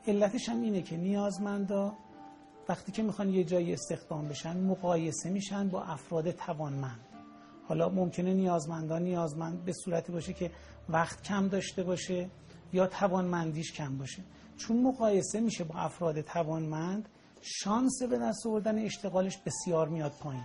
علتش 0.06 0.48
هم 0.48 0.62
اینه 0.62 0.82
که 0.82 0.96
نیازمندا 0.96 1.92
وقتی 2.68 2.92
که 2.92 3.02
می‌خوان 3.02 3.28
یه 3.28 3.44
جایی 3.44 3.72
استخدام 3.72 4.28
بشن 4.28 4.60
مقایسه 4.60 5.30
میشن 5.30 5.68
با 5.68 5.82
افراد 5.82 6.30
توانمند. 6.30 7.00
حالا 7.68 7.88
ممکنه 7.88 8.34
نیازمندان 8.34 9.02
نیازمند 9.02 9.64
به 9.64 9.72
صورتی 9.72 10.12
باشه 10.12 10.32
که 10.32 10.50
وقت 10.88 11.22
کم 11.22 11.48
داشته 11.48 11.82
باشه 11.82 12.30
یا 12.72 12.86
توانمندیش 12.86 13.72
کم 13.72 13.98
باشه. 13.98 14.22
چون 14.56 14.82
مقایسه 14.82 15.40
میشه 15.40 15.64
با 15.64 15.74
افراد 15.74 16.20
توانمند 16.20 17.08
شانس 17.40 18.02
به 18.10 18.18
دست 18.18 18.46
آوردن 18.46 18.78
اشتغالش 18.78 19.38
بسیار 19.38 19.88
میاد 19.88 20.12
پایین. 20.20 20.44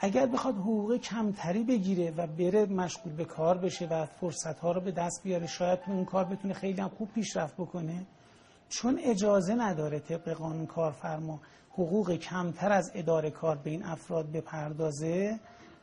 اگر 0.00 0.26
بخواد 0.26 0.54
حقوق 0.54 0.96
کمتری 0.96 1.64
بگیره 1.64 2.10
و 2.16 2.26
بره 2.26 2.66
مشغول 2.66 3.12
به 3.12 3.24
کار 3.24 3.58
بشه 3.58 3.86
و 3.86 4.06
فرصت 4.06 4.58
ها 4.58 4.72
رو 4.72 4.80
به 4.80 4.90
دست 4.90 5.20
بیاره 5.24 5.46
شاید 5.46 5.80
تو 5.80 5.92
اون 5.92 6.04
کار 6.04 6.24
بتونه 6.24 6.54
خیلی 6.54 6.80
هم 6.80 6.88
خوب 6.88 7.08
پیشرفت 7.12 7.54
بکنه. 7.54 8.06
چون 8.68 8.98
اجازه 9.02 9.54
نداره 9.54 10.00
طبق 10.00 10.28
قانون 10.32 10.66
کارفرما 10.66 11.40
حقوق 11.70 12.12
کمتر 12.14 12.72
از 12.72 12.90
اداره 12.94 13.30
کار 13.30 13.56
به 13.56 13.70
این 13.70 13.84
افراد 13.84 14.32
بپردازه 14.32 15.40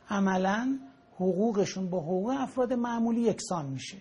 عملا 0.10 0.80
حقوقشون 1.16 1.90
با 1.90 2.00
حقوق 2.00 2.36
افراد 2.40 2.74
معمولی 2.74 3.22
یکسان 3.22 3.66
میشه. 3.66 3.98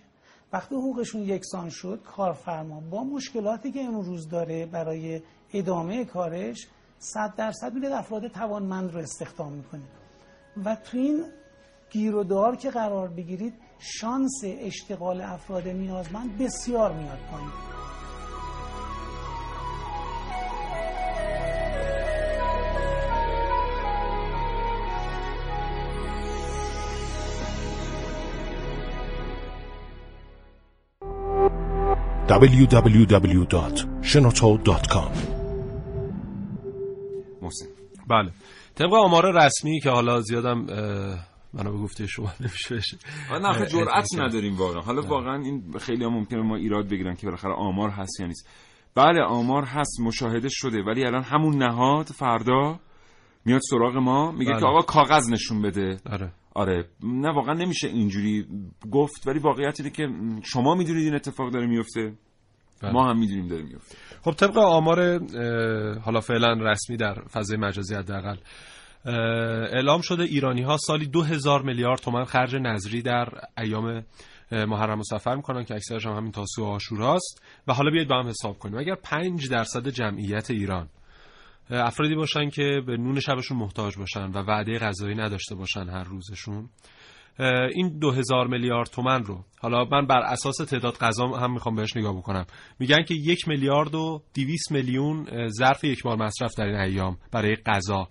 وقتی 0.53 0.75
حقوقشون 0.75 1.21
یکسان 1.21 1.69
شد 1.69 2.03
کارفرما 2.03 2.79
با 2.79 3.03
مشکلاتی 3.03 3.71
که 3.71 3.79
امروز 3.79 4.29
داره 4.29 4.65
برای 4.65 5.21
ادامه 5.53 6.05
کارش 6.05 6.67
صد 6.97 7.35
درصد 7.37 7.73
میره 7.73 7.95
افراد 7.95 8.27
توانمند 8.27 8.93
رو 8.93 8.99
استخدام 8.99 9.53
می‌کنه. 9.53 10.00
و 10.65 10.75
تو 10.75 10.97
این 10.97 11.25
گیر 11.89 12.15
و 12.15 12.23
دار 12.23 12.55
که 12.55 12.69
قرار 12.69 13.07
بگیرید 13.07 13.53
شانس 13.79 14.41
اشتغال 14.43 15.21
افراد 15.21 15.67
نیازمند 15.67 16.37
بسیار 16.37 16.93
میاد 16.93 17.19
پایین. 17.31 17.51
www.shenoto.com 32.39 35.11
محسن. 37.41 37.65
بله. 38.07 38.31
طبق 38.81 38.93
آمار 38.93 39.45
رسمی 39.45 39.79
که 39.79 39.89
حالا 39.89 40.21
زیادم 40.21 40.57
منو 41.53 41.71
به 41.71 41.77
گفته 41.77 42.07
شما 42.07 42.31
نمیشه. 42.39 42.75
بشه 42.75 42.97
نه 43.41 43.65
جرأت 43.65 44.07
نداریم 44.17 44.57
واقعا. 44.57 44.81
حالا 44.81 45.01
واقعا 45.01 45.41
این 45.43 45.73
خیلی 45.79 46.03
هم 46.03 46.13
ممکنه 46.13 46.41
ما 46.41 46.55
ایراد 46.55 46.89
بگیرن 46.89 47.15
که 47.15 47.27
بالاخره 47.27 47.53
آمار 47.53 47.89
هست 47.89 48.19
یا 48.19 48.27
نیست. 48.27 48.49
بله 48.95 49.21
آمار 49.23 49.63
هست 49.63 49.99
مشاهده 49.99 50.47
شده 50.51 50.83
ولی 50.83 51.05
الان 51.05 51.23
همون 51.23 51.63
نهاد 51.63 52.05
فردا 52.05 52.79
میاد 53.45 53.61
سراغ 53.69 53.95
ما 53.95 54.31
میگه 54.31 54.51
بله. 54.51 54.59
که 54.59 54.65
آقا 54.65 54.81
کاغذ 54.81 55.29
نشون 55.31 55.61
بده. 55.61 55.97
آره. 56.11 56.31
آره. 56.55 56.85
نه 57.03 57.35
واقعا 57.35 57.53
نمیشه 57.53 57.87
اینجوری 57.87 58.47
گفت 58.91 59.27
ولی 59.27 59.39
واقعیت 59.39 59.79
اینه 59.79 59.91
که 59.91 60.07
شما 60.43 60.75
می‌دونید 60.75 61.03
این 61.03 61.15
اتفاق 61.15 61.51
داره 61.51 61.67
میفته 61.67 62.13
بله. 62.81 62.91
ما 62.91 63.09
هم 63.09 63.19
می‌دونیم 63.19 63.47
داره 63.47 63.63
میفته 63.63 63.97
خب 64.21 64.31
طبق 64.31 64.57
آمار 64.57 65.19
حالا 65.99 66.21
فعلا 66.21 66.53
رسمی 66.53 66.97
در 66.97 67.13
فضای 67.13 67.57
مجازی 67.57 67.95
حداقل 67.95 68.37
اعلام 69.05 70.01
شده 70.01 70.23
ایرانی 70.23 70.61
ها 70.61 70.77
سالی 70.77 71.05
دو 71.05 71.21
هزار 71.21 71.61
میلیارد 71.61 71.99
تومن 71.99 72.25
خرج 72.25 72.55
نظری 72.55 73.01
در 73.01 73.29
ایام 73.57 74.03
محرم 74.51 74.99
و 74.99 75.03
سفر 75.03 75.35
می‌کنن 75.35 75.63
که 75.63 75.75
اکثرش 75.75 76.05
هم 76.05 76.13
همین 76.13 76.31
تاسو 76.31 76.63
و 76.63 76.65
آشوراست. 76.65 77.41
و 77.67 77.73
حالا 77.73 77.91
بیاید 77.91 78.07
با 78.07 78.19
هم 78.19 78.27
حساب 78.27 78.59
کنیم. 78.59 78.77
اگر 78.77 78.95
5 78.95 79.49
درصد 79.49 79.87
جمعیت 79.87 80.51
ایران 80.51 80.89
افرادی 81.69 82.15
باشن 82.15 82.49
که 82.49 82.81
به 82.87 82.97
نون 82.97 83.19
شبشون 83.19 83.57
محتاج 83.57 83.97
باشن 83.97 84.25
و 84.25 84.37
وعده 84.37 84.79
غذایی 84.79 85.15
نداشته 85.15 85.55
باشن 85.55 85.89
هر 85.89 86.03
روزشون 86.03 86.69
این 87.75 87.99
دو 87.99 88.11
هزار 88.11 88.47
میلیارد 88.47 88.87
تومن 88.87 89.23
رو. 89.23 89.43
حالا 89.59 89.85
من 89.85 90.07
بر 90.07 90.19
اساس 90.19 90.55
تعداد 90.55 90.97
غذا 90.97 91.27
هم 91.27 91.53
می‌خوام 91.53 91.75
بهش 91.75 91.97
نگاه 91.97 92.17
بکنم. 92.17 92.45
میگن 92.79 93.03
که 93.03 93.13
یک 93.13 93.47
میلیارد 93.47 93.95
و 93.95 94.23
دیویس 94.33 94.71
میلیون 94.71 95.47
ظرف 95.47 95.83
یک 95.83 96.03
بار 96.03 96.17
مصرف 96.17 96.55
در 96.57 96.65
این 96.65 96.75
ایام 96.75 97.17
برای 97.31 97.55
غذا 97.55 98.07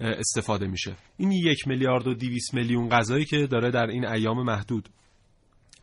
استفاده 0.00 0.66
میشه. 0.66 0.96
این 1.16 1.32
یک 1.32 1.68
میلیارد 1.68 2.06
و 2.06 2.14
دیویس 2.14 2.54
میلیون 2.54 2.88
غذایی 2.88 3.24
که 3.24 3.46
داره 3.46 3.70
در 3.70 3.86
این 3.86 4.06
ایام 4.06 4.42
محدود 4.42 4.88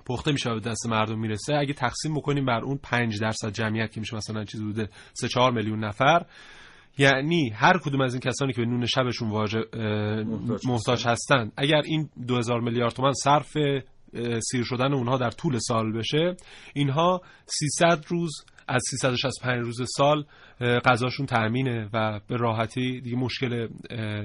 پخته 0.06 0.32
میشه 0.32 0.50
به 0.50 0.60
دست 0.60 0.88
مردم 0.88 1.20
می‌رسه. 1.20 1.56
اگه 1.56 1.74
تقسیم 1.74 2.13
بکنیم 2.13 2.46
بر 2.46 2.60
اون 2.60 2.80
5 2.84 3.20
درصد 3.22 3.50
جمعیت 3.50 3.92
که 3.92 4.00
میشه 4.00 4.15
مثلا 4.15 4.44
چیز 4.44 4.62
بوده 4.62 4.89
3 5.13 5.28
4 5.28 5.52
میلیون 5.52 5.84
نفر 5.84 6.26
یعنی 6.97 7.49
هر 7.49 7.78
کدوم 7.78 8.02
از 8.02 8.13
این 8.13 8.21
کسانی 8.21 8.54
که 8.54 8.62
به 8.62 8.67
نون 8.67 8.86
شبشون 8.86 9.30
واجب 9.30 9.75
محتاج 10.65 11.08
هستن. 11.08 11.52
اگر 11.58 11.82
این 11.86 12.10
2000 12.28 12.62
میلیارد 12.62 12.93
تومان 12.93 13.13
صرف 13.13 13.58
سیر 14.43 14.63
شدن 14.63 14.93
اونها 14.93 15.17
در 15.17 15.32
طول 15.32 15.58
سال 15.60 15.91
بشه 15.91 16.36
اینها 16.73 17.21
300 17.45 18.06
روز 18.08 18.32
از 18.67 18.82
365 18.89 19.65
روز 19.65 19.82
سال 19.97 20.25
غذاشون 20.86 21.25
تأمینه 21.25 21.89
و 21.93 22.19
به 22.28 22.38
راحتی 22.38 23.02
دیگه 23.02 23.17
مشکل 23.17 23.67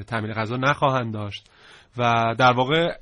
تأمین 0.07 0.33
غذا 0.33 0.57
نخواهند 0.57 1.12
داشت. 1.12 1.50
و 1.98 2.35
در 2.38 2.53
واقع 2.53 2.98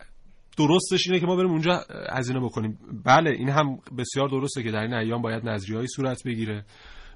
درستش 0.59 1.07
اینه 1.07 1.21
که 1.21 1.27
ما 1.27 1.37
بریم 1.37 1.51
اونجا 1.51 1.81
هزینه 2.13 2.41
بکنیم. 2.41 2.79
بله 3.05 3.31
این 3.31 3.49
هم 3.49 3.79
بسیار 3.99 4.29
درسته 4.29 4.63
که 4.63 4.71
در 4.71 4.83
این 4.83 4.95
ایام 4.95 5.23
باید 5.23 5.49
نظریهایی 5.49 5.89
صورت 5.89 6.23
بگیره. 6.27 6.65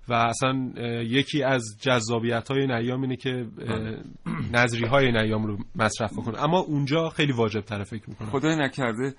و 0.09 0.13
اصلا 0.13 0.73
یکی 1.03 1.43
از 1.43 1.63
جذابیت 1.81 2.49
های 2.49 2.61
این 2.61 2.71
ایام 2.71 3.03
اینه 3.03 3.17
که 3.17 3.47
نظری 4.53 4.87
های 4.87 5.07
این 5.07 5.17
ایام 5.17 5.47
رو 5.47 5.59
مصرف 5.75 6.13
بکنه. 6.13 6.43
اما 6.45 6.59
اونجا 6.59 7.09
خیلی 7.09 7.33
واجب 7.33 7.61
تره 7.61 7.85
فکر 7.85 8.11
می‌کنم. 8.11 8.29
خدای 8.29 8.57
نکرده 8.57 9.15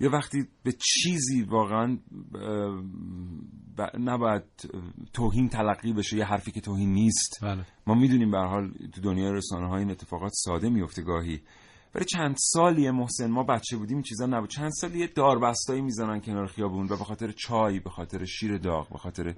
یه 0.00 0.08
وقتی 0.08 0.38
به 0.62 0.72
چیزی 0.72 1.42
واقعا 1.42 1.98
نباید 4.00 4.42
توهین 5.12 5.48
تلقی 5.48 5.92
بشه 5.92 6.16
یه 6.16 6.24
حرفی 6.24 6.52
که 6.52 6.60
توهین 6.60 6.92
نیست. 6.92 7.38
بله. 7.42 7.64
ما 7.86 7.94
می‌دونیم 7.94 8.30
به 8.30 8.38
حال 8.38 8.72
تو 8.94 9.00
دنیای 9.00 9.32
رسانه 9.32 9.68
های 9.68 9.78
این 9.78 9.90
اتفاقات 9.90 10.32
ساده 10.34 10.68
میفته 10.68 11.02
گاهی. 11.02 11.40
برای 11.94 12.04
چند 12.04 12.36
سالی 12.38 12.90
محسن 12.90 13.30
ما 13.30 13.42
بچه 13.42 13.76
بودیم 13.76 13.96
این 13.96 14.02
چیزا 14.02 14.26
نبود 14.26 14.50
چند 14.50 14.70
سالی 14.70 14.98
یه 14.98 15.06
داربستایی 15.06 15.80
می‌زنن 15.80 16.20
کنار 16.20 16.46
خیابون 16.46 16.86
و 16.86 16.96
به 16.96 17.04
خاطر 17.04 17.32
چای 17.32 17.80
به 17.80 17.90
خاطر 17.90 18.24
شیر 18.24 18.58
داغ 18.58 18.88
به 18.88 18.98
خاطر 18.98 19.34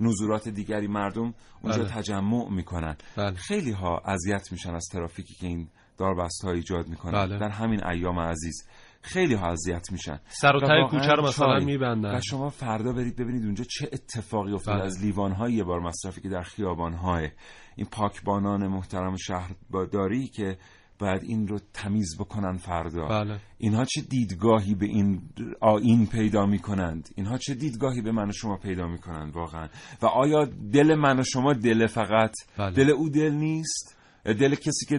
نزورات 0.00 0.48
دیگری 0.48 0.86
مردم 0.86 1.34
اونجا 1.62 1.82
بله. 1.82 1.92
تجمع 1.92 2.50
می‌کنن 2.50 2.96
بله. 3.16 3.36
خیلی 3.36 3.70
ها 3.70 4.02
اذیت 4.04 4.52
میشن 4.52 4.74
از 4.74 4.88
ترافیکی 4.92 5.34
که 5.34 5.46
این 5.46 5.68
داربست 5.98 6.44
ها 6.44 6.52
ایجاد 6.52 6.88
می‌کنن 6.88 7.12
بله. 7.12 7.38
در 7.38 7.48
همین 7.48 7.84
ایام 7.84 8.20
عزیز 8.20 8.68
خیلی 9.02 9.34
ها 9.34 9.50
اذیت 9.50 9.92
میشن 9.92 10.20
سر 10.28 10.56
و 10.56 10.60
ته 10.60 10.86
کوچه 10.90 11.12
رو 11.12 11.22
مثلا 11.22 11.58
میبندن 11.58 12.16
و 12.16 12.20
شما 12.20 12.50
فردا 12.50 12.92
برید 12.92 13.16
ببینید 13.16 13.44
اونجا 13.44 13.64
چه 13.64 13.88
اتفاقی 13.92 14.52
افتاد 14.52 14.74
بله. 14.74 14.84
از 14.84 15.04
لیوان 15.04 15.32
های 15.32 15.52
یه 15.52 15.64
بار 15.64 15.80
مصرفی 15.80 16.20
که 16.20 16.28
در 16.28 16.42
خیابان 16.42 16.92
های 16.92 17.30
این 17.76 17.86
پاکبانان 17.86 18.66
محترم 18.66 19.16
شهر 19.16 19.50
داری 19.92 20.26
که 20.26 20.58
باید 20.98 21.22
این 21.22 21.48
رو 21.48 21.58
تمیز 21.72 22.16
بکنن 22.18 22.56
فردا. 22.56 23.06
بله. 23.06 23.40
اینها 23.58 23.84
چه 23.84 24.00
دیدگاهی 24.00 24.74
به 24.74 24.86
این 24.86 25.22
آین 25.60 26.06
پیدا 26.06 26.46
می 26.46 26.58
کنند 26.58 27.08
اینها 27.16 27.38
چه 27.38 27.54
دیدگاهی 27.54 28.02
به 28.02 28.12
من 28.12 28.28
و 28.28 28.32
شما 28.32 28.56
پیدا 28.56 28.86
می 28.86 28.98
کنند 28.98 29.36
واقعا؟ 29.36 29.68
و 30.02 30.06
آیا 30.06 30.44
دل 30.72 30.94
من 30.94 31.20
و 31.20 31.22
شما 31.22 31.52
دل 31.52 31.86
فقط؟ 31.86 32.34
بله. 32.58 32.70
دل 32.70 32.90
او 32.90 33.08
دل 33.08 33.32
نیست؟ 33.32 33.98
دل 34.24 34.54
کسی 34.54 34.86
که 34.88 34.98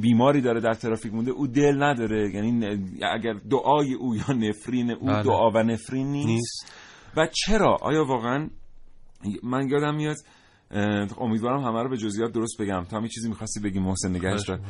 بیماری 0.00 0.40
داره 0.40 0.60
در 0.60 0.74
ترافیک 0.74 1.12
مونده 1.12 1.30
او 1.30 1.46
دل 1.46 1.82
نداره. 1.82 2.30
یعنی 2.34 2.66
اگر 3.14 3.32
دعای 3.50 3.94
او 3.94 4.16
یا 4.16 4.34
نفرین 4.34 4.90
او 4.90 5.06
بله. 5.06 5.22
دعا 5.22 5.50
و 5.50 5.58
نفرین 5.58 6.06
نیست. 6.06 6.28
نیست. 6.28 6.72
و 7.16 7.28
چرا؟ 7.32 7.76
آیا 7.82 8.04
واقعا 8.04 8.48
من 9.42 9.68
یادم 9.68 9.94
میاد 9.94 10.16
امیدوارم 11.20 11.60
همه 11.60 11.82
رو 11.82 11.88
به 11.88 11.96
جزئیات 11.96 12.32
درست 12.32 12.60
بگم. 12.60 12.84
تا 12.84 13.00
می 13.00 13.08
چیزی 13.08 13.28
می‌خواستی 13.28 13.60
بگی 13.60 13.78
محسن 13.78 14.10
نگهش 14.10 14.48
دار. 14.48 14.60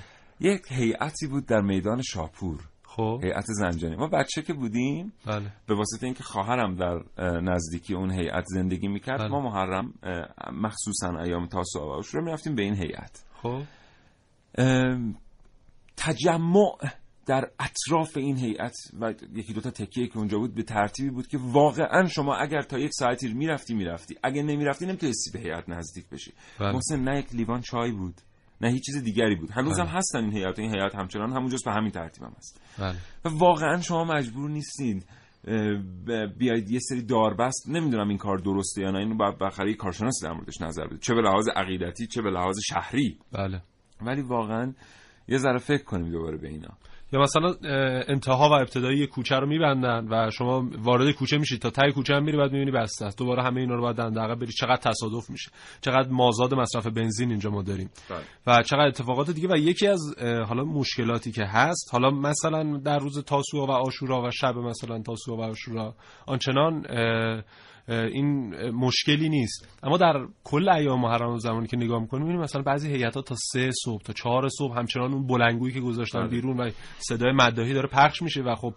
یک 0.41 0.63
هیئتی 0.69 1.27
بود 1.27 1.47
در 1.47 1.61
میدان 1.61 2.03
شاپور. 2.03 2.61
خب. 2.83 3.21
هیئت 3.23 3.45
زنجانی. 3.47 3.97
ما 3.97 4.07
بچه 4.07 4.43
که 4.43 4.53
بودیم 4.53 5.13
بله. 5.27 5.53
به 5.67 5.75
واسطه 5.75 6.07
اینکه 6.07 6.23
خواهرم 6.23 6.75
در 6.75 7.03
نزدیکی 7.41 7.95
اون 7.95 8.11
هیئت 8.11 8.45
زندگی 8.47 8.89
می‌کرد 8.89 9.19
بله. 9.19 9.29
ما 9.29 9.41
محرم 9.41 9.95
مخصوصا 10.53 11.21
ایام 11.21 11.47
تاسوعا 11.47 11.87
و 11.87 11.93
عاشورا 11.93 12.25
می‌رفتیم 12.25 12.55
به 12.55 12.63
این 12.63 12.75
هیئت. 12.75 13.25
خب. 13.43 13.63
تجمع 15.97 16.77
در 17.27 17.51
اطراف 17.61 18.17
این 18.17 18.37
هیئت 18.37 18.75
و 19.01 19.15
یکی 19.35 19.53
دوتا 19.53 19.71
تکیه 19.71 20.07
که 20.07 20.19
اونجا 20.19 20.39
بود 20.39 20.55
به 20.55 20.63
ترتیبی 20.63 21.11
بود 21.11 21.27
که 21.27 21.39
واقعا 21.43 22.09
شما 22.09 22.35
اگر 22.35 22.63
تا 22.63 22.79
یک 22.79 22.91
ساعتی 22.93 23.35
می‌رفتی 23.35 23.75
می‌رفتی. 23.75 24.15
اگه 24.23 24.43
نمی‌رفتی 24.43 24.87
نمی‌تونستی 24.87 25.31
به 25.31 25.39
هیئت 25.39 25.69
نزدیک 25.69 26.09
بشی. 26.09 26.33
بله. 26.61 26.73
محسن 26.73 27.01
نه 27.01 27.19
یک 27.19 27.35
لیوان 27.35 27.61
چای 27.61 27.93
بود. 27.93 28.15
نه 28.61 28.71
هیچ 28.71 28.87
چیز 28.87 29.03
دیگری 29.05 29.37
بود. 29.37 29.51
هنوز 29.51 29.79
هم 29.79 29.85
بله. 29.85 29.95
هستن 29.95 30.19
این 30.19 30.33
هیئت 30.33 30.59
این 30.59 30.75
هیئت 30.75 30.95
همچنان 30.95 31.33
همونجاست 31.33 31.65
به 31.65 31.73
همین 31.73 31.91
ترتیب 31.91 32.25
هم 32.25 32.33
هست. 32.37 32.61
بله. 32.79 32.97
و 33.25 33.39
واقعا 33.39 33.81
شما 33.81 34.05
مجبور 34.05 34.51
نیستین 34.51 35.03
بیاید 36.39 36.71
یه 36.71 36.79
سری 36.79 37.03
داربست 37.03 37.69
نمی‌دونم 37.69 38.09
این 38.09 38.19
کار 38.19 38.39
درسته 38.39 38.83
یا 38.83 38.91
نه 38.91 38.99
اینو 38.99 39.17
باید 39.17 39.39
بخری 39.39 39.75
کارشناس 39.75 40.21
در 40.25 40.33
موردش 40.33 40.61
نظر 40.61 40.87
بده. 40.87 40.99
چه 40.99 41.15
به 41.15 41.21
لحاظ 41.21 41.49
عقیدتی 41.57 42.07
چه 42.07 42.23
به 42.23 42.31
لحاظ 42.31 42.57
شهری. 42.69 43.19
بله. 43.33 43.63
ولی 44.01 44.23
واقعا 44.23 44.73
یه 45.29 45.39
ذره 45.39 45.59
فکر 45.59 45.85
کنیم 45.85 46.11
دوباره 46.11 46.37
به 46.37 46.49
اینا. 46.49 46.79
یا 47.13 47.21
مثلا 47.21 47.55
انتها 48.09 48.49
و 48.49 48.53
ابتدایی 48.53 49.07
کوچه 49.07 49.37
رو 49.37 49.47
میبندن 49.47 50.09
و 50.11 50.31
شما 50.31 50.71
وارد 50.79 51.11
کوچه 51.11 51.39
میشید 51.39 51.61
تا 51.61 51.71
ته 51.71 51.93
کوچه 51.93 52.15
هم 52.15 52.25
میری 52.25 52.39
بعد 52.39 52.53
می‌بینی 52.53 52.71
بسته 52.71 53.05
است. 53.05 53.19
دوباره 53.19 53.43
همه 53.43 53.61
اینا 53.61 53.75
رو 53.75 53.83
بعد 53.83 53.97
دندقه 53.97 54.35
بری. 54.35 54.53
چقدر 54.53 54.77
تصادف 54.77 55.31
میشه. 55.31 55.51
چقدر 55.81 56.09
مازاد 56.09 56.55
مصرف 56.55 56.87
بنزین 56.87 57.31
اینجا 57.31 57.51
ما 57.51 57.63
داریم. 57.63 57.91
بله. 58.11 58.21
و 58.47 58.63
چقدر 58.63 58.87
اتفاقات 58.87 59.31
دیگه. 59.31 59.49
و 59.49 59.57
یکی 59.57 59.87
از 59.87 60.15
حالا 60.49 60.65
مشکلاتی 60.65 61.33
که 61.33 61.45
هست 61.45 61.89
حالا 61.93 62.11
مثلا 62.11 62.77
در 62.85 62.99
روز 62.99 63.25
تاسوعا 63.25 63.67
و 63.67 63.71
آشورا 63.71 64.23
و 64.23 64.31
شب 64.31 64.57
مثلا 64.57 65.03
تاسوعا 65.03 65.39
و 65.39 65.51
آشورا 65.51 65.95
آنچنان 66.27 66.87
این 67.89 68.55
مشکلی 68.71 69.29
نیست. 69.29 69.79
اما 69.83 69.97
در 69.97 70.27
کل 70.45 70.69
ایام 70.69 71.01
محرم 71.01 71.39
زمانی 71.39 71.67
که 71.67 71.77
نگاه 71.77 72.01
می‌کنیم 72.01 72.23
می‌بینیم 72.23 72.43
مثلا 72.43 72.63
بعضی 72.63 72.89
هیئت‌ها 72.89 73.23
تا 73.23 73.35
سه 73.53 73.71
صبح 73.85 74.03
تا 74.03 74.13
چهار 74.13 74.49
صبح 74.49 74.79
همچنان 74.79 75.13
اون 75.13 75.27
بلنگویی 75.27 75.75
که 75.75 75.81
گذاشتن 75.81 76.21
بله. 76.21 76.29
بیرون 76.29 76.61
و 76.61 76.71
صدای 76.99 77.33
مداحی 77.33 77.75
داره 77.75 77.89
پخش 77.89 78.23
میشه 78.23 78.43
و 78.43 78.55
خب 78.55 78.75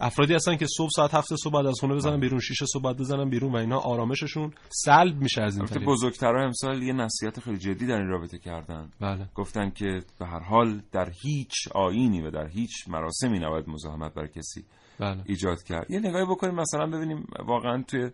افرادی 0.00 0.34
هستن 0.34 0.56
که 0.56 0.66
صبح 0.76 0.88
ساعت 0.96 1.14
هفت 1.14 1.28
صبح 1.34 1.52
بعد 1.52 1.66
از 1.66 1.74
خونه 1.80 1.94
بزنن 1.94 2.20
بیرون 2.20 2.40
شیش 2.40 2.58
صبح 2.72 2.82
بعد 2.82 2.98
بزنن 2.98 3.30
بیرون 3.30 3.52
و 3.52 3.56
اینا 3.56 3.78
آرامششون 3.78 4.52
سلب 4.68 5.16
میشه 5.16 5.42
از 5.42 5.56
این 5.56 5.66
طریق. 5.66 5.84
بزرگترها 5.88 6.44
امسال 6.44 6.82
یه 6.82 6.92
نصیحت 6.92 7.40
خیلی 7.40 7.58
جدی 7.58 7.86
در 7.86 7.98
این 8.00 8.08
رابطه 8.08 8.38
کردن. 8.38 8.90
بله. 9.00 9.28
گفتن 9.34 9.70
که 9.70 10.00
به 10.18 10.26
هر 10.26 10.40
حال 10.40 10.82
در 10.92 11.10
هیچ 11.22 11.52
آینی 11.74 12.22
و 12.22 12.30
در 12.30 12.46
هیچ 12.46 12.88
مراسمی 12.88 13.38
نباید 13.38 13.68
مزاحمت 13.68 14.14
بر 14.14 14.26
کسی 14.26 14.64
بله. 15.00 15.22
ایجاد 15.26 15.62
کرد. 15.62 15.90
یه 15.90 15.98
نگاهی 15.98 16.26
بکنیم 16.26 16.54
مثلا 16.54 16.86
ببینیم 16.86 17.26
واقعا 17.46 17.82
توی 17.88 18.10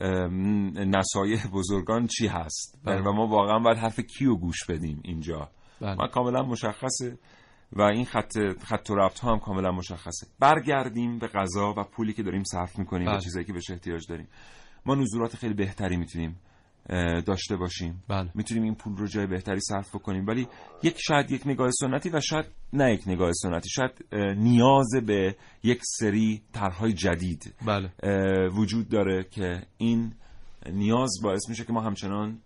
نصایح 0.00 1.46
بزرگان 1.46 2.06
چی 2.06 2.26
هست 2.26 2.78
بله. 2.84 3.00
و 3.00 3.12
ما 3.12 3.26
واقعا 3.26 3.58
باید 3.58 3.78
حرف 3.78 4.00
کیو 4.00 4.36
گوش 4.36 4.66
بدیم 4.68 5.00
اینجا 5.04 5.50
بله. 5.80 5.94
ما 5.94 6.06
کاملا 6.06 6.42
مشخصه 6.42 7.18
و 7.72 7.82
این 7.82 8.04
خط 8.04 8.38
خط 8.64 8.90
و 8.90 8.94
ربط 8.94 9.18
ها 9.18 9.32
هم 9.32 9.38
کاملا 9.38 9.72
مشخصه 9.72 10.26
برگردیم 10.38 11.18
به 11.18 11.26
غذا 11.26 11.74
و 11.76 11.84
پولی 11.84 12.12
که 12.12 12.22
داریم 12.22 12.42
صرف 12.44 12.78
می‌کنیم 12.78 13.08
و 13.08 13.10
بله. 13.10 13.20
چیزایی 13.20 13.44
که 13.44 13.52
بهش 13.52 13.70
احتیاج 13.70 14.08
داریم 14.08 14.28
ما 14.86 14.94
نزولات 14.94 15.36
خیلی 15.36 15.54
بهتری 15.54 15.96
می‌تونیم 15.96 16.40
داشته 17.26 17.56
باشیم. 17.56 18.02
بله. 18.08 18.30
می‌تونیم 18.34 18.62
این 18.62 18.74
پول 18.74 18.96
رو 18.96 19.06
جای 19.06 19.26
بهتری 19.26 19.60
صرف 19.60 19.94
بکنیم. 19.94 20.26
ولی 20.26 20.46
یک 20.82 20.96
شاید 20.98 21.30
یک 21.30 21.46
نگاه 21.46 21.70
سنتی 21.70 22.10
و 22.10 22.20
شاید 22.20 22.46
نه 22.72 22.94
یک 22.94 23.02
نگاه 23.06 23.32
سنتی. 23.32 23.68
شاید 23.68 24.04
نیاز 24.38 24.90
به 25.06 25.36
یک 25.62 25.80
سری 25.98 26.42
طرحهای 26.52 26.92
جدید 26.92 27.54
بله. 27.66 27.90
وجود 28.48 28.88
داره 28.88 29.24
که 29.30 29.62
این 29.78 30.12
نیاز 30.72 31.10
باعث 31.22 31.48
میشه 31.48 31.64
که 31.64 31.72
ما 31.72 31.80
همچنان 31.80 32.38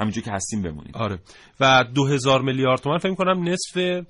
همینجور 0.00 0.24
که 0.24 0.32
هستیم 0.32 0.62
بمونیم. 0.62 0.92
آره. 0.94 1.18
و 1.60 1.84
دو 1.94 2.06
هزار 2.06 2.42
میلیارد 2.42 2.80
تومن 2.80 2.98
فکر 2.98 3.14
کنم 3.14 3.48
نصف 3.48 4.06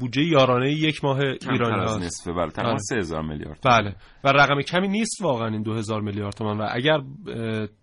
بودجه 0.00 0.22
یارانه 0.24 0.72
یک 0.72 1.04
ماه 1.04 1.20
ایرانی 1.50 1.80
از. 1.80 2.02
نصفه 2.02 2.32
بله 2.32 2.50
تقریبا 2.50 2.70
آره. 2.70 2.78
سه 2.78 2.96
هزار 2.96 3.22
میلیارد 3.22 3.58
بله 3.64 3.96
و 4.24 4.28
رقم 4.28 4.62
کمی 4.62 4.88
نیست 4.88 5.22
واقعا 5.22 5.48
این 5.48 5.62
2000 5.62 6.00
میلیارد 6.00 6.32
تومان 6.32 6.58
و 6.58 6.68
اگر 6.70 7.00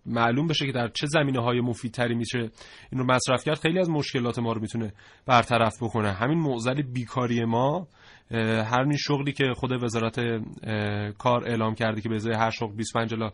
معلوم 0.06 0.48
بشه 0.48 0.66
که 0.66 0.72
در 0.72 0.88
چه 0.88 1.08
زمینه 1.08 1.40
های 1.40 1.62
مفیدتری 1.62 2.16
میشه 2.16 2.40
این 2.92 3.02
رو 3.02 3.06
مصرف 3.06 3.44
کرد 3.44 3.60
خیلی 3.60 3.80
از 3.80 3.90
مشکلات 3.90 4.40
ما 4.40 4.54
رو 4.54 4.62
می‌تونه 4.62 4.94
برطرف 5.26 5.84
بکنه 5.84 6.12
همین 6.12 6.40
معضل 6.40 6.82
بیکاری 6.82 7.46
ما 7.46 7.88
هر 8.34 8.96
شغلی 8.98 9.32
که 9.32 9.44
خود 9.56 9.84
وزارت 9.84 10.20
کار 11.18 11.50
اعلام 11.50 11.76
کرده 11.76 12.02
که 12.02 12.10
به 12.10 12.16
ازای 12.16 12.36
هر 12.36 12.50
شغل 12.50 12.76
25 12.76 13.14
الی 13.14 13.30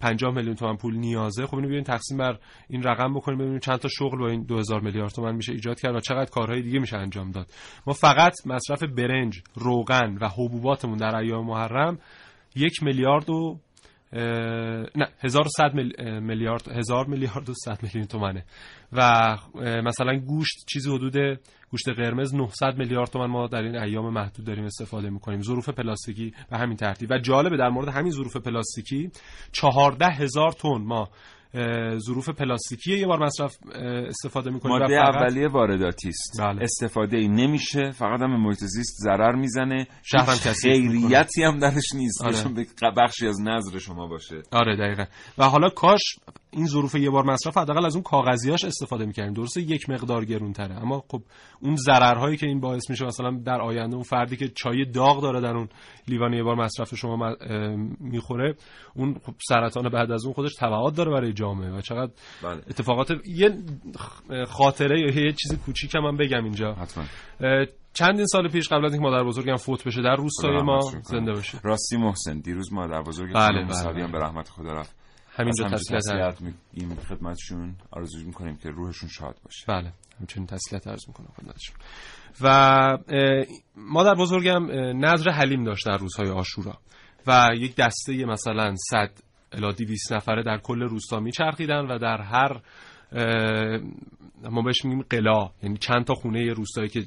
50 0.00 0.34
میلیون 0.34 0.54
تومان 0.54 0.76
پول 0.76 0.96
نیازه 0.96 1.46
خب 1.46 1.54
اینو 1.54 1.68
بیاین 1.68 1.84
تقسیم 1.84 2.18
بر 2.18 2.38
این 2.68 2.82
رقم 2.82 3.14
بکنیم 3.14 3.38
ببینیم 3.38 3.58
چند 3.58 3.78
تا 3.78 3.88
شغل 3.88 4.18
با 4.18 4.28
این 4.28 4.42
2000 4.42 4.80
میلیارد 4.80 5.10
تومان 5.10 5.34
میشه 5.34 5.52
ایجاد 5.52 5.80
کرد 5.80 5.94
و 5.94 6.00
چقدر 6.00 6.30
کارهای 6.30 6.62
دیگه 6.62 6.78
میشه 6.78 6.96
انجام 6.96 7.30
داد. 7.30 7.46
ما 7.86 7.92
فقط 7.92 8.46
مصرف 8.46 8.82
برنج 8.82 9.42
روغن 9.54 10.18
و 10.20 10.28
حبوباتمون 10.28 10.98
در 10.98 11.16
ایام 11.16 11.46
محرم 11.46 11.98
یک 12.56 12.82
میلیارد 12.82 13.30
و 13.30 13.60
نه 14.12 15.08
1100 15.20 15.74
میلیارد 16.20 16.68
هزار 16.68 17.06
میلیارد 17.06 17.50
و 17.50 17.54
100 17.54 17.82
میلیون 17.82 18.06
تومنه. 18.06 18.44
و 18.92 19.36
مثلا 19.84 20.16
گوشت 20.16 20.64
چیزی 20.72 20.90
حدود 20.90 21.40
گوشت 21.70 21.88
قرمز 21.88 22.34
900 22.34 22.78
میلیارد 22.78 23.08
تومن 23.08 23.26
ما 23.26 23.46
در 23.46 23.62
این 23.62 23.76
ایام 23.76 24.12
محدود 24.12 24.46
داریم 24.46 24.64
استفاده 24.64 25.10
می‌کنیم. 25.10 25.42
ظروف 25.42 25.68
پلاستیکی 25.68 26.34
به 26.50 26.58
همین 26.58 26.76
ترتیب. 26.76 27.10
و 27.10 27.18
جالبه 27.18 27.56
در 27.56 27.68
مورد 27.68 27.88
همین 27.88 28.12
ظروف 28.12 28.36
پلاستیکی 28.36 29.10
14 29.52 30.06
هزار 30.06 30.52
تن 30.52 30.82
ما 30.82 31.08
ظروف 31.98 32.28
پلاستیکی 32.28 32.98
یه 32.98 33.06
بار 33.06 33.18
مصرف 33.18 33.56
استفاده 34.08 34.50
می‌کنیم. 34.50 34.78
ماده 34.78 34.94
اولیه 34.94 35.48
وارداتی 35.48 36.08
است. 36.08 36.40
بله. 36.40 36.62
استفاده 36.62 37.16
ای 37.16 37.28
نمیشه 37.28 37.90
فقط 37.90 38.20
هم 38.20 38.42
محیط 38.42 38.58
زیست 38.58 38.96
ضرر 39.04 39.34
می‌زنه. 39.34 39.86
شهرم 40.02 40.36
خیریتی 40.62 41.42
هم 41.42 41.58
درش 41.58 41.94
نیست. 41.94 42.22
آره. 42.22 42.66
بخشی 42.96 43.26
از 43.26 43.40
نظر 43.40 43.78
شما 43.78 44.06
باشه. 44.06 44.42
آره 44.52 44.76
دقیقا. 44.76 45.04
و 45.38 45.44
حالا 45.44 45.68
کاش 45.68 46.00
این 46.50 46.66
ظروف 46.66 46.94
یه 46.94 47.10
بار 47.10 47.24
مصرف 47.24 47.58
حداقل 47.58 47.86
از 47.86 47.94
اون 47.94 48.02
کاغذیاش 48.02 48.64
استفاده 48.64 49.06
می‌کردیم. 49.06 49.34
درسته 49.34 49.60
یک 49.60 49.90
مقدار 49.90 50.24
گرونتره 50.24 50.74
اما 50.74 51.04
خب 51.08 51.22
اون 51.60 51.76
ضررهایی 51.76 52.36
که 52.36 52.46
این 52.46 52.60
باعث 52.60 52.90
میشه 52.90 53.04
مثلا 53.04 53.30
در 53.44 53.60
آینده 53.60 53.94
اون 53.94 54.02
فردی 54.02 54.36
که 54.36 54.48
چای 54.48 54.84
داغ 54.84 55.22
داره 55.22 55.40
در 55.40 55.56
اون 55.56 55.68
لیوان 56.08 56.32
یه 56.32 56.42
بار 56.42 56.54
مصرف 56.54 56.94
شما 56.94 57.36
می‌خوره 58.00 58.54
اون 58.94 59.18
خب 59.26 59.34
سرطان 59.48 59.88
بعد 59.88 60.10
از 60.10 60.24
اون 60.24 60.34
خودش 60.34 60.54
تبعات 60.54 60.96
داره 60.96 61.10
برای 61.10 61.32
جامعه 61.32 61.70
و 61.70 61.80
چقدر 61.80 62.12
بله. 62.42 62.56
اتفاقات 62.56 63.10
یه 63.26 63.50
خاطره 64.46 65.00
یا 65.00 65.26
یه 65.26 65.32
چیز 65.32 65.58
کوچیک 65.58 65.96
من 65.96 66.16
بگم 66.16 66.44
اینجا. 66.44 66.72
حتما. 66.72 67.04
چندین 67.94 68.26
سال 68.26 68.48
پیش 68.48 68.68
قبل 68.68 68.84
از 68.84 68.92
اینکه 68.92 69.08
مادر 69.08 69.24
بزرگم 69.24 69.56
فوت 69.56 69.84
بشه 69.84 70.02
در 70.02 70.16
روستای 70.16 70.62
ما 70.62 70.80
زنده 71.02 71.32
باشه 71.32 71.58
راستی 71.64 71.96
محسن 71.96 72.40
دیروز 72.40 72.72
مادر 72.72 73.02
بزرگ 73.02 73.34
بله 73.34 73.64
بله, 73.64 73.92
بله. 73.92 74.12
به 74.12 74.18
رحمت 74.18 74.48
خدا 74.48 74.72
رفت. 74.72 75.07
همینجا 75.38 75.68
تسلیت 75.68 76.40
میگیم 76.40 76.94
خدمتشون 76.94 77.76
آرزو 77.90 78.26
می‌کنیم 78.26 78.56
که 78.56 78.70
روحشون 78.70 79.08
شاد 79.08 79.36
باشه. 79.44 79.64
بله 79.68 79.92
همچنین 80.20 80.46
تسلیت 80.46 80.86
عرض 80.86 81.08
می‌کنم 81.08 81.28
خدمتشون. 81.36 81.76
و 82.40 82.98
مادر 83.76 84.14
بزرگم 84.14 84.66
نظر 85.04 85.30
حلیم 85.30 85.64
داشت 85.64 85.86
در 85.86 85.96
روزهای 85.96 86.30
آشورا. 86.30 86.78
و 87.26 87.50
یک 87.54 87.76
دسته 87.76 88.24
مثلا 88.24 88.74
100 88.90 89.10
الی 89.52 89.72
200 89.72 90.12
نفره 90.12 90.42
در 90.42 90.58
کل 90.58 90.82
روستا 90.82 91.20
میچرخیدن 91.20 91.86
و 91.86 91.98
در 91.98 92.22
هر 92.22 92.60
ما 94.50 94.62
بهش 94.62 94.84
میگیم 94.84 95.02
قلا. 95.02 95.50
یعنی 95.62 95.76
چند 95.76 96.04
تا 96.04 96.14
خونه 96.14 96.52
روستایی 96.52 96.88
که 96.88 97.04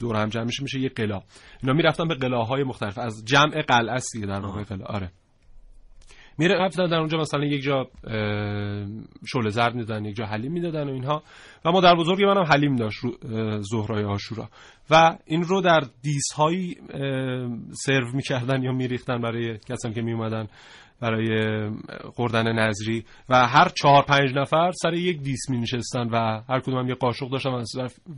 دور 0.00 0.16
هم 0.16 0.28
جمع 0.28 0.44
میشه 0.44 0.62
میشه 0.62 0.80
یه 0.80 0.88
قلا. 0.88 1.20
اینا 1.62 1.74
می‌رفتن 1.74 2.08
به 2.08 2.14
قلاهای 2.14 2.64
مختلف. 2.64 2.98
از 2.98 3.24
جمع 3.24 3.62
قلعه 3.62 3.94
است 3.94 4.16
در 4.22 4.40
واقع 4.40 4.62
قلا. 4.62 4.84
آره. 4.84 5.10
میره 6.38 6.54
رفتن 6.54 6.86
در 6.86 6.98
اونجا 6.98 7.18
مثلا 7.18 7.44
یک 7.44 7.62
جا 7.62 7.88
شله 9.26 9.50
زرد 9.50 9.74
می‌دادن 9.74 10.04
یک 10.04 10.16
جا 10.16 10.26
حلیم 10.26 10.52
می‌دادن 10.52 10.88
و 10.88 10.92
اینها. 10.92 11.22
و 11.66 11.72
ما 11.72 11.80
در 11.80 11.94
بزرگ 11.94 12.24
منم 12.24 12.44
حلیم 12.44 12.76
داشت 12.76 13.00
زهرای 13.60 14.04
آشورا. 14.04 14.48
و 14.90 15.16
این 15.26 15.42
رو 15.42 15.60
در 15.60 15.80
دیس 16.02 16.32
هایی 16.36 16.76
سرو 17.72 18.12
می‌کردن 18.14 18.62
یا 18.62 18.72
میریختن 18.72 19.20
برای 19.20 19.58
کسانی 19.58 19.94
که 19.94 20.02
میومدن 20.02 20.48
برای 21.00 21.70
خوردن 22.14 22.52
نظری 22.52 23.04
و 23.28 23.46
هر 23.46 23.68
چهار 23.68 24.02
پنج 24.02 24.30
نفر 24.34 24.70
سر 24.82 24.94
یک 24.94 25.20
دیس 25.20 25.50
می 25.50 25.58
نشستن 25.58 26.08
و 26.12 26.42
هر 26.48 26.60
کدوم 26.60 26.78
هم 26.78 26.88
یه 26.88 26.94
قاشق 26.94 27.30
داشتن 27.30 27.62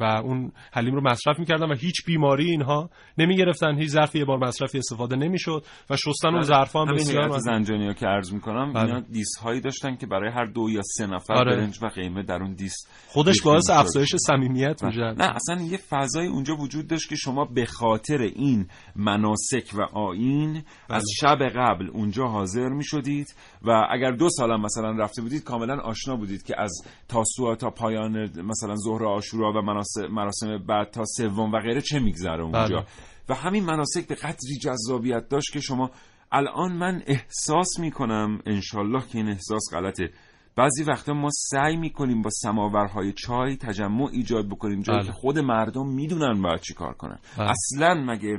و 0.01 0.05
اون 0.05 0.53
حلیم 0.73 0.95
رو 0.95 1.01
مصرف 1.01 1.39
می‌کردن 1.39 1.71
و 1.71 1.75
هیچ 1.75 2.05
بیماری 2.07 2.51
اینها 2.51 2.91
نمی 3.19 3.37
گرفتن 3.37 3.79
هیچ 3.79 3.89
ظرفی 3.89 4.19
یه 4.19 4.25
بار 4.25 4.39
مصرفی 4.39 4.79
استفاده 4.79 5.17
نمی‌شد 5.17 5.65
و 5.91 5.97
شستن 5.97 6.29
اون 6.29 6.43
ظرف 6.43 6.77
هم 6.77 6.95
بسیار 6.95 7.39
زنجانی 7.39 7.87
ها 7.87 7.93
که 7.93 8.07
عرض 8.07 8.33
می‌کنم 8.33 8.73
بله. 8.73 8.85
اینا 8.85 9.01
دیس 9.01 9.39
هایی 9.43 9.61
داشتن 9.61 9.97
که 9.97 10.07
برای 10.07 10.31
هر 10.33 10.45
دو 10.45 10.71
یا 10.71 10.83
سه 10.85 11.07
نفر 11.07 11.35
آره. 11.35 11.57
برنج 11.57 11.79
و 11.83 11.87
قیمه 11.87 12.23
در 12.23 12.43
اون 12.43 12.53
دیس 12.53 12.75
خودش 13.09 13.38
باعث 13.43 13.71
افزایش 13.71 14.17
صمیمیت 14.17 14.85
میشه 14.85 15.01
نه 15.01 15.35
اصلا 15.35 15.63
یه 15.63 15.77
فضای 15.77 16.27
اونجا 16.27 16.57
وجود 16.57 16.87
داشت 16.87 17.09
که 17.09 17.17
شما 17.17 17.45
به 17.45 17.67
خاطر 17.67 18.19
این 18.19 18.67
مناسک 18.97 19.71
و 19.75 19.83
آین 19.83 20.57
از 20.57 20.65
بله. 20.89 21.01
شب 21.21 21.39
قبل 21.49 21.91
اونجا 21.91 22.27
حاضر 22.27 22.59
حاضر 22.59 22.69
می 22.69 22.85
شدید 22.85 23.35
و 23.63 23.87
اگر 23.91 24.11
دو 24.11 24.29
سالم 24.29 24.61
مثلا 24.63 24.91
رفته 24.91 25.23
بودید 25.23 25.45
کاملا 25.45 25.81
آشنا 25.81 26.17
بودید 26.17 26.43
که 26.43 26.61
از 26.61 26.83
تاسوعا 27.09 27.55
تا 27.55 27.71
پایان 27.71 28.43
مثلا 28.43 28.77
ظهر 28.77 29.05
آشورا 29.05 29.53
و 29.53 29.63
مراسم 30.11 30.59
بعد 30.69 30.91
تا 30.91 31.05
سوم 31.05 31.53
و 31.53 31.61
غیره 31.61 31.81
چه 31.81 31.99
میگذره 31.99 32.43
اونجا 32.43 32.77
بله. 32.77 32.87
و 33.29 33.35
همین 33.35 33.65
مناسک 33.65 34.07
به 34.09 34.15
قدری 34.15 34.59
جذابیت 34.63 35.29
داشت 35.29 35.53
که 35.53 35.61
شما 35.61 35.91
الان 36.33 36.73
من 36.73 37.03
احساس 37.07 37.79
می‌کنم 37.79 38.41
انشالله 38.47 39.03
که 39.07 39.19
این 39.19 39.29
احساس 39.29 39.63
غلطه 39.73 40.11
بعضی 40.59 40.83
وقتا 40.83 41.13
ما 41.13 41.29
سعی 41.33 41.77
می‌کنیم 41.77 42.23
با 42.23 42.31
سماورهای 42.31 43.13
چای 43.13 43.57
تجمع 43.57 44.09
ایجاد 44.13 44.49
بکنیم 44.49 44.83
جایی 44.83 44.99
بله. 44.99 45.07
که 45.07 45.13
خود 45.13 45.39
مردم 45.39 45.89
می‌دونن 45.89 46.43
باید 46.43 46.61
چی 46.61 46.75
کار 46.75 46.95
کنن. 46.95 47.19
بله. 47.39 47.51
اصلا 47.51 47.95
مگه 47.95 48.39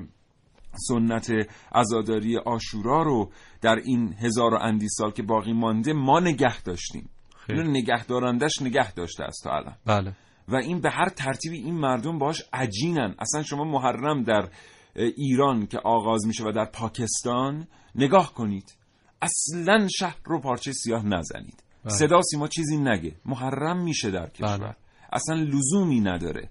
سنت 0.88 1.32
عزاداری 1.76 2.38
آشورا 2.38 3.04
رو 3.04 3.32
در 3.62 3.76
این 3.76 4.14
هزار 4.14 4.54
و 4.54 4.58
اندی 4.62 4.88
سال 4.90 5.12
که 5.12 5.24
باقی 5.24 5.54
مانده 5.54 5.94
ما 5.94 6.20
نگه 6.20 6.62
داشتیم؟ 6.62 7.10
اینو 7.50 7.64
نگه 7.64 8.06
دارندش 8.06 8.62
نگه 8.62 8.94
داشته 8.94 9.24
است 9.24 9.44
تا 9.44 9.52
الان. 9.52 9.76
بله. 9.86 10.16
و 10.48 10.56
این 10.56 10.82
به 10.82 10.90
هر 10.90 11.10
ترتیبی 11.10 11.58
این 11.58 11.76
مردم 11.76 12.18
باش 12.18 12.44
عجینن. 12.54 13.16
اصلا 13.20 13.44
شما 13.44 13.64
محرم 13.64 14.24
در 14.24 14.50
ایران 14.96 15.68
که 15.68 15.80
آغاز 15.80 16.28
میشه 16.28 16.44
و 16.44 16.52
در 16.52 16.66
پاکستان 16.66 17.68
نگاه 17.96 18.34
کنید. 18.34 18.76
اصلا 19.22 19.88
شهر 20.00 20.18
رو 20.26 20.42
پارچه 20.42 20.72
سیاه 20.72 21.06
نزنید. 21.06 21.64
بله. 21.64 21.69
صدا 21.90 22.22
سیما 22.22 22.48
چیزی 22.48 22.78
نگه. 22.78 23.16
محرم 23.26 23.84
میشه 23.84 24.12
در 24.12 24.30
کشور. 24.30 24.58
بله. 24.58 24.76
اصلا 25.14 25.36
لزومی 25.36 26.00
نداره. 26.00 26.50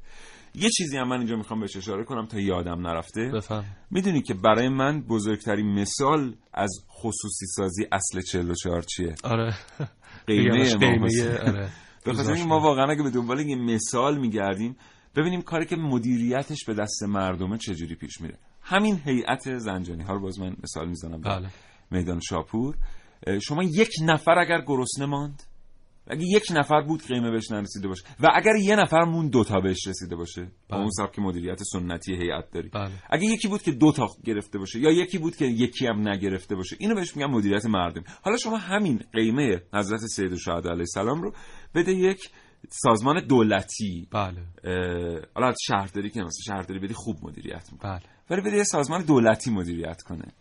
یه 0.55 0.71
چیزی 0.71 0.97
هم 0.97 1.09
من 1.09 1.19
اینجا 1.19 1.37
می‌خوام 1.37 1.61
بهش 1.61 1.77
اشاره 1.77 2.05
کنم 2.05 2.27
تا 2.27 2.41
یادم 2.41 2.87
نرفته. 2.87 3.33
می‌دونی 3.91 4.23
که 4.23 4.35
برای 4.35 4.69
من 4.69 5.03
بزرگترین 5.03 5.67
مثال 5.67 6.35
از 6.55 6.71
خصوصی 6.91 7.47
سازی 7.47 7.87
اصل 7.93 8.21
44 8.21 8.83
چیه؟ 8.83 9.15
آره. 9.25 9.55
قیمه 10.27 10.75
ما 10.75 11.09
آره. 11.47 11.71
به 12.05 12.45
ما 12.45 12.61
واقعا 12.61 12.91
اگه 12.91 13.03
به 13.03 13.11
دنبال 13.11 13.41
یه 13.41 13.57
مثال 13.57 14.19
میگردیم 14.19 14.77
ببینیم 15.17 15.43
کاری 15.43 15.67
که 15.67 15.77
مدیریتش 15.77 16.65
به 16.65 16.75
دست 16.75 17.03
مردمه 17.03 17.59
چجوری 17.59 17.95
پیش 17.95 18.21
میره. 18.21 18.39
همین 18.63 19.01
هیئت 19.05 19.59
زنجانی 19.59 20.03
ها 20.03 20.13
رو 20.13 20.21
باز 20.21 20.41
من 20.41 20.57
مثال 20.63 20.89
می‌زنم. 20.89 21.21
بله. 21.21 21.49
میدان 21.91 22.21
شاپور. 22.21 22.77
شما 23.43 23.63
یک 23.63 23.91
نفر 24.03 24.39
اگر 24.39 24.61
گرسنه 24.67 25.07
ماند 25.07 25.43
اگه 26.11 26.25
یک 26.25 26.45
نفر 26.51 26.81
بود 26.81 27.03
قیمه 27.03 27.31
بهش 27.31 27.51
نرسیده 27.51 27.89
باشه. 27.89 28.05
و 28.21 28.27
اگر 28.35 28.57
یه 28.57 28.77
نفر 28.77 29.05
مون 29.05 29.29
دوتا 29.29 29.61
بهش 29.61 29.87
رسیده 29.87 30.17
باشه. 30.17 30.43
با 30.45 30.51
بله. 30.69 30.79
اون 30.81 30.91
سبک 30.91 31.19
مدیریت 31.19 31.63
سنتی 31.63 32.15
هیئت 32.15 32.51
داری. 32.53 32.69
بله. 32.69 32.91
اگه 33.11 33.25
یکی 33.25 33.49
بود 33.49 33.63
که 33.63 33.73
دوتا 33.73 34.07
گرفته 34.25 34.59
باشه 34.59 34.81
یا 34.81 34.91
یکی 34.91 35.19
بود 35.19 35.37
که 35.37 35.45
یکی 35.45 35.87
هم 35.87 36.09
نگرفته 36.09 36.57
باشه 36.57 36.77
اینو 36.81 36.95
بهش 36.95 37.17
میگن 37.17 37.31
مدیریت 37.31 37.67
مردم. 37.67 38.03
حالا 38.23 38.37
شما 38.37 38.57
همین 38.57 39.03
قیمه 39.13 39.63
حضرت 39.75 40.01
سید 40.01 40.33
الشهدا 40.33 40.71
علیه 40.71 40.81
السلام 40.81 41.23
رو 41.23 41.33
بده 41.75 41.93
یک 41.93 42.31
سازمان 42.69 43.27
دولتی. 43.27 44.09
بله. 44.13 44.43
حالا 45.35 45.55
شهرداری 45.67 46.11
که 46.11 46.21
مثلا 46.21 46.55
شهرداری 46.55 46.81
بدی 46.81 46.95
خوب 46.95 47.17
مدیریت 47.23 47.69
می‌کنه. 47.73 47.91
بله. 47.93 48.03
ولی 48.31 48.41
بده 48.41 48.57
یه 48.57 48.65
سازمان 48.65 49.03
دولتی 49.03 49.51
مدیریت 49.51 50.03
کنه. 50.03 50.33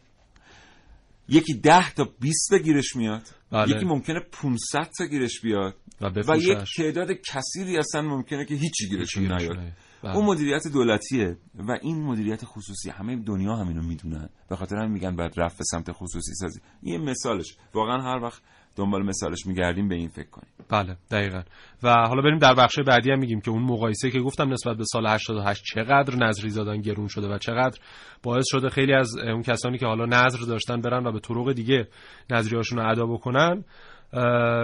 یکی 1.29 1.53
ده 1.53 1.91
تا 1.93 2.03
20 2.19 2.49
بگیرش 2.51 2.95
میاد. 2.95 3.23
بله. 3.51 3.75
یکی 3.75 3.85
ممکنه 3.85 4.19
500 4.31 4.89
تا 4.97 5.05
گیرش 5.05 5.41
بیاد. 5.41 5.75
و, 6.01 6.07
و 6.07 6.37
یک 6.37 6.57
تعداد 6.77 7.11
کثیری 7.11 7.77
اصلا 7.77 8.01
ممکنه 8.01 8.45
که 8.45 8.55
هیچی 8.55 8.89
گیرش 8.89 9.17
نیاد. 9.17 9.57
بله. 10.03 10.15
اون 10.15 10.25
مدیریت 10.25 10.67
دولتیه 10.67 11.37
و 11.55 11.77
این 11.81 12.03
مدیریت 12.03 12.45
خصوصی. 12.45 12.89
همه 12.89 13.15
دنیا 13.15 13.55
همینو 13.55 13.81
می‌دونن. 13.81 14.29
به 14.49 14.55
خاطر 14.55 14.75
هم 14.75 14.91
میگن 14.91 15.15
باید 15.15 15.33
رفت 15.37 15.57
به 15.57 15.63
سمت 15.63 15.91
خصوصی 15.91 16.33
سازی. 16.33 16.59
این 16.83 17.01
مثالش. 17.01 17.57
واقعا 17.73 18.01
هر 18.01 18.23
وقت 18.23 18.41
دنبال 18.77 19.05
مثالش 19.05 19.45
میگردیم 19.45 19.87
به 19.87 19.95
این 19.95 20.07
فکر 20.07 20.29
کنیم. 20.29 20.49
بله 20.69 20.97
دقیقا. 21.11 21.41
و 21.83 21.89
حالا 21.89 22.21
بریم 22.21 22.37
در 22.37 22.53
بخش 22.53 22.79
بعدی 22.79 23.11
هم 23.11 23.19
میگیم 23.19 23.41
که 23.41 23.51
اون 23.51 23.63
مقایسه 23.63 24.11
که 24.11 24.19
گفتم 24.19 24.53
نسبت 24.53 24.77
به 24.77 24.83
سال 24.85 25.07
88 25.07 25.63
چقدر 25.63 26.15
نظری 26.15 26.49
زدن 26.49 26.81
گرون 26.81 27.07
شده 27.07 27.27
و 27.27 27.37
چقدر 27.37 27.79
باعث 28.23 28.45
شده 28.47 28.69
خیلی 28.69 28.93
از 28.93 29.17
اون 29.17 29.41
کسانی 29.41 29.77
که 29.77 29.85
حالا 29.85 30.05
نظر 30.05 30.39
داشتن 30.47 30.81
برن 30.81 31.07
و 31.07 31.11
به 31.11 31.19
طرق 31.19 31.53
دیگه 31.53 31.87
نظریاشون 32.29 32.79
رو 32.79 32.91
ادا 32.91 33.05
بکنن 33.05 33.63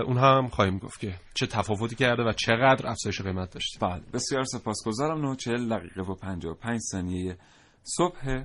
اونها 0.07 0.37
هم 0.37 0.47
خواهیم 0.47 0.77
گفت 0.77 0.99
که 0.99 1.13
چه 1.33 1.47
تفاوتی 1.47 1.95
کرده 1.95 2.23
و 2.23 2.31
چقدر 2.31 2.87
افزایش 2.87 3.21
قیمت 3.21 3.53
داشته. 3.53 3.79
بله 3.79 4.01
بسیار 4.13 4.43
سپاسگزارم. 4.43 5.21
940 5.21 5.69
دقیقه 5.69 6.01
و 6.01 6.15
55 6.15 6.79
ثانیه 6.91 7.37
صبح. 7.83 8.43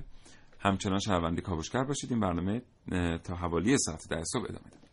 همچنان 0.59 0.99
شنونده 0.99 1.41
کاوشگر 1.41 1.83
باشید. 1.83 2.11
این 2.11 2.19
برنامه 2.19 2.61
تا 3.23 3.35
حوالی 3.35 3.77
ساعت 3.77 4.07
ده 4.09 4.23
صبح 4.23 4.43
ادامه 4.43 4.69
داره. 4.71 4.88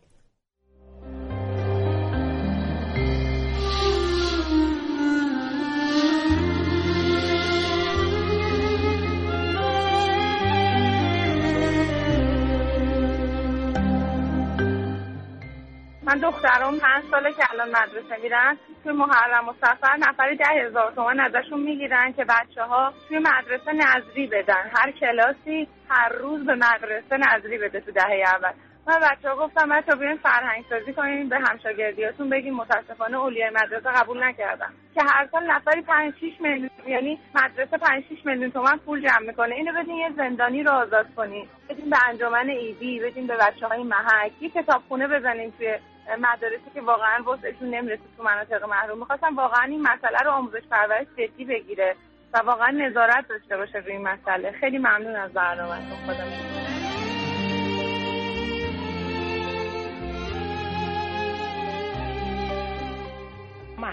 من 16.06 16.18
دخترم 16.22 16.78
پنج 16.78 17.04
ساله 17.10 17.32
که 17.32 17.42
الان 17.50 17.68
مدرسه 17.68 18.22
میرن. 18.22 18.58
توی 18.84 18.92
محرم 18.92 19.48
و 19.48 19.52
سفر 19.60 19.96
نفری 19.98 20.36
ده 20.36 20.44
هزار 20.44 20.92
تومن 20.92 21.20
ازشون 21.20 21.60
می‌گیرن 21.60 22.12
که 22.12 22.24
بچه 22.24 22.62
ها 22.62 22.92
توی 23.08 23.18
مدرسه 23.18 23.72
نظری 23.72 24.26
بدن. 24.26 24.70
هر 24.74 24.90
کلاسی 24.90 25.68
هر 25.88 26.08
روز 26.08 26.46
به 26.46 26.54
مدرسه 26.54 27.16
نظری 27.16 27.58
بده 27.58 27.80
تو 27.80 27.92
دهه 27.92 28.24
اول. 28.34 28.52
من 28.86 29.00
بچه 29.00 29.28
ها 29.28 29.36
گفتم 29.36 29.68
بچه 29.68 29.92
ها 29.92 29.98
بیاین 29.98 30.16
فرهنگ 30.16 30.64
سازی 30.70 30.92
کنیم 30.92 31.28
به 31.28 31.38
همشاگردیاتون 31.38 32.30
بگیم 32.30 32.54
متاسفانه 32.54 33.16
اولیای 33.16 33.50
مدرسه 33.50 33.90
قبول 33.90 34.24
نکردن 34.24 34.72
که 34.94 35.02
هر 35.02 35.28
سال 35.32 35.50
نفری 35.50 35.82
5 35.82 36.14
6 36.20 36.40
میلیون 36.40 36.70
یعنی 36.86 37.18
مدرسه 37.34 37.78
5 37.78 38.04
6 38.04 38.26
میلیون 38.26 38.50
تومن 38.50 38.76
پول 38.76 39.02
جمع 39.02 39.26
می‌کنه. 39.26 39.54
اینو 39.54 39.72
بدین 39.82 39.94
یه 39.94 40.10
زندانی 40.16 40.62
رو 40.62 40.72
آزاد 40.72 41.06
کنیم 41.16 41.48
بدین 41.68 41.90
به 41.90 41.96
انجمن 42.08 42.48
ایدی 42.48 43.00
بدین 43.00 43.26
به 43.26 43.36
بچه 43.36 43.66
های 43.66 43.82
محک. 43.82 44.32
یه 44.40 44.48
کتابخونه 44.48 45.08
بزنیم 45.08 45.54
توی 45.58 45.74
مدارسی 46.18 46.70
که 46.74 46.80
واقعا 46.80 47.22
وسعشون 47.22 47.70
نمی‌رسه 47.70 48.02
تو 48.16 48.22
مناطق 48.22 48.64
محروم. 48.68 48.98
می‌خواستم 48.98 49.36
واقعا 49.36 49.64
این 49.64 49.82
مسئله 49.82 50.18
رو 50.24 50.30
آموزش 50.30 50.62
پرورش 50.70 51.06
جدی 51.18 51.44
بگیره 51.44 51.96
و 52.34 52.38
واقعا 52.38 52.70
نظارت 52.70 53.28
داشته 53.28 53.56
باشه 53.56 53.78
روی 53.78 53.92
این 53.92 54.08
مسئله. 54.08 54.52
خیلی 54.52 54.78
ممنون 54.78 55.16
از 55.16 55.32
برنامهتون. 55.32 55.96
خدا 56.06 56.55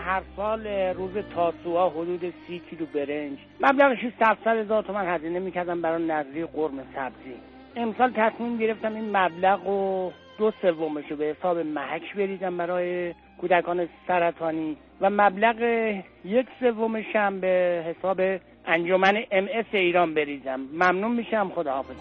هر 0.06 0.22
سال 0.36 0.68
روز 0.68 1.12
تاسوعا 1.36 1.90
حدود 1.90 2.34
سی 2.48 2.62
کیلو 2.70 2.86
برنج. 2.86 3.38
مبلغ 3.62 3.96
600 3.96 4.48
هزار 4.48 4.84
تومن 4.84 5.08
هزینه 5.08 5.40
می‌کردم 5.40 5.82
برای 5.82 6.04
نظری 6.04 6.46
قرم 6.46 6.80
سبزی. 6.96 7.36
امسال 7.76 8.12
تصمیم 8.16 8.58
گرفتم 8.58 8.96
این 8.96 9.18
مبلغ 9.18 9.68
رو 9.68 10.12
دو 10.38 10.52
سومش 10.62 11.04
رو 11.10 11.16
به 11.18 11.26
حساب 11.26 11.58
محک 11.58 12.16
بریزم 12.16 12.58
برای 12.58 13.14
کودکان 13.42 13.88
سرطانی 14.08 14.78
و 15.02 15.10
مبلغ 15.10 15.62
یک 16.26 16.48
سومش 16.60 17.16
هم 17.16 17.40
به 17.40 17.84
حساب 17.88 18.22
انجمن 18.66 19.24
ام 19.32 19.48
اس 19.54 19.66
ایران 19.72 20.14
بریزم. 20.14 20.60
ممنون 20.74 21.12
میشم. 21.12 21.52
خدا 21.56 21.72
حافظ 21.72 21.96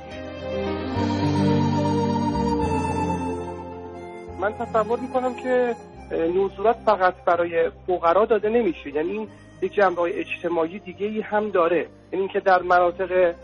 من 4.41 4.53
تصور 4.53 4.99
می‌کنم 4.99 5.35
که 5.35 5.75
نوزورات 6.13 6.77
فقط 6.77 7.15
برای 7.27 7.71
فقرا 7.87 8.25
داده 8.25 8.49
نمیشه. 8.49 8.95
یعنی 8.95 9.11
این 9.11 9.29
یک 9.63 9.75
جنبه 9.75 10.03
اجتماعی 10.03 10.79
دیگه 10.79 11.07
ای 11.07 11.21
هم 11.21 11.51
داره. 11.51 11.77
یعنی 11.77 12.25
اینکه 12.25 12.41
در 12.41 12.63
مناطق 12.63 13.35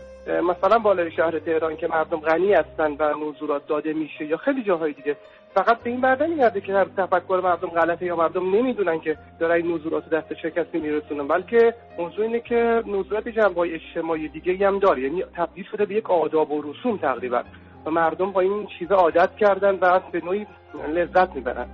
مثلا 0.43 0.79
بالای 0.79 1.11
شهر 1.11 1.39
تهران 1.39 1.77
که 1.77 1.87
مردم 1.87 2.17
غنی 2.17 2.53
هستن 2.53 2.95
و 2.99 3.13
نوزورات 3.19 3.67
داده 3.67 3.93
میشه 3.93 4.25
یا 4.25 4.37
خیلی 4.37 4.63
جاهای 4.63 4.93
دیگه 4.93 5.15
فقط 5.53 5.77
به 5.83 5.89
این 5.89 6.01
بر 6.01 6.23
نمیگرده 6.23 6.61
که 6.61 6.85
تفکر 6.97 7.41
مردم 7.43 7.67
غلطه 7.67 8.05
یا 8.05 8.15
مردم 8.15 8.55
نمی‌دونن 8.55 8.99
که 8.99 9.17
داره 9.39 9.55
این 9.55 9.67
نوزورات 9.67 10.09
دست 10.09 10.33
چه 10.33 10.51
کسی 10.51 10.79
میرسونن 10.79 11.27
بلکه 11.27 11.73
موضوع 11.97 12.25
اینه 12.25 12.39
که 12.39 12.83
نوزورات 12.85 13.27
جنبه 13.27 13.59
اجتماعی 13.59 14.27
دیگه 14.27 14.67
هم 14.67 14.79
داره. 14.79 15.01
یعنی 15.01 15.23
تبدیل 15.35 15.65
شده 15.71 15.85
به 15.85 15.95
یک 15.95 16.11
آداب 16.11 16.51
و 16.51 16.61
رسوم 16.61 16.97
تقریبا. 16.97 17.43
و 17.85 17.91
مردم 17.91 18.31
با 18.31 18.41
این 18.41 18.67
چیزا 18.79 18.95
عادت 18.95 19.35
کردن 19.35 19.77
و 19.81 19.99
به 20.11 20.21
نوعی 20.25 20.47
لذت 20.93 21.35
می‌برن. 21.35 21.67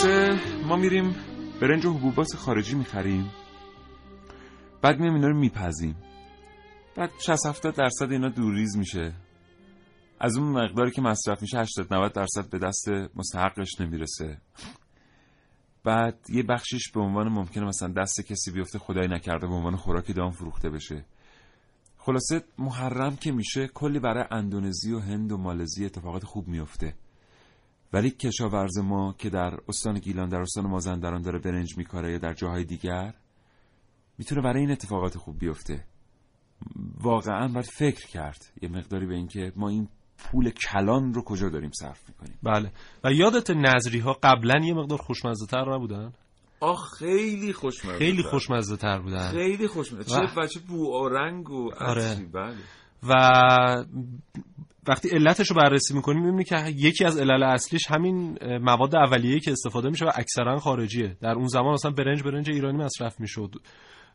خلاصه 0.00 0.40
ما 0.66 0.76
میریم 0.76 1.16
برنج 1.60 1.86
و 1.86 1.92
حبوبات 1.92 2.36
خارجی 2.36 2.74
می‌خریم. 2.74 3.30
بعد 4.82 5.00
میام 5.00 5.14
اینا 5.14 5.28
رو 5.28 5.38
میپزیم. 5.38 5.96
بعد 6.96 7.10
60 7.18 7.46
70 7.46 7.74
درصد 7.74 8.12
اینا 8.12 8.28
دوریز 8.28 8.76
میشه. 8.76 9.14
از 10.20 10.36
اون 10.36 10.48
مقداری 10.48 10.90
که 10.90 11.02
مصرف 11.02 11.42
میشه 11.42 11.58
80 11.58 11.94
90 11.94 12.12
درصد 12.12 12.50
به 12.50 12.58
دست 12.58 12.88
مستحقش 13.16 13.80
نمی‌رسه. 13.80 14.38
بعد 15.84 16.18
یه 16.28 16.42
بخشش 16.42 16.90
به 16.94 17.00
عنوان 17.00 17.28
ممکنه 17.28 17.64
مثلا 17.64 17.92
دست 17.92 18.20
کسی 18.20 18.50
بیفته 18.50 18.78
خدای 18.78 19.08
نکرده 19.08 19.46
به 19.46 19.54
عنوان 19.54 19.76
خوراک 19.76 20.16
دام 20.16 20.30
فروخته 20.30 20.70
بشه. 20.70 21.04
خلاصه 21.98 22.44
محرم 22.58 23.16
که 23.16 23.32
میشه 23.32 23.68
کلی 23.68 23.98
برای 23.98 24.24
اندونزی 24.30 24.92
و 24.92 24.98
هند 24.98 25.32
و 25.32 25.36
مالزی 25.36 25.84
اتفاقات 25.84 26.24
خوب 26.24 26.48
میفته. 26.48 26.94
ولی 27.92 28.10
کشاورز 28.10 28.78
ما 28.78 29.14
که 29.18 29.30
در 29.30 29.58
استان 29.68 29.98
گیلان 29.98 30.28
در 30.28 30.40
استان 30.40 30.66
مازندران 30.66 31.22
داره 31.22 31.38
برنج 31.38 31.78
میکاره 31.78 32.12
یا 32.12 32.18
در 32.18 32.34
جاهای 32.34 32.64
دیگر 32.64 33.14
می‌تونه 34.18 34.42
برای 34.42 34.60
این 34.60 34.70
اتفاقات 34.70 35.18
خوب 35.18 35.38
بیفته. 35.38 35.84
واقعا 37.00 37.48
باید 37.48 37.66
فکر 37.66 38.06
کرد. 38.06 38.52
یه 38.62 38.68
مقداری 38.68 39.06
به 39.06 39.14
اینکه 39.14 39.52
ما 39.56 39.68
این 39.68 39.88
پول 40.18 40.50
کلان 40.50 41.14
رو 41.14 41.22
کجا 41.22 41.48
داریم 41.48 41.70
صرف 41.72 42.08
می‌کنیم. 42.08 42.38
بله. 42.42 42.72
و 43.04 43.12
یادت 43.12 43.50
نظری 43.50 43.98
ها 43.98 44.18
قبلا 44.22 44.60
یه 44.64 44.74
مقدار 44.74 44.98
خوشمزه 44.98 45.46
تر 45.46 45.74
نبودن؟ 45.74 46.12
آه 46.60 46.88
خیلی 46.98 47.52
خوشمزه 47.52 47.98
خیلی 47.98 48.22
خوشمزه 48.22 48.76
تر 48.76 48.98
بودن. 49.00 49.30
خیلی 49.30 49.66
خوشمزه. 49.68 50.04
چه 50.04 50.40
بچه 50.40 50.60
بو 50.60 50.94
آرنگ 50.94 51.50
و 51.50 51.70
آره. 51.80 52.26
بله. 52.32 52.56
و 53.08 53.14
وقتی 54.88 55.08
علتش 55.08 55.50
رو 55.50 55.56
بررسی 55.56 55.94
می‌کنیم 55.94 56.22
می‌بینی 56.22 56.44
که 56.44 56.56
یکی 56.76 57.04
از 57.04 57.18
علل 57.18 57.42
اصلیش 57.42 57.90
همین 57.90 58.38
مواد 58.58 58.96
اولیه‌ای 58.96 59.40
که 59.40 59.52
استفاده 59.52 59.88
میشه 59.90 60.04
و 60.04 60.10
اکثرا 60.14 60.58
خارجیه. 60.58 61.16
در 61.20 61.32
اون 61.32 61.46
زمان 61.46 61.74
اصلا 61.74 61.90
برنج 61.90 62.22
برنج 62.22 62.50
ایرانی 62.50 62.78
مصرف 62.78 63.20
می‌شد. 63.20 63.54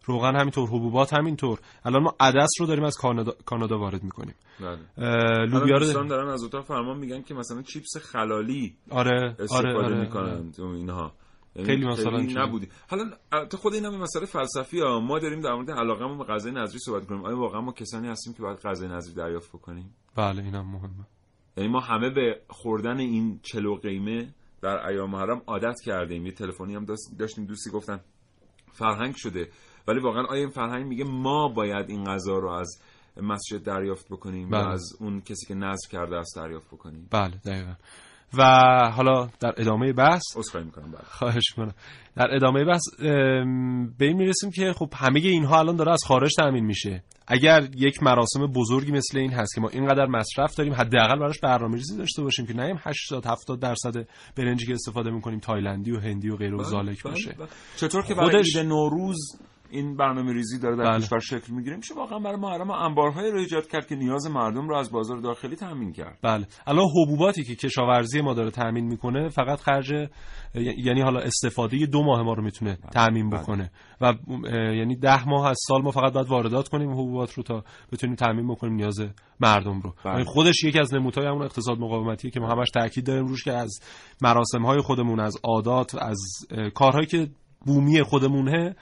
روغن 0.05 0.36
همینطور 0.36 0.68
حبوبات 0.70 1.13
همینطور. 1.13 1.59
الان 1.86 2.03
ما 2.03 2.16
عدس 2.20 2.49
رو 2.59 2.66
داریم 2.66 2.84
از 2.84 2.97
کانادا, 2.97 3.34
کانادا 3.45 3.78
وارد 3.80 4.03
می‌کنیم. 4.03 4.36
بله. 4.59 5.45
لوبیا 5.45 5.78
رو 5.78 6.07
دارن 6.07 6.30
از 6.30 6.43
اتاق 6.43 6.66
فرمان 6.66 6.97
میگن 6.97 7.22
که 7.22 7.34
مثلا 7.34 7.61
چیپس 7.61 7.97
خلالی 7.97 8.76
آره 8.89 9.36
استفاده 9.39 9.68
آره 9.68 9.86
آره 9.86 9.99
می‌کنن 9.99 10.51
آره. 10.59 10.76
اینها. 10.76 11.13
خیلی 11.64 11.86
مثلا 11.86 12.20
نبودی. 12.20 12.68
حالا 12.89 13.12
تو 13.45 13.58
خود 13.58 13.74
این 13.74 13.86
هم 13.86 13.95
مسئله 13.95 14.26
فلسفی 14.26 14.80
ها 14.80 14.99
ما 14.99 15.20
داریم 15.20 15.41
در 15.41 15.53
مورد 15.53 15.72
علاقه 15.72 16.18
به 16.18 16.24
غذای 16.24 16.51
نظری 16.51 16.80
صحبت 16.80 17.08
کنیم 17.08 17.26
آیا 17.26 17.38
واقعا 17.38 17.62
ما 17.62 17.72
کسانی 17.72 18.08
هستیم 18.08 18.34
که 18.34 18.41
باید 18.41 18.58
غذای 18.58 18.88
نظری 18.88 19.14
دریافت 19.16 19.49
بکنیم؟ 19.49 19.95
بله 20.16 20.43
اینم 20.43 20.72
مهمه. 20.72 21.06
یعنی 21.58 21.70
ما 21.70 21.80
همه 21.80 22.10
به 22.10 22.41
خوردن 22.49 22.97
این 22.97 23.39
چلو 23.43 23.76
قیمه 23.76 24.34
در 24.62 24.88
ایام 24.88 25.10
محرم 25.10 25.41
عادت 25.47 25.76
کردیم. 25.86 26.26
یه 26.26 26.32
تلفنی 26.32 26.76
هم 26.76 26.86
داشتیم 27.20 27.45
دوستی 27.45 27.70
گفتن 27.70 27.99
فرهنگ 28.74 29.16
شده. 29.16 29.49
ولی 29.88 29.99
واقعا 29.99 30.26
آیا 30.26 30.41
این 30.41 30.49
فرهنگ 30.49 30.86
میگه 30.86 31.03
ما 31.03 31.47
باید 31.47 31.89
این 31.89 32.03
غذا 32.03 32.38
رو 32.38 32.49
از 32.49 32.82
مسجد 33.22 33.64
دریافت 33.64 34.08
بکنیم؟ 34.10 34.49
بله. 34.49 34.66
و 34.66 34.68
از 34.68 34.84
اون 34.99 35.22
کسی 35.22 35.45
که 35.45 35.56
نظر 35.56 35.89
کرده 35.91 36.16
است 36.16 36.36
دریافت 36.36 36.68
بکنیم؟ 36.68 37.08
بله 37.12 37.36
دقیقا. 37.45 37.74
و 38.38 38.44
حالا 38.96 39.28
در 39.40 39.54
ادامه 39.58 39.94
بحث 39.94 40.24
عذرخواهی 40.36 40.66
می‌کنم 40.66 40.92
بله. 40.92 41.02
خواهش 41.04 41.58
می‌کنم. 41.58 41.76
در 42.16 42.36
ادامه 42.36 42.66
بحث 42.66 42.82
به 43.98 44.06
این 44.06 44.18
می‌رسیم 44.18 44.52
که 44.52 44.74
خب 44.74 44.90
همه 44.96 45.20
اینها 45.20 45.60
الان 45.60 45.76
داره 45.76 45.92
از 45.92 46.04
خارج 46.08 46.32
تامین 46.38 46.66
میشه. 46.66 47.04
اگر 47.28 47.68
یک 47.76 48.04
مراسم 48.04 48.48
بزرگی 48.56 48.92
مثل 48.92 49.18
این 49.18 49.34
هست 49.34 49.56
که 49.56 49.62
ما 49.62 49.70
اینقدر 49.70 50.06
مصرف 50.06 50.56
داریم 50.56 50.74
حداقل 50.74 51.20
براش 51.20 51.40
برنامه‌ریزی 51.40 51.98
داشته 51.98 52.24
باشیم 52.24 52.46
که 52.46 52.54
نیم 52.54 52.80
80 52.80 53.26
70 53.26 53.60
درصد 53.60 54.08
برنجی 54.38 54.66
که 54.66 54.74
استفاده 54.74 55.12
می‌کنیم 55.12 55.40
تایلندی 55.40 55.92
و 55.92 56.00
هندی 56.00 56.30
و 56.30 56.36
غیره 56.36 56.58
و 56.58 56.64
زالک 56.64 57.04
باشه. 57.04 57.36
چطور 57.76 58.04
که 58.04 58.16
برای 58.16 58.32
خودش... 58.32 58.56
نوروز 58.56 59.18
این 59.70 59.97
برنامه 59.97 60.34
ریزی 60.34 60.59
داره 60.59 60.76
در 60.76 60.99
کشور 60.99 61.20
شکل 61.20 61.53
می‌گیره. 61.53 61.76
میشه 61.76 61.95
واقعا 61.95 62.20
برای 62.20 62.38
محرم 62.38 62.72
انبارهای 62.72 63.32
رو 63.32 63.38
ایجاد 63.38 63.68
کرد 63.68 63.88
که 63.88 63.95
نیاز 63.95 64.28
مردم 64.28 64.70
رو 64.70 64.76
از 64.76 64.91
بازار 64.91 65.18
داخلی 65.18 65.55
تامین 65.55 65.91
کرد. 65.91 66.20
بله. 66.24 66.45
الان 66.68 66.86
حبوباتی 66.86 67.43
که 67.43 67.55
کشاورزی 67.55 68.22
ما 68.22 68.34
داره 68.34 68.51
تامین 68.51 68.86
می‌کنه 68.86 69.30
فقط 69.30 69.59
خرج 69.59 69.91
یعنی 70.55 71.01
حالا 71.01 71.20
استفاده 71.20 71.86
دو 71.86 72.03
ماه 72.03 72.22
ما 72.22 72.34
رو 72.34 72.43
می‌تونه 72.43 72.78
تامین 72.93 73.30
بکنه. 73.30 73.72
و 74.01 74.13
یعنی 74.53 74.95
ده 74.95 75.30
ماه 75.30 75.47
از 75.47 75.57
سال 75.68 75.82
ما 75.82 75.91
فقط 75.91 76.13
باید 76.13 76.28
واردات 76.28 76.68
کنیم 76.68 76.91
حبوبات 76.91 77.34
رو 77.34 77.43
تا 77.43 77.63
بتونیم 77.91 78.16
تامین 78.16 78.47
بکنیم 78.47 78.74
نیاز 78.74 78.99
مردم 79.39 79.82
رو. 79.82 79.93
بله. 80.05 80.13
یعنی 80.13 80.26
خودش 80.26 80.63
یکی 80.63 80.80
از 80.80 80.93
نمودهای 80.93 81.28
همون 81.28 81.41
اقتصاد 81.41 81.80
مقاومتیه 81.80 82.32
که 82.32 82.39
ما 82.39 82.47
همش 82.47 82.68
تاکید 82.74 83.05
داریم 83.05 83.26
روش 83.26 83.43
که 83.43 83.53
از 83.53 83.80
مراسم 84.22 84.66
های 84.66 84.82
خودمون 84.82 85.20
از 85.20 85.38
عادات 85.43 85.95
از 85.95 86.18
کارهایی 86.74 87.05
که 87.05 87.28
بومی 87.66 88.03
خودمونه 88.03 88.76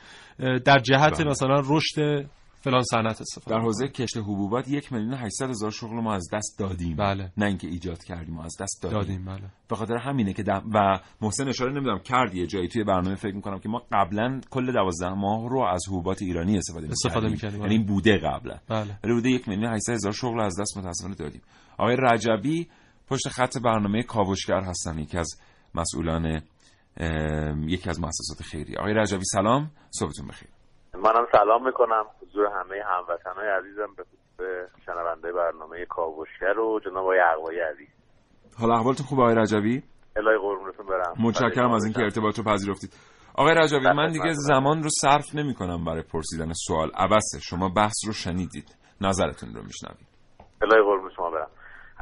در 0.66 0.80
جهت 0.80 1.22
بله. 1.22 1.30
مثلا 1.30 1.62
رشد 1.66 2.26
فلان 2.64 2.82
صنعت 2.84 3.22
استفاده 3.22 3.56
در 3.56 3.62
حوزه 3.62 3.88
کشت 3.88 4.18
حبوبات 4.18 4.68
یک 4.68 4.94
میلیون 4.94 5.14
800 5.14 5.50
هزار 5.50 5.72
شغل 5.72 5.96
ما 5.96 6.14
از 6.14 6.30
دست 6.34 6.60
دادیم. 6.60 6.96
بله. 6.96 7.32
نه 7.38 7.46
اینکه 7.46 7.68
ایجاد 7.68 8.04
کردیم 8.04 8.36
ما 8.36 8.44
از 8.44 8.58
دست 8.62 8.84
دادیم, 8.84 9.00
دادیم 9.00 9.26
بله. 9.26 9.50
به 9.70 9.76
خاطر 9.76 9.98
همینه 9.98 10.34
که 10.34 10.44
دم 10.44 10.64
و 10.74 11.00
محسن 11.22 11.48
اشاره 11.48 11.72
نمی‌دونم 11.72 12.00
کرد 12.00 12.36
یه 12.36 12.48
جایی 12.48 12.68
توی 12.68 12.84
برنامه 12.84 13.16
فکر 13.16 13.36
می‌کنم 13.36 13.60
که 13.60 13.70
ما 13.70 13.82
قبلا 13.92 14.42
کل 14.50 14.72
12 14.72 15.10
ماه 15.10 15.50
رو 15.50 15.62
از 15.62 15.84
حبوبات 15.88 16.22
ایرانی 16.22 16.58
استفاده 16.58 16.88
استفاده 16.88 17.30
می‌کردیم 17.30 17.62
یعنی 17.62 17.74
این 17.74 17.86
بوده 17.86 18.18
قبلا. 18.18 18.60
بله. 18.70 19.00
ولی 19.04 19.14
بوده 19.14 19.30
یک 19.30 19.50
میلیون 19.50 19.74
800 19.74 19.94
هزار 19.94 20.12
شغل 20.12 20.42
از 20.42 20.60
دست 20.60 20.78
متاسفانه 20.78 21.16
دادیم. 21.16 21.42
آقای 21.78 21.96
رجبی 22.00 22.68
پشت 23.08 23.30
خط 23.30 23.58
برنامه 23.58 24.04
کاوشگر 24.04 24.62
هستن 24.62 25.00
یکی 25.00 25.18
از 25.18 25.40
مسئولان 25.76 26.42
یکی 27.68 27.90
از 27.90 28.02
مؤسسات 28.02 28.48
خیریه. 28.52 28.80
آقای 28.80 28.94
رجبی 28.94 29.26
سلام. 29.26 29.72
صبحتون 29.92 30.28
بخیر. 30.28 30.50
منم 30.96 31.28
سلام 31.32 31.66
می‌کنم. 31.66 32.06
حضور 32.22 32.46
همه 32.46 32.76
هموطنهای 32.86 33.48
عزیزم 33.50 33.88
به 34.38 34.68
شنونده 34.86 35.32
برنامه 35.32 35.86
کاوشگر 35.86 36.60
و 36.60 36.80
جناب 36.86 36.98
آقای 36.98 37.20
اقوای 37.20 37.60
عزیز. 37.60 37.88
حال 38.60 38.72
احوالتون 38.72 39.06
خوبه 39.06 39.22
آقای 39.22 39.36
رجبی 39.36 39.84
الهی 40.16 40.38
قربونتون 40.38 40.86
برم. 40.86 41.14
متشکرم 41.20 41.72
از 41.72 41.84
اینکه 41.84 42.00
ارتباط 42.00 42.38
رو 42.38 42.44
پذیرفتید. 42.44 42.94
آقای 43.36 43.56
رجبی 43.56 43.86
من 43.86 43.96
بله، 43.96 44.08
دیگه 44.08 44.24
بله. 44.24 44.34
زمان 44.34 44.84
رو 44.84 44.90
صرف 45.02 45.36
نمی 45.36 45.54
کنم 45.54 45.86
برای 45.86 46.02
پرسیدن 46.02 46.52
سوال. 46.68 46.92
عبسه 46.96 47.40
شما 47.40 47.70
بحث 47.70 47.96
رو 48.08 48.14
شنیدید. 48.14 48.76
نظرتون 49.02 49.54
رو 49.54 49.64
میشنوید. 49.64 50.08
الهی 50.62 50.82
قربون 50.82 51.12
شما 51.16 51.30
برم. 51.32 51.50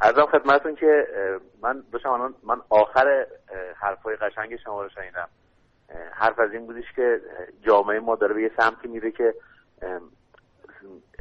ارزم 0.02 0.26
خدمتتون 0.26 0.74
که 0.74 1.06
من 1.62 1.82
الان 2.04 2.34
من 2.42 2.60
آخر 2.70 3.26
حرفای 3.76 4.16
قشنگ 4.16 4.56
شما 4.56 4.82
رو 4.82 4.88
شنیدم 4.88 5.28
حرف 6.12 6.38
از 6.38 6.52
این 6.52 6.66
بودش 6.66 6.92
که 6.96 7.20
جامعه 7.60 8.00
ما 8.00 8.16
داره 8.16 8.34
به 8.34 8.42
یه 8.42 8.50
سمتی 8.56 8.88
میره 8.88 9.10
که 9.10 9.34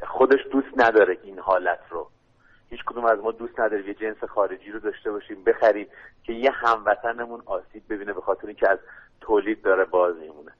خودش 0.07 0.39
دوست 0.51 0.67
نداره 0.77 1.17
این 1.23 1.39
حالت 1.39 1.79
رو. 1.89 2.09
هیچ 2.69 2.79
کدوم 2.85 3.05
از 3.05 3.19
ما 3.19 3.31
دوست 3.31 3.59
نداره 3.59 3.87
یه 3.87 3.93
جنس 3.93 4.23
خارجی 4.23 4.71
رو 4.71 4.79
داشته 4.79 5.11
باشیم 5.11 5.43
بخریم 5.43 5.87
که 6.23 6.33
یه 6.33 6.51
هموطنمون 6.51 7.43
آسیب 7.45 7.83
ببینه 7.89 8.13
به 8.13 8.21
خاطر 8.21 8.47
اینکه 8.47 8.69
از 8.69 8.79
تولید 9.21 9.61
داره 9.61 9.85
باز 9.85 10.15
میمونه. 10.15 10.51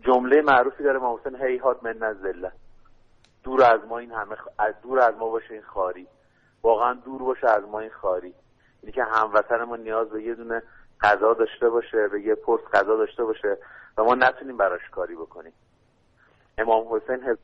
جمله 0.00 0.42
معروفی 0.42 0.82
داره 0.82 0.98
ما 0.98 1.18
حسین 1.20 1.36
هیهات 1.42 1.82
من 1.82 1.96
نزله. 1.96 2.52
دور 3.44 3.64
از 3.64 3.80
ما 3.88 3.98
این 3.98 4.12
همه 4.12 4.34
خ- 4.36 4.50
از 4.58 4.74
دور 4.82 5.00
از 5.00 5.14
ما 5.14 5.28
باشه 5.30 5.54
این 5.54 5.62
خاری. 5.62 6.06
واقعا 6.62 6.94
دور 6.94 7.22
باشه 7.22 7.48
از 7.48 7.64
ما 7.72 7.80
این 7.80 7.90
خاری. 7.90 8.34
اینی 8.82 8.92
که 8.92 9.02
هموطنمون 9.12 9.80
نیاز 9.80 10.10
به 10.10 10.22
یه 10.22 10.34
دونه 10.34 10.62
غذا 11.00 11.34
داشته 11.34 11.68
باشه 11.68 12.08
به 12.12 12.22
یه 12.22 12.34
پرس 12.34 12.60
غذا 12.72 12.96
داشته 12.96 13.24
باشه 13.24 13.58
و 13.98 14.04
ما 14.04 14.14
نتونیم 14.14 14.56
براش 14.56 14.80
کاری 14.92 15.14
بکنیم. 15.14 15.52
امام 16.58 16.84
حسین 16.90 17.28
هز... 17.28 17.38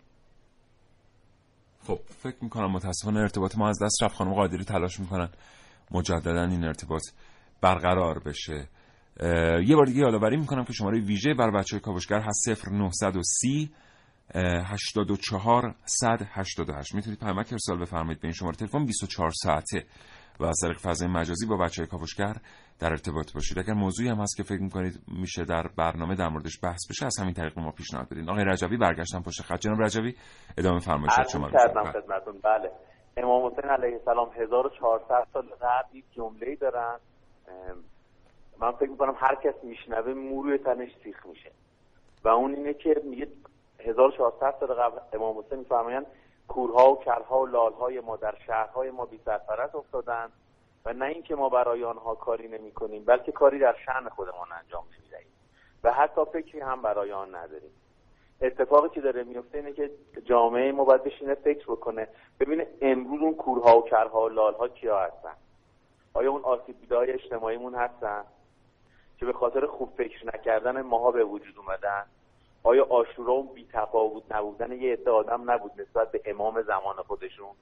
خب 1.87 1.99
فکر 2.23 2.37
می‌کنم 2.43 2.73
متاسفانه 2.73 3.21
ارتباط 3.21 3.59
ما 3.59 3.69
از 3.69 3.83
دست 3.83 4.03
رفت. 4.03 4.15
خانم 4.15 4.35
قادری 4.35 4.65
تلاش 4.65 5.01
می‌کنن 5.01 5.29
مجددا 5.91 6.43
این 6.43 6.65
ارتباط 6.65 7.03
برقرار 7.63 8.19
بشه. 8.27 8.69
یه 9.67 9.77
بار 9.77 9.87
دیگه 9.87 10.01
یادآوری 10.01 10.37
می‌کنم 10.37 10.65
که 10.65 10.73
شماره 10.73 11.01
ویژه 11.01 11.35
بر 11.35 11.51
بچه 11.51 11.81
کاوشگر 11.81 12.21
هست 12.21 12.69
0930 12.71 13.71
84 14.35 15.75
188 15.85 16.95
می‌تونید 16.95 17.19
پیامک 17.21 17.53
ارسال 17.53 17.81
بفرمایید 17.81 18.21
به 18.21 18.25
این 18.25 18.33
شماره. 18.33 18.57
تلفن 18.57 18.85
24 18.87 19.31
ساعته 19.31 19.85
و 20.41 20.45
از 20.45 20.59
طریق 20.63 20.79
فضای 20.79 21.09
مجازی 21.09 21.47
با 21.47 21.57
بچه 21.57 21.87
کاوشگر 21.87 22.35
در 22.81 22.91
ارتباط 22.91 23.33
باشید. 23.35 23.59
اگر 23.59 23.73
موضوعی 23.75 24.09
هم 24.09 24.21
هست 24.21 24.37
که 24.37 24.43
فکر 24.43 24.63
می‌کنید 24.63 25.01
میشه 25.09 25.45
در 25.45 25.67
برنامه 25.79 26.15
در 26.15 26.29
موردش 26.29 26.61
بحث 26.63 26.91
بشه 26.91 27.07
از 27.07 27.19
همین 27.21 27.35
طریق 27.35 27.59
ما 27.59 27.71
پیشنهاد 27.71 28.09
بدین. 28.09 28.31
آقای 28.31 28.45
رجبی 28.45 28.77
برگشتن 28.77 29.23
پشت 29.23 29.43
خط. 29.43 29.61
جناب 29.61 29.83
رجبی 29.83 30.15
ادامه 30.59 30.77
عرض 30.77 31.31
شما 31.33 31.51
کردم 31.51 31.81
می‌فرمایید. 31.81 31.93
خدمتتون. 31.93 32.41
بله. 32.45 32.71
امام 33.17 33.47
حسین 33.47 33.71
علیه 33.71 33.95
السلام 33.99 34.31
1400 34.43 35.27
سال 35.33 35.43
قبل 35.43 35.97
یک 35.97 36.05
جمله‌ای 36.13 36.57
دارن. 36.57 36.99
من 38.61 38.73
فکر 38.73 38.91
می‌کنم 38.91 39.15
هر 39.21 39.35
کس 39.45 39.65
میشنوه 39.65 40.15
موروی 40.15 40.59
تنش 40.59 40.91
سیخ 41.05 41.27
میشه. 41.27 41.51
و 42.25 42.29
اون 42.29 42.55
اینه 42.55 42.75
که 42.75 42.95
میگه 43.05 43.27
1400 43.87 44.55
سال 44.61 44.75
قبل 44.75 44.99
امام 45.13 45.39
حسین 45.39 45.59
میفرمایند 45.59 46.07
کورها 46.49 46.93
و 46.93 46.99
کرها 46.99 47.43
و 47.43 47.47
لالهای 47.47 48.01
ما 48.01 48.17
در 48.17 48.35
شهرهای 48.47 48.91
ما 48.91 49.05
بی 49.05 49.21
سرپرست 49.25 49.75
افتادند 49.75 50.33
و 50.85 50.93
نه 50.93 51.05
اینکه 51.05 51.35
ما 51.35 51.49
برای 51.49 51.85
آنها 51.85 52.15
کاری 52.15 52.49
نمی 52.49 52.73
کنیم 52.73 53.05
بلکه 53.05 53.33
کاری 53.33 53.59
در 53.59 53.77
شأن 53.87 54.09
خودمان 54.09 54.53
انجام 54.53 54.85
نمی 54.99 55.09
دهیم 55.11 55.33
و 55.85 55.93
حتی 55.93 56.25
فکری 56.25 56.61
هم 56.61 56.83
برای 56.83 57.13
آن 57.13 57.35
نداریم. 57.35 57.71
اتفاقی 58.41 58.89
که 58.89 59.01
داره 59.01 59.25
میفته 59.25 59.59
اینه 59.59 59.73
که 59.73 59.91
جامعه 60.25 60.73
ما 60.73 60.85
باید 60.85 61.05
بشینه 61.05 61.35
فکر 61.35 61.65
بکنه 61.67 62.09
ببینه 62.41 62.67
امروز 62.81 63.21
اون 63.21 63.35
کورها 63.35 63.79
و 63.79 63.85
کرها 63.85 64.25
و 64.25 64.29
لالها 64.29 64.69
کیا 64.69 65.01
هستن. 65.01 65.35
آیا 66.15 66.31
اون 66.31 66.43
آسیب 66.43 66.93
اجتماعیمون 66.93 67.75
هستن؟ 67.75 68.25
که 69.19 69.27
به 69.27 69.33
خاطر 69.33 69.67
خوب 69.67 69.93
فکر 69.97 70.27
نکردن 70.27 70.83
ماها 70.83 71.11
به 71.11 71.25
وجود 71.25 71.59
اومدن. 71.59 72.07
آیا 72.67 72.85
آشورا 72.85 73.33
اون 73.33 73.55
بی‌تفاوت 73.55 74.23
نبودن 74.31 74.73
یه 74.73 74.93
عده 74.93 75.11
آدم 75.11 75.51
نبود 75.51 75.73
نسبت 75.81 76.11
به 76.11 76.21
امام 76.25 76.63
زمان 76.63 76.97
خودشون؟ 76.97 77.55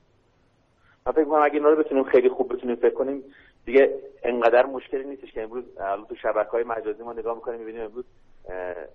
من 1.07 1.13
فکر 1.13 1.25
می‌کنم 1.25 1.43
اگه 1.43 1.55
اینا 1.55 1.69
رو 1.69 1.77
بتونیم 1.77 2.05
خیلی 2.05 2.29
خوب 2.29 2.55
بتونیم 2.55 2.77
فکر 2.77 2.95
کنیم 2.95 3.25
دیگه 3.65 3.99
انقدر 4.23 4.67
مشکلی 4.67 5.05
نیستش 5.05 5.33
که 5.33 5.43
امروز 5.43 5.65
تو 6.09 6.15
شبکه‌های 6.15 6.65
مجازی 6.65 7.03
ما 7.03 7.13
نگاه 7.13 7.35
می‌کنیم 7.35 7.59
می‌بینیم 7.59 7.83
امروز 7.83 8.05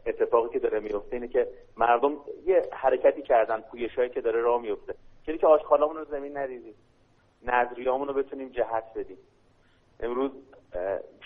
اتفاقی 0.06 0.50
که 0.50 0.60
داره 0.60 0.80
میفته 0.80 1.14
اینه 1.14 1.28
که 1.28 1.48
مردم 1.78 2.18
یه 2.46 2.70
حرکتی 2.72 3.22
کردن 3.22 3.62
پویشایی 3.62 4.10
که 4.10 4.22
داره 4.22 4.42
راه 4.42 4.62
میفته 4.62 4.96
که 5.26 5.38
که 5.38 5.48
آشغالامون 5.48 5.98
رو 5.98 6.06
زمین 6.06 6.38
نریزیم. 6.38 6.76
نظریامون 7.44 8.08
رو 8.08 8.14
بتونیم 8.14 8.50
جهت 8.50 8.84
بدیم. 8.96 9.18
امروز 10.00 10.32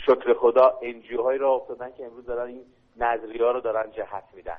شکر 0.06 0.34
خدا 0.34 0.80
انجیو 0.82 1.22
هایی 1.22 1.40
را 1.40 1.52
افتادن 1.52 1.92
که 1.92 2.06
امروز 2.06 2.26
دارن 2.26 2.48
این 2.48 2.66
نظریه 2.98 3.42
رو 3.42 3.62
دارن 3.62 3.92
جهت 3.92 4.24
میدن. 4.34 4.58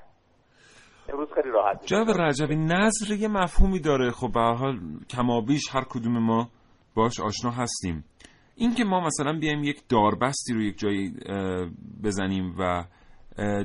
امروز 1.12 1.28
خیلی 1.34 1.50
راحت. 1.50 1.86
جناب 1.86 2.10
رجبی 2.10 2.56
نظر 2.56 3.14
یه 3.14 3.28
مفهومی 3.28 3.80
داره. 3.80 4.10
خب 4.10 4.32
به 4.32 4.40
هر 4.40 4.54
حال 4.54 4.80
کمابیش 5.10 5.62
هر 5.70 5.84
کدوم 5.84 6.18
ما 6.18 6.48
باش 6.94 7.20
آشنا 7.20 7.50
هستیم. 7.50 8.04
این 8.56 8.74
که 8.74 8.84
ما 8.84 9.06
مثلا 9.06 9.38
بیایم 9.38 9.64
یک 9.64 9.88
داربستی 9.88 10.54
رو 10.54 10.62
یک 10.62 10.78
جایی 10.78 11.14
بزنیم 12.04 12.54
و 12.58 12.84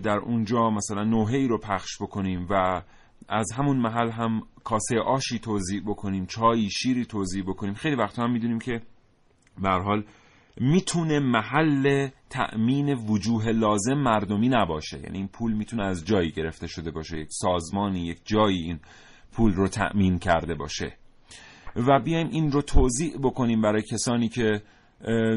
در 0.04 0.18
اونجا 0.18 0.70
مثلا 0.70 1.04
نوحه‌ای 1.04 1.48
رو 1.48 1.58
پخش 1.58 2.02
بکنیم 2.02 2.48
و 2.50 2.82
از 3.30 3.52
همون 3.58 3.78
محل 3.78 4.10
هم 4.10 4.42
کاسه 4.64 5.00
آشی 5.00 5.40
توضیح 5.40 5.82
بکنیم 5.88 6.26
چایی 6.26 6.70
شیری 6.70 7.06
توضیح 7.06 7.44
بکنیم. 7.48 7.74
خیلی 7.74 7.96
وقتا 7.96 8.24
هم 8.24 8.32
می‌دونیم 8.32 8.60
که 8.60 8.82
به 9.62 9.70
حال 9.70 10.04
می‌تونه 10.58 11.20
محل 11.20 12.10
تأمین 12.30 12.94
وجوه 12.94 13.50
لازم 13.50 13.94
مردمی 13.94 14.50
نباشه. 14.50 15.00
یعنی 15.00 15.18
این 15.18 15.28
پول 15.28 15.54
می‌تونه 15.54 15.84
از 15.84 16.06
جایی 16.06 16.32
گرفته 16.32 16.68
شده 16.68 16.92
باشه 16.92 17.20
یک 17.20 17.28
سازمانی 17.32 18.00
یک 18.00 18.20
جایی 18.26 18.64
این 18.64 18.80
پول 19.32 19.54
رو 19.54 19.68
تأمین 19.68 20.20
کرده 20.20 20.56
باشه. 20.56 20.94
و 21.76 22.00
بیایم 22.00 22.28
این 22.32 22.52
رو 22.52 22.62
توضیح 22.62 23.18
بکنیم 23.24 23.62
برای 23.62 23.82
کسانی 23.82 24.30
که 24.30 24.62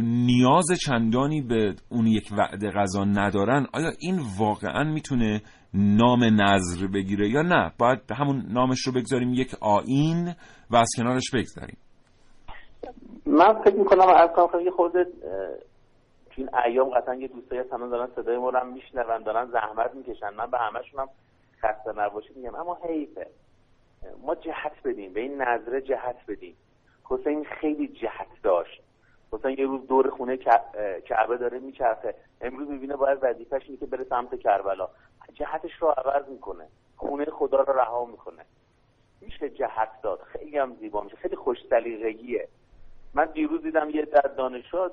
نیاز 0.02 0.66
چندانی 0.84 1.40
به 1.40 1.74
اون 1.88 2.06
یک 2.06 2.28
وعده 2.38 2.70
غذا 2.70 3.04
ندارن. 3.04 3.66
آیا 3.72 3.92
این 3.98 4.20
واقعا 4.38 4.84
می‌تونه 4.84 5.42
نام 5.74 6.24
نظر 6.24 6.86
بگیره 6.86 7.30
یا 7.30 7.42
نه؟ 7.42 7.72
باید 7.78 7.98
همون 8.10 8.46
نامش 8.48 8.80
رو 8.80 8.92
بگذاریم 8.92 9.34
یک 9.34 9.54
آین 9.60 10.34
و 10.70 10.76
از 10.76 10.88
کنارش 10.96 11.30
بگذاریم. 11.34 11.76
من 13.32 13.62
فکر 13.62 13.74
می‌کنم 13.74 14.08
از 14.08 14.30
خیلی 14.50 14.70
خورده 14.70 15.04
تو 15.04 16.32
این 16.36 16.54
ایام 16.54 16.90
قطعا 16.90 17.14
یه 17.14 17.28
دوستایی 17.28 17.60
هستن 17.60 17.88
دارن 17.88 18.08
صدای 18.16 18.36
ما 18.36 18.50
رو 18.50 18.64
میشنون 18.64 19.22
دارن 19.22 19.50
زحمت 19.50 19.94
می‌کشن. 19.94 20.30
من 20.34 20.50
به 20.50 20.58
همشون 20.58 21.00
هم 21.00 21.08
خسته 21.62 21.92
نباشید 21.92 22.36
میگم. 22.36 22.54
اما 22.54 22.78
حیفه. 22.82 23.26
ما 24.22 24.34
جهت 24.34 24.72
بدیم 24.84 25.12
به 25.12 25.20
این 25.20 25.42
نظره 25.42 25.80
جهت 25.80 26.16
بدیم. 26.28 26.56
حسین 27.04 27.44
خیلی 27.44 27.88
جهت 27.88 28.26
داشت. 28.42 28.82
حسین 29.32 29.58
یه 29.58 29.66
روز 29.66 29.86
دور 29.86 30.10
خونه 30.10 30.36
کعبه 31.04 31.36
داره 31.36 31.58
میچرخه. 31.58 32.14
امروز 32.40 32.68
می‌بینه 32.68 32.96
باید 32.96 33.18
وظیفش 33.22 33.62
اینه 33.66 33.78
که 33.78 33.86
بره 33.86 34.04
سمت 34.04 34.40
کربلا. 34.40 34.88
جهتش 35.32 35.72
رو 35.80 35.88
عوض 35.88 36.28
می‌کنه. 36.28 36.68
خونه 36.96 37.24
خدا 37.24 37.60
رو 37.60 37.72
رها 37.78 38.04
می‌کنه. 38.04 38.44
میشه 39.20 39.50
جهت 39.50 40.02
داد. 40.02 40.20
خیلی 40.20 40.58
هم 40.58 40.74
زیبا 40.74 41.00
میشه. 41.00 41.16
خیلی 41.16 41.36
خوش 41.36 41.58
سلیقگیه 41.70 42.48
من 43.14 43.24
دیروز 43.24 43.62
دیدم 43.62 43.90
یه 43.90 44.02
در 44.02 44.20
دانشگاه 44.20 44.90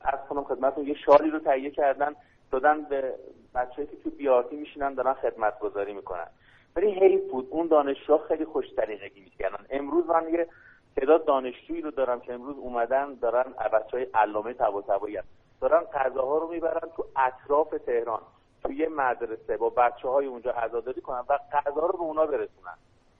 از 0.00 0.18
کنم 0.28 0.44
خدمتتون 0.44 0.86
یه 0.86 0.94
شالی 0.94 1.30
رو 1.30 1.38
تهیه 1.38 1.70
کردن 1.70 2.16
دادن 2.50 2.82
به 2.82 3.14
بچه‌ای 3.54 3.86
که 3.86 3.96
تو 3.96 4.10
بیارتی 4.10 4.56
میشینن 4.56 4.94
دارن 4.94 5.14
خدمت 5.14 5.58
گذاری 5.58 5.92
می‌کنن. 5.92 6.26
ولی 6.76 6.90
حیف 6.90 7.30
بود 7.30 7.48
اون 7.50 7.66
دانشجو 7.66 8.18
خیلی 8.18 8.44
خوش 8.44 8.74
طریقگی 8.76 9.20
می‌کردن. 9.20 9.66
امروز 9.70 10.06
من 10.06 10.28
یه 10.28 10.48
تعداد 10.96 11.24
دانشجویی 11.24 11.82
رو 11.82 11.90
دارم 11.90 12.20
که 12.20 12.34
امروز 12.34 12.56
اومدن 12.58 13.14
دارن 13.14 13.44
بچه 13.72 13.96
های 13.96 14.06
علامه 14.14 14.52
طباطبایی 14.52 15.18
دارن 15.60 15.80
غذاها 15.80 16.38
رو 16.38 16.48
می‌برن 16.48 16.88
تو 16.96 17.04
اطراف 17.16 17.74
تهران 17.86 18.20
تو 18.62 18.72
یه 18.72 18.88
مدرسه 18.88 19.56
با 19.56 19.70
بچه 19.70 20.08
های 20.08 20.26
اونجا 20.26 20.50
عزاداری 20.50 21.00
کنن 21.00 21.24
و 21.28 21.38
غذا 21.52 21.86
رو 21.86 21.92
به 21.92 22.02
اونا 22.02 22.26
برسونن. 22.26 22.74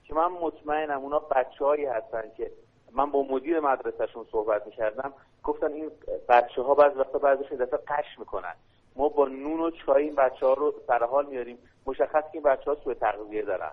که 0.05 0.15
من 0.15 0.27
مطمئنم 0.27 1.01
اونا 1.01 1.19
بچه 1.19 1.65
هایی 1.65 1.85
هستن 1.85 2.23
که 2.37 2.51
من 2.95 3.11
با 3.11 3.23
مدیر 3.31 3.61
مدرسهشون 3.61 4.25
صحبت 4.33 4.67
می‌کردم 4.67 5.13
گفتن 5.45 5.73
این 5.73 5.91
بچه 6.29 6.63
ها 6.63 6.75
بعض 6.75 6.97
وقتا 6.97 7.19
بعضیشون 7.19 7.59
دفعه 7.59 7.79
قش 7.89 8.19
می‌کنن. 8.19 8.55
ما 8.97 9.09
با 9.09 9.29
نون 9.29 9.61
و 9.61 9.71
چای 9.71 10.03
این 10.05 10.15
بچه 10.15 10.47
ها 10.47 10.55
رو 10.55 10.75
سر 10.87 11.05
حال 11.11 11.27
میاریم 11.27 11.59
مشخص 11.87 12.25
که 12.25 12.31
این 12.35 12.43
بچه 12.43 12.71
ها 12.71 12.77
سوء 12.85 12.95
تغذیه 12.95 13.43
دارن. 13.43 13.71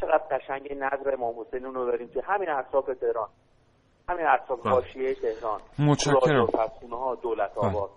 چقدر 0.00 0.22
قشنگ 0.30 0.72
نظر 0.72 1.14
امام 1.14 1.34
حسین 1.40 1.64
رو 1.64 1.86
داریم 1.86 2.08
که 2.08 2.22
همین 2.26 2.50
اطراف 2.50 2.84
تهران. 3.00 3.28
همین 4.08 4.26
اطراف 4.26 4.60
بله. 4.60 4.72
حاشیه 4.72 5.14
تهران. 5.14 5.60
متشکرم. 5.78 6.46
ها 6.92 7.14
دولت 7.14 7.58
آباد. 7.58 7.90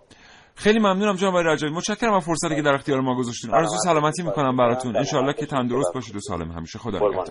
خیلی 0.55 0.80
ممنونم 0.80 1.16
جناب 1.16 1.34
آقای 1.34 1.43
رجایی. 1.43 1.74
متشکرم 1.74 2.13
از 2.13 2.26
فرصتی 2.26 2.55
که 2.55 2.61
در 2.61 2.74
اختیار 2.74 2.99
ما 3.01 3.18
گذاشتین. 3.18 3.53
آرزو 3.53 3.78
سلامتی 3.78 4.24
می‌کنم 4.24 4.57
براتون. 4.57 4.97
انشالله 4.97 5.34
که 5.34 5.45
تندرست 5.45 5.93
باشید 5.93 6.16
و 6.16 6.20
سالم. 6.20 6.51
همیشه 6.51 6.80
خدا 6.80 6.97
نگهدار. 6.97 7.26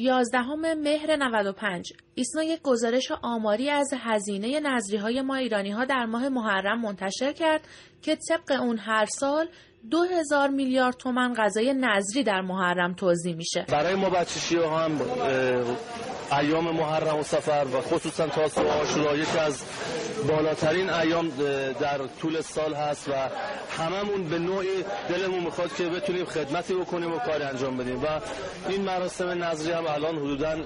یازدهم 0.00 0.74
مهر 0.74 1.16
95 1.16 1.92
ایسنا 2.14 2.42
یک 2.42 2.60
گزارش 2.62 3.12
آماری 3.22 3.70
از 3.70 3.90
هزینه 3.98 4.60
نظری 4.60 4.96
های 4.96 5.22
ما 5.22 5.34
ایرانی 5.34 5.70
ها 5.70 5.84
در 5.84 6.06
ماه 6.06 6.28
محرم 6.28 6.80
منتشر 6.80 7.32
کرد 7.32 7.60
که 8.02 8.18
طبق 8.28 8.60
اون 8.60 8.78
هر 8.78 9.06
سال 9.06 9.48
دو 9.90 10.02
هزار 10.02 10.48
میلیارد 10.48 10.96
تومن 10.96 11.34
غذای 11.34 11.74
نظری 11.74 12.22
در 12.22 12.40
محرم 12.40 12.94
توزیع 12.94 13.34
میشه. 13.34 13.66
برای 13.68 13.94
ما 13.94 14.10
بچشی 14.10 14.56
ها 14.56 14.78
هم 14.78 15.00
ایام 16.40 16.70
محرم 16.70 17.18
و 17.18 17.22
سفر 17.22 17.66
و 17.74 17.80
خصوصا 17.80 18.26
تاسو 18.26 18.62
و 18.62 18.68
عاشورا 18.68 19.16
یکی 19.16 19.38
از 19.38 19.64
بالاترین 20.28 20.90
ایام 20.90 21.28
در 21.80 21.98
طول 22.20 22.40
سال 22.40 22.74
هست 22.74 23.08
و 23.08 23.12
هممون 23.82 24.24
به 24.24 24.38
نوعی 24.38 24.84
دلمون 25.08 25.44
می‌خواد 25.44 25.74
که 25.76 25.84
بتونیم 25.84 26.24
خدمتی 26.24 26.74
بکنیم 26.74 27.12
و 27.12 27.18
کاری 27.18 27.42
انجام 27.42 27.76
بدیم. 27.76 28.02
و 28.02 28.06
این 28.68 28.82
مراسم 28.82 29.44
نظری 29.44 29.72
هم 29.72 29.86
الان 29.86 30.16
حدودا 30.16 30.56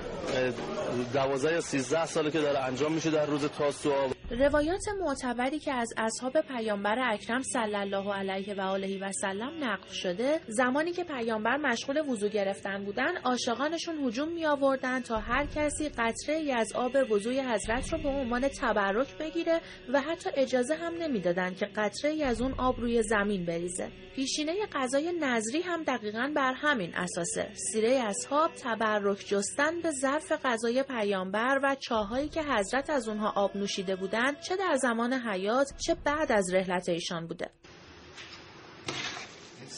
دوازده 1.13 1.53
یا 1.53 1.61
سیزده 1.61 2.07
ساله 2.07 2.31
که 2.31 2.41
داره 2.41 2.59
انجام 2.59 2.93
میشه 2.93 3.11
در 3.11 3.27
روز 3.27 3.45
تاسوعا 3.45 4.09
روایات 4.39 4.85
معتبری 5.01 5.59
که 5.59 5.73
از 5.73 5.89
اصحاب 5.97 6.41
پیامبر 6.41 7.13
اکرم 7.13 7.43
صلی 7.43 7.75
الله 7.75 8.15
علیه 8.15 8.55
و 8.55 8.61
آله 8.61 8.99
و 9.03 9.13
سلم 9.13 9.65
نقل 9.65 9.89
شده 9.89 10.41
زمانی 10.49 10.93
که 10.93 11.05
پیامبر 11.05 11.57
مشغول 11.57 12.01
وضو 12.09 12.29
گرفتن 12.29 12.85
بودن 12.85 13.17
عاشقانشون 13.17 14.05
هجوم 14.05 14.29
می 14.29 14.47
آوردن 14.47 15.01
تا 15.01 15.19
هر 15.19 15.47
کسی 15.47 15.89
قطره 15.89 16.35
ای 16.35 16.53
از 16.53 16.73
آب 16.73 16.97
وضوی 17.11 17.41
حضرت 17.41 17.93
رو 17.93 17.99
به 17.99 18.09
عنوان 18.09 18.49
تبرک 18.49 19.19
بگیره 19.19 19.61
و 19.93 20.01
حتی 20.01 20.31
اجازه 20.35 20.75
هم 20.75 20.95
نمی‌دادند 20.95 21.57
که 21.57 21.67
قطره 21.67 22.11
ای 22.11 22.23
از 22.23 22.41
اون 22.41 22.55
آب 22.59 22.81
روی 22.81 23.03
زمین 23.03 23.45
بریزه. 23.45 23.89
پیشینه 24.15 24.67
غذای 24.73 25.13
نظری 25.21 25.61
هم 25.61 25.83
دقیقا 25.85 26.33
بر 26.37 26.53
همین 26.53 26.95
اساسه. 26.95 27.51
سیره 27.55 27.91
اصحاب 27.91 28.51
تبرک 28.63 29.27
جستن 29.29 29.81
به 29.81 29.91
ظرف 29.91 30.33
غذای 30.45 30.83
پیامبر 30.83 31.61
و 31.63 31.77
چاهایی 31.81 32.29
که 32.29 32.43
حضرت 32.43 32.91
از 32.91 33.09
اونها 33.09 33.33
آب 33.37 33.57
نوشیده 33.57 33.97
بودند 33.97 34.41
چه 34.41 34.57
در 34.57 34.77
زمان 34.77 35.13
حیات 35.13 35.67
چه 35.87 35.95
بعد 36.05 36.33
از 36.33 36.55
رحلت 36.55 36.89
ایشان 36.89 37.27
بوده. 37.27 37.51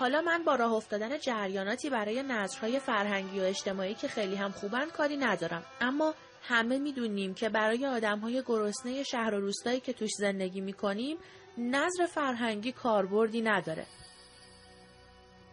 حالا 0.00 0.20
من 0.20 0.44
با 0.44 0.54
راه 0.54 0.72
افتادن 0.72 1.18
جریاناتی 1.18 1.90
برای 1.90 2.22
نظرهای 2.22 2.78
فرهنگی 2.78 3.40
و 3.40 3.42
اجتماعی 3.42 3.94
که 3.94 4.08
خیلی 4.08 4.34
هم 4.34 4.50
خوبن 4.50 4.86
کاری 4.86 5.16
ندارم. 5.16 5.64
اما 5.80 6.14
همه 6.42 6.78
می‌دونیم 6.78 7.34
که 7.34 7.48
برای 7.48 7.86
آدمهای 7.86 8.42
گرسنه 8.46 9.02
شهر 9.02 9.34
و 9.34 9.40
روستایی 9.40 9.80
که 9.80 9.92
توش 9.92 10.10
زندگی 10.18 10.60
می‌کنیم 10.60 11.16
نظر 11.58 12.06
فرهنگی 12.06 12.72
کاربردی 12.72 13.40
نداره. 13.42 13.86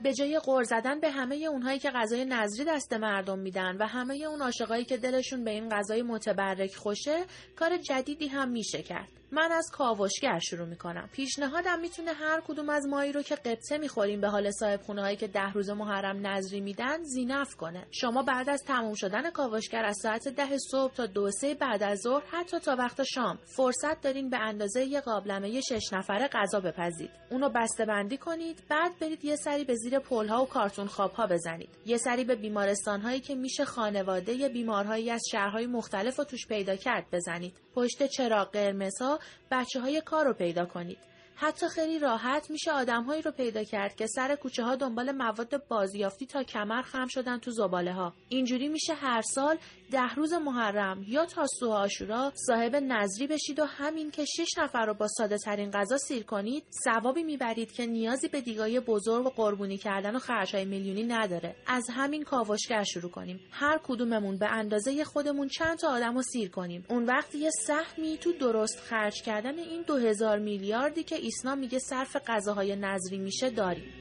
به 0.02 0.14
جای 0.14 0.39
غور 0.39 0.64
زدن 0.64 1.00
به 1.00 1.12
همه 1.12 1.36
اونهایی 1.36 1.80
که 1.80 1.89
غذای 1.89 2.26
نظری 2.26 2.66
دست 2.66 2.93
مردم 2.93 3.39
میدن 3.39 3.78
و 3.78 3.88
همه 3.88 4.16
اون 4.16 4.41
عاشقایی 4.41 4.86
که 4.86 4.98
دلشون 4.98 5.43
به 5.43 5.52
این 5.52 5.70
غذای 5.70 6.02
متبرک 6.02 6.76
خوشه 6.76 7.26
کار 7.56 7.78
جدیدی 7.78 8.28
هم 8.28 8.50
میشه 8.50 8.84
کرد. 8.84 9.10
من 9.32 9.52
از 9.52 9.70
کاوشگر 9.74 10.40
شروع 10.40 10.68
می‌کنم. 10.68 11.10
پیشنهادم 11.14 11.80
می‌تونه 11.80 12.14
هر 12.14 12.42
کدوم 12.48 12.70
از 12.70 12.88
مایی 12.88 13.12
رو 13.12 13.22
که 13.22 13.36
قبطه 13.36 13.78
می‌خوریم 13.78 14.22
به 14.22 14.28
حال 14.28 14.52
صاحب 14.52 14.82
خونه 14.82 15.02
هایی 15.02 15.18
که 15.18 15.28
ده 15.28 15.52
روز 15.52 15.70
محرم 15.70 16.28
نظری 16.28 16.62
میدن 16.62 17.04
زینف 17.04 17.56
کنه. 17.56 17.88
شما 17.92 18.24
بعد 18.24 18.50
از 18.50 18.64
تموم 18.64 18.94
شدن 18.94 19.30
کاوشگر 19.30 19.86
از 19.86 19.98
ساعت 20.04 20.28
ده 20.28 20.58
صبح 20.72 20.94
تا 20.94 21.06
دو 21.06 21.32
سه 21.32 21.54
بعد 21.54 21.84
از 21.84 22.00
ظهر 22.00 22.24
حتی 22.32 22.60
تا 22.60 22.76
وقت 22.76 23.04
شام 23.04 23.40
فرصت 23.46 24.02
دارین 24.02 24.30
به 24.30 24.38
اندازه 24.38 24.86
یه 24.86 25.02
قابلمه 25.02 25.62
شش 25.62 25.94
نفره 25.94 26.28
غذا 26.28 26.60
بپزید. 26.60 27.10
اونو 27.32 27.50
بسته 27.50 27.86
بندی 27.86 28.18
کنید 28.18 28.64
بعد 28.70 29.00
برید 29.00 29.26
یه 29.26 29.36
سری 29.36 29.64
به 29.64 29.76
زیر 29.76 30.00
پلها 30.00 30.44
و 30.44 30.48
کارتون 30.48 30.88
خوابها 30.88 31.28
بزنید. 31.28 31.70
یه 31.86 31.98
سری 31.98 32.24
به 32.24 32.36
بیمارستان 32.36 33.02
هایی 33.02 33.20
که 33.20 33.36
میشه 33.36 33.66
خانواده 33.66 34.50
بیمارهایی 34.50 35.12
از 35.12 35.22
شهرهای 35.32 35.68
مختلف 35.68 36.18
رو 36.18 36.24
توش 36.24 36.48
پیدا 36.48 36.76
کرد 36.76 37.06
بزنید. 37.12 37.54
پشت 37.76 38.08
چراغ 38.08 38.52
قرمزها 38.52 39.16
بچه 39.51 39.80
های 39.80 40.01
کار 40.01 40.26
رو 40.26 40.34
پیدا 40.34 40.65
کنید. 40.65 40.97
حتی 41.40 41.68
خیلی 41.68 42.00
راحت 42.00 42.52
میشه 42.52 42.72
آدمهایی 42.72 43.22
رو 43.22 43.32
پیدا 43.32 43.64
کرد 43.64 43.96
که 43.96 44.08
سر 44.08 44.36
کوچه 44.36 44.64
ها 44.64 44.76
دنبال 44.76 45.12
مواد 45.12 45.68
بازیافتی 45.68 46.26
تا 46.26 46.44
کمر 46.44 46.82
خم 46.82 47.08
شدن 47.08 47.40
تو 47.40 47.52
زباله 47.52 47.94
ها. 47.94 48.14
اینجوری 48.30 48.68
میشه 48.68 48.94
هر 48.94 49.22
سال 49.22 49.58
ده 49.92 50.14
روز 50.16 50.34
محرم 50.34 51.04
یا 51.08 51.26
تاسوع 51.26 51.74
آشورا 51.74 52.32
صاحب 52.36 52.76
نظری 52.76 53.28
بشید 53.28 53.60
و 53.60 53.66
همین 53.66 54.12
که 54.12 54.26
شش 54.26 54.58
نفر 54.58 54.86
رو 54.86 54.94
با 54.94 55.08
ساده 55.08 55.38
ترین 55.38 55.72
غذا 55.72 55.98
سیر 55.98 56.24
کنید 56.24 56.64
ثوابی 56.84 57.24
می‌برید 57.24 57.72
که 57.72 57.86
نیازی 57.86 58.28
به 58.28 58.42
دیگای 58.42 58.80
بزرگ 58.80 59.26
و 59.26 59.30
قربونی 59.30 59.78
کردن 59.78 60.16
و 60.16 60.20
خرجهای 60.20 60.66
میلیونی 60.66 61.04
نداره. 61.04 61.56
از 61.68 61.88
همین 61.94 62.24
کاوشگر 62.24 62.84
شروع 62.84 63.12
کنیم. 63.12 63.40
هر 63.52 63.80
کدوممون 63.84 64.38
به 64.38 64.52
اندازه 64.52 65.04
خودمون 65.04 65.48
چند 65.48 65.78
تا 65.78 65.88
آدم 65.88 66.16
رو 66.16 66.22
سیر 66.22 66.50
کنیم. 66.50 66.86
اون 66.90 67.06
وقت 67.06 67.36
یه 67.36 67.50
سهمی 67.50 68.18
تو 68.18 68.34
درست 68.34 68.80
خرج 68.80 69.22
کردن 69.22 69.60
این 69.60 69.82
دو 69.82 69.96
هزار 69.96 70.40
میلیاردی 70.40 71.04
که 71.04 71.27
ایسنا 71.28 71.56
میگه 71.56 71.80
صرف 71.80 72.18
غذاهای 72.28 72.76
نظری 72.76 73.18
میشه 73.18 73.50
داریم 73.50 73.94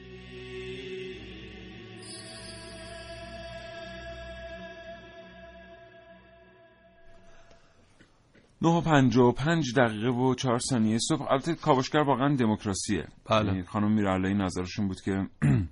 نه 8.61 8.69
و 8.69 8.81
پنج 8.81 9.17
و 9.17 9.31
پنج 9.31 9.73
دقیقه 9.75 10.09
و 10.09 10.35
چهار 10.35 10.59
ثانیه 10.59 10.97
صبح. 10.99 11.31
البته 11.31 11.55
کاوشگر 11.55 11.99
واقعا 11.99 12.35
دموکراسیه. 12.35 13.07
بله. 13.29 13.47
یعنی 13.47 13.63
خانم 13.63 13.91
میرعلایی 13.91 14.35
نظرشون 14.35 14.87
بود 14.87 15.01
که 15.01 15.27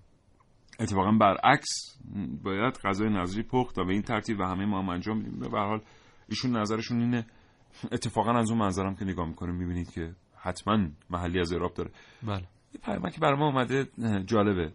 اتفاقا 0.80 1.12
برعکس 1.12 1.97
باید 2.43 2.78
غذای 2.84 3.10
نظری 3.10 3.43
پخت 3.43 3.78
و 3.78 3.86
به 3.86 3.93
این 3.93 4.01
ترتیب 4.01 4.39
و 4.39 4.43
همه 4.43 4.66
ما 4.66 4.82
هم 4.82 4.89
انجام 4.89 5.20
بدیم. 5.20 5.39
به 5.39 5.58
هر 5.58 5.68
حال 5.68 5.82
ایشون 6.30 6.58
نظرشون 6.58 7.01
اینه. 7.01 7.26
اتفاقا 7.91 8.32
از 8.32 8.49
اون 8.49 8.60
منظرم 8.60 8.95
که 8.95 9.06
نگاه 9.06 9.28
می‌کنیم 9.28 9.56
می‌بینید 9.56 9.91
که 9.91 10.16
حتما 10.45 10.87
محلی 11.09 11.39
از 11.39 11.53
اعراب 11.53 11.73
داره. 11.73 11.91
بله. 12.23 12.47
یه 12.73 12.81
پیامک 12.83 13.13
که 13.13 13.19
برای 13.19 13.39
ما 13.39 13.47
اومده 13.47 13.87
جالبه. 14.25 14.71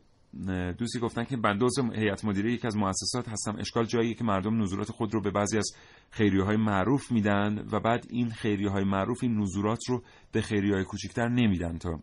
دوستی 0.79 0.99
گفتن 0.99 1.25
که 1.25 1.37
دوست 1.37 1.79
هیئت 1.95 2.25
مدیره 2.25 2.53
یکی 2.53 2.67
از 2.67 2.77
مؤسسات 2.77 3.29
هستم. 3.29 3.57
اشکال 3.59 3.85
جایی 3.85 4.15
که 4.15 4.25
مردم 4.25 4.63
نزولات 4.63 4.91
خود 4.91 5.15
رو 5.15 5.21
به 5.21 5.31
بعضی 5.31 5.59
از 5.59 5.73
خیریه 6.11 6.43
های 6.43 6.57
معروف 6.57 7.13
میدن 7.13 7.69
و 7.73 7.81
بعد 7.81 8.07
این 8.11 8.31
خیریه 8.31 8.71
های 8.71 8.85
معروف 8.85 9.19
این 9.23 9.39
نزولات 9.39 9.79
رو 9.89 10.03
به 10.33 10.41
خیریه 10.41 10.75
های 10.75 10.85
کوچکتر 10.85 11.29
نمیدن 11.29 11.79
تا 11.79 12.01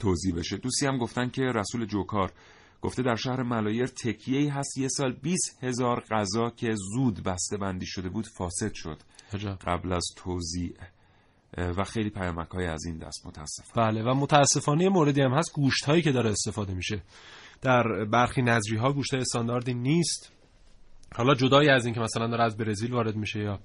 توضیح 0.00 0.34
بشه. 0.34 0.56
دوستی 0.56 0.86
هم 0.86 0.98
گفتن 0.98 1.28
که 1.28 1.42
رسول 1.42 1.86
جوکار 1.86 2.32
گفته 2.82 3.02
در 3.02 3.14
شهر 3.14 3.42
ملایر 3.42 3.86
تکیه 3.86 4.54
هست. 4.54 4.78
یه 4.78 4.88
سال 4.88 5.12
20 5.12 5.58
هزار 5.64 6.04
غذا 6.10 6.50
که 6.50 6.74
زود 6.74 7.22
بسته 7.22 7.56
بندی 7.56 7.86
شده 7.86 8.08
بود 8.08 8.26
فاسد 8.26 8.72
شد. 8.74 9.02
قبل 9.66 9.92
از 9.92 10.04
توزیع 10.16 10.74
و 11.56 11.84
خیلی 11.84 12.10
پیامک 12.10 12.48
های 12.48 12.66
از 12.66 12.84
این 12.86 12.98
دست 12.98 13.26
متاسف 13.26 13.76
بله 13.76 14.02
و 14.02 14.14
متاسفانه 14.14 14.88
موردی 14.88 15.22
هم 15.22 15.34
هست 15.34 15.52
گوشت 15.54 15.84
هایی 15.84 16.02
که 16.02 16.12
داره 16.12 16.30
استفاده 16.30 16.74
میشه. 16.74 17.02
در 17.62 18.04
برخی 18.04 18.42
نظری 18.42 18.76
ها 18.76 18.92
گوشت 18.92 19.14
استانداردی 19.14 19.74
نیست. 19.74 20.32
حالا 21.14 21.34
جدای 21.34 21.68
از 21.68 21.84
این 21.84 21.94
که 21.94 22.00
مثلا 22.00 22.26
داره 22.26 22.44
از 22.44 22.56
برزیل 22.56 22.92
وارد 22.92 23.16
میشه 23.16 23.40
یا 23.40 23.60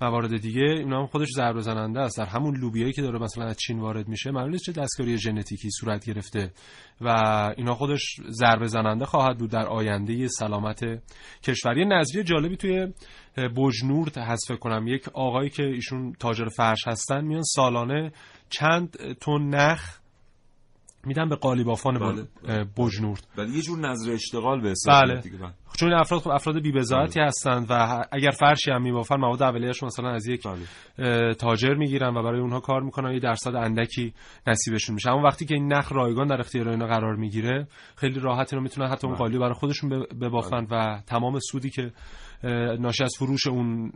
موارد 0.00 0.36
دیگه 0.36 0.62
اینا 0.62 1.00
هم 1.00 1.06
خودش 1.06 1.28
ضربه 1.36 1.60
زننده 1.60 2.00
است. 2.00 2.18
در 2.18 2.24
همون 2.24 2.56
لوبیایی 2.56 2.92
که 2.92 3.02
داره 3.02 3.18
مثلا 3.18 3.44
از 3.44 3.56
چین 3.56 3.78
وارد 3.78 4.08
میشه 4.08 4.30
معلومه 4.30 4.58
چه 4.58 4.72
دستکاری 4.72 5.18
ژنتیکی 5.18 5.70
صورت 5.70 6.06
گرفته 6.06 6.52
و 7.00 7.08
اینا 7.56 7.74
خودش 7.74 8.16
ضربه 8.28 8.66
زننده 8.66 9.04
خواهد 9.04 9.38
بود 9.38 9.50
در 9.50 9.66
آینده 9.66 10.28
سلامت 10.28 10.80
کشوری 11.42 11.84
نظریه 11.84 12.24
جالبی 12.24 12.56
توی 12.56 12.86
بجنور 13.56 14.08
هست 14.16 14.48
فکر 14.48 14.58
کنم. 14.58 14.86
یک 14.86 15.08
آقایی 15.08 15.50
که 15.50 15.62
ایشون 15.62 16.12
تاجر 16.12 16.48
فرش 16.48 16.86
هستن 16.86 17.24
میان 17.24 17.42
سالانه 17.42 18.12
چند 18.50 18.96
تن 19.20 19.42
نخ 19.42 19.98
میدن 21.06 21.28
به 21.28 21.36
قالیبافان 21.36 21.98
بله. 21.98 22.64
بجنورد 22.76 23.26
ولی 23.38 23.56
یه 23.56 23.62
جور 23.62 23.78
نظر 23.78 24.12
اشتغال 24.12 24.60
به 24.60 24.70
حساب 24.70 25.02
بله. 25.02 25.20
دیگه 25.20 25.36
بله. 25.36 25.52
چون 25.76 25.88
این 25.88 25.98
افراد 25.98 26.20
خب 26.20 26.30
افراد 26.30 26.62
بی‌بضاعتی 26.62 27.20
هستند 27.20 27.66
و 27.70 28.04
اگر 28.12 28.30
فرشی 28.30 28.70
هم 28.70 28.82
میبافن 28.82 29.16
مواد 29.16 29.42
اولیه‌اش 29.42 29.82
مثلا 29.82 30.10
از 30.10 30.26
یک 30.26 30.42
تاجر 31.38 31.74
می‌گیرن 31.74 32.16
و 32.16 32.22
برای 32.22 32.40
اونها 32.40 32.60
کار 32.60 32.82
می‌کنن 32.82 33.12
یه 33.12 33.20
درصد 33.20 33.54
اندکی 33.54 34.14
نصیبشون 34.46 34.94
میشه 34.94 35.10
اما 35.10 35.22
وقتی 35.22 35.44
که 35.44 35.54
این 35.54 35.72
نخ 35.72 35.92
رایگان 35.92 36.26
در 36.26 36.40
اختیار 36.40 36.68
اینا 36.68 36.86
قرار 36.86 37.16
می‌گیره 37.16 37.66
خیلی 37.96 38.20
راحت 38.20 38.52
اینا 38.52 38.62
می‌تونن 38.62 38.88
حتی 38.88 39.06
اون 39.06 39.16
قالی 39.16 39.38
برای 39.38 39.54
خودشون 39.54 40.06
ببافن 40.20 40.66
و 40.70 41.00
تمام 41.06 41.38
سودی 41.38 41.70
که 41.70 41.92
ناشی 42.78 43.04
از 43.04 43.12
فروش 43.18 43.46
اون 43.46 43.92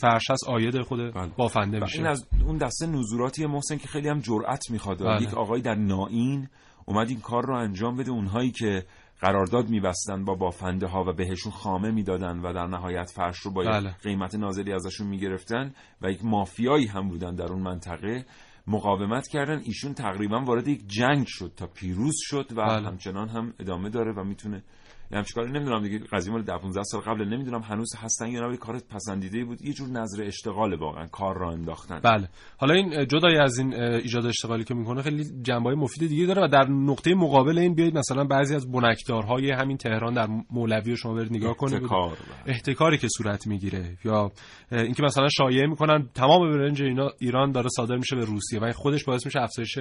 فرش 0.00 0.30
هست 0.30 0.48
آید 0.48 0.82
خود 0.82 1.14
بافنده 1.36 1.80
میشه 1.80 1.98
این 1.98 2.06
از 2.06 2.26
اون 2.46 2.56
دسته 2.56 2.86
نزوراتی 2.86 3.46
محسن 3.46 3.76
که 3.76 3.88
خیلی 3.88 4.08
هم 4.08 4.18
جرأت 4.18 4.70
می‌خواد 4.70 5.04
بله. 5.04 5.22
یک 5.22 5.34
آقایی 5.34 5.62
در 5.62 5.74
نائین 5.74 6.48
اومد 6.84 7.08
این 7.08 7.20
کار 7.20 7.46
رو 7.46 7.54
انجام 7.54 7.96
بده 7.96 8.10
اونهایی 8.10 8.50
که 8.50 8.86
قرارداد 9.20 9.68
میبستن 9.68 10.24
با 10.24 10.34
بافنده 10.34 10.86
ها 10.86 11.04
و 11.04 11.12
بهشون 11.12 11.52
خامه 11.52 11.90
می‌دادن 11.90 12.38
و 12.38 12.52
در 12.52 12.66
نهایت 12.66 13.10
فرش 13.10 13.38
رو 13.38 13.50
با 13.50 13.62
بله. 13.62 13.96
قیمت 14.02 14.34
نازلی 14.34 14.72
ازشون 14.72 15.06
می‌گرفتن 15.06 15.74
و 16.02 16.10
یک 16.10 16.24
مافیایی 16.24 16.86
هم 16.86 17.08
بودن 17.08 17.34
در 17.34 17.52
اون 17.52 17.62
منطقه 17.62 18.26
مقاومت 18.66 19.28
کردن 19.28 19.60
ایشون 19.64 19.94
تقریبا 19.94 20.40
وارد 20.40 20.68
یک 20.68 20.82
جنگ 20.86 21.24
شد 21.26 21.52
تا 21.56 21.66
پیروز 21.66 22.14
شد 22.18 22.52
و 22.52 22.54
بله. 22.54 22.86
همچنان 22.86 23.28
هم 23.28 23.54
ادامه 23.60 23.90
داره 23.90 24.12
و 24.12 24.24
می‌تونه 24.24 24.62
یعنی 25.10 25.24
چیکار؟ 25.24 25.48
نمی‌دونم 25.48 25.82
دیگه 25.82 25.98
قضیه 26.12 26.32
مال 26.32 26.42
10 26.42 26.58
15 26.58 26.82
سال 26.82 27.00
قبل 27.00 27.24
نمی‌دونم 27.24 27.60
هنوز 27.60 27.96
هستن 27.96 28.28
یا 28.28 28.48
نه 28.48 28.56
کار 28.56 28.80
پسندیده 28.90 29.44
بود. 29.44 29.62
یه 29.62 29.72
جور 29.72 29.88
نظر 29.88 30.24
اشتغال 30.24 30.74
واقعا 30.74 31.06
کار 31.06 31.38
را 31.38 31.50
انداختن. 31.50 32.00
بله. 32.00 32.28
حالا 32.58 32.74
این 32.74 33.06
جدای 33.06 33.36
از 33.38 33.58
این 33.58 33.74
ایجاد 33.74 34.26
اشتغالی 34.26 34.64
که 34.64 34.74
می‌کنه 34.74 35.02
خیلی 35.02 35.24
جنبه 35.42 35.74
مفید 35.74 36.08
دیگه 36.08 36.26
داره 36.26 36.44
و 36.44 36.48
در 36.48 36.68
نقطه 36.68 37.14
مقابل 37.14 37.58
این 37.58 37.74
بیاید 37.74 37.98
مثلا 37.98 38.24
بعضی 38.24 38.54
از 38.54 38.72
بنکدارهای 38.72 39.50
همین 39.50 39.76
تهران 39.76 40.14
در 40.14 40.28
مولوی 40.50 40.96
شما 40.96 41.14
برید 41.14 41.32
نگاه 41.32 41.56
کنید. 41.56 41.74
احتکار 41.74 42.08
بله. 42.08 42.54
احتکاری 42.54 42.98
که 42.98 43.08
صورت 43.08 43.46
می‌گیره 43.46 43.96
یا 44.04 44.30
اینکه 44.72 45.02
مثلا 45.02 45.28
شایعه 45.28 45.66
می‌کنن 45.66 46.08
تمام 46.14 46.50
برنج 46.50 46.82
اینا 46.82 47.10
ایران 47.18 47.52
داره 47.52 47.68
صادر 47.76 47.96
میشه 47.96 48.16
به 48.16 48.24
روسیه 48.24 48.60
و 48.60 48.64
این 48.64 48.72
خودش 48.72 49.04
باعث 49.04 49.26
میشه 49.26 49.40
افزایش 49.40 49.78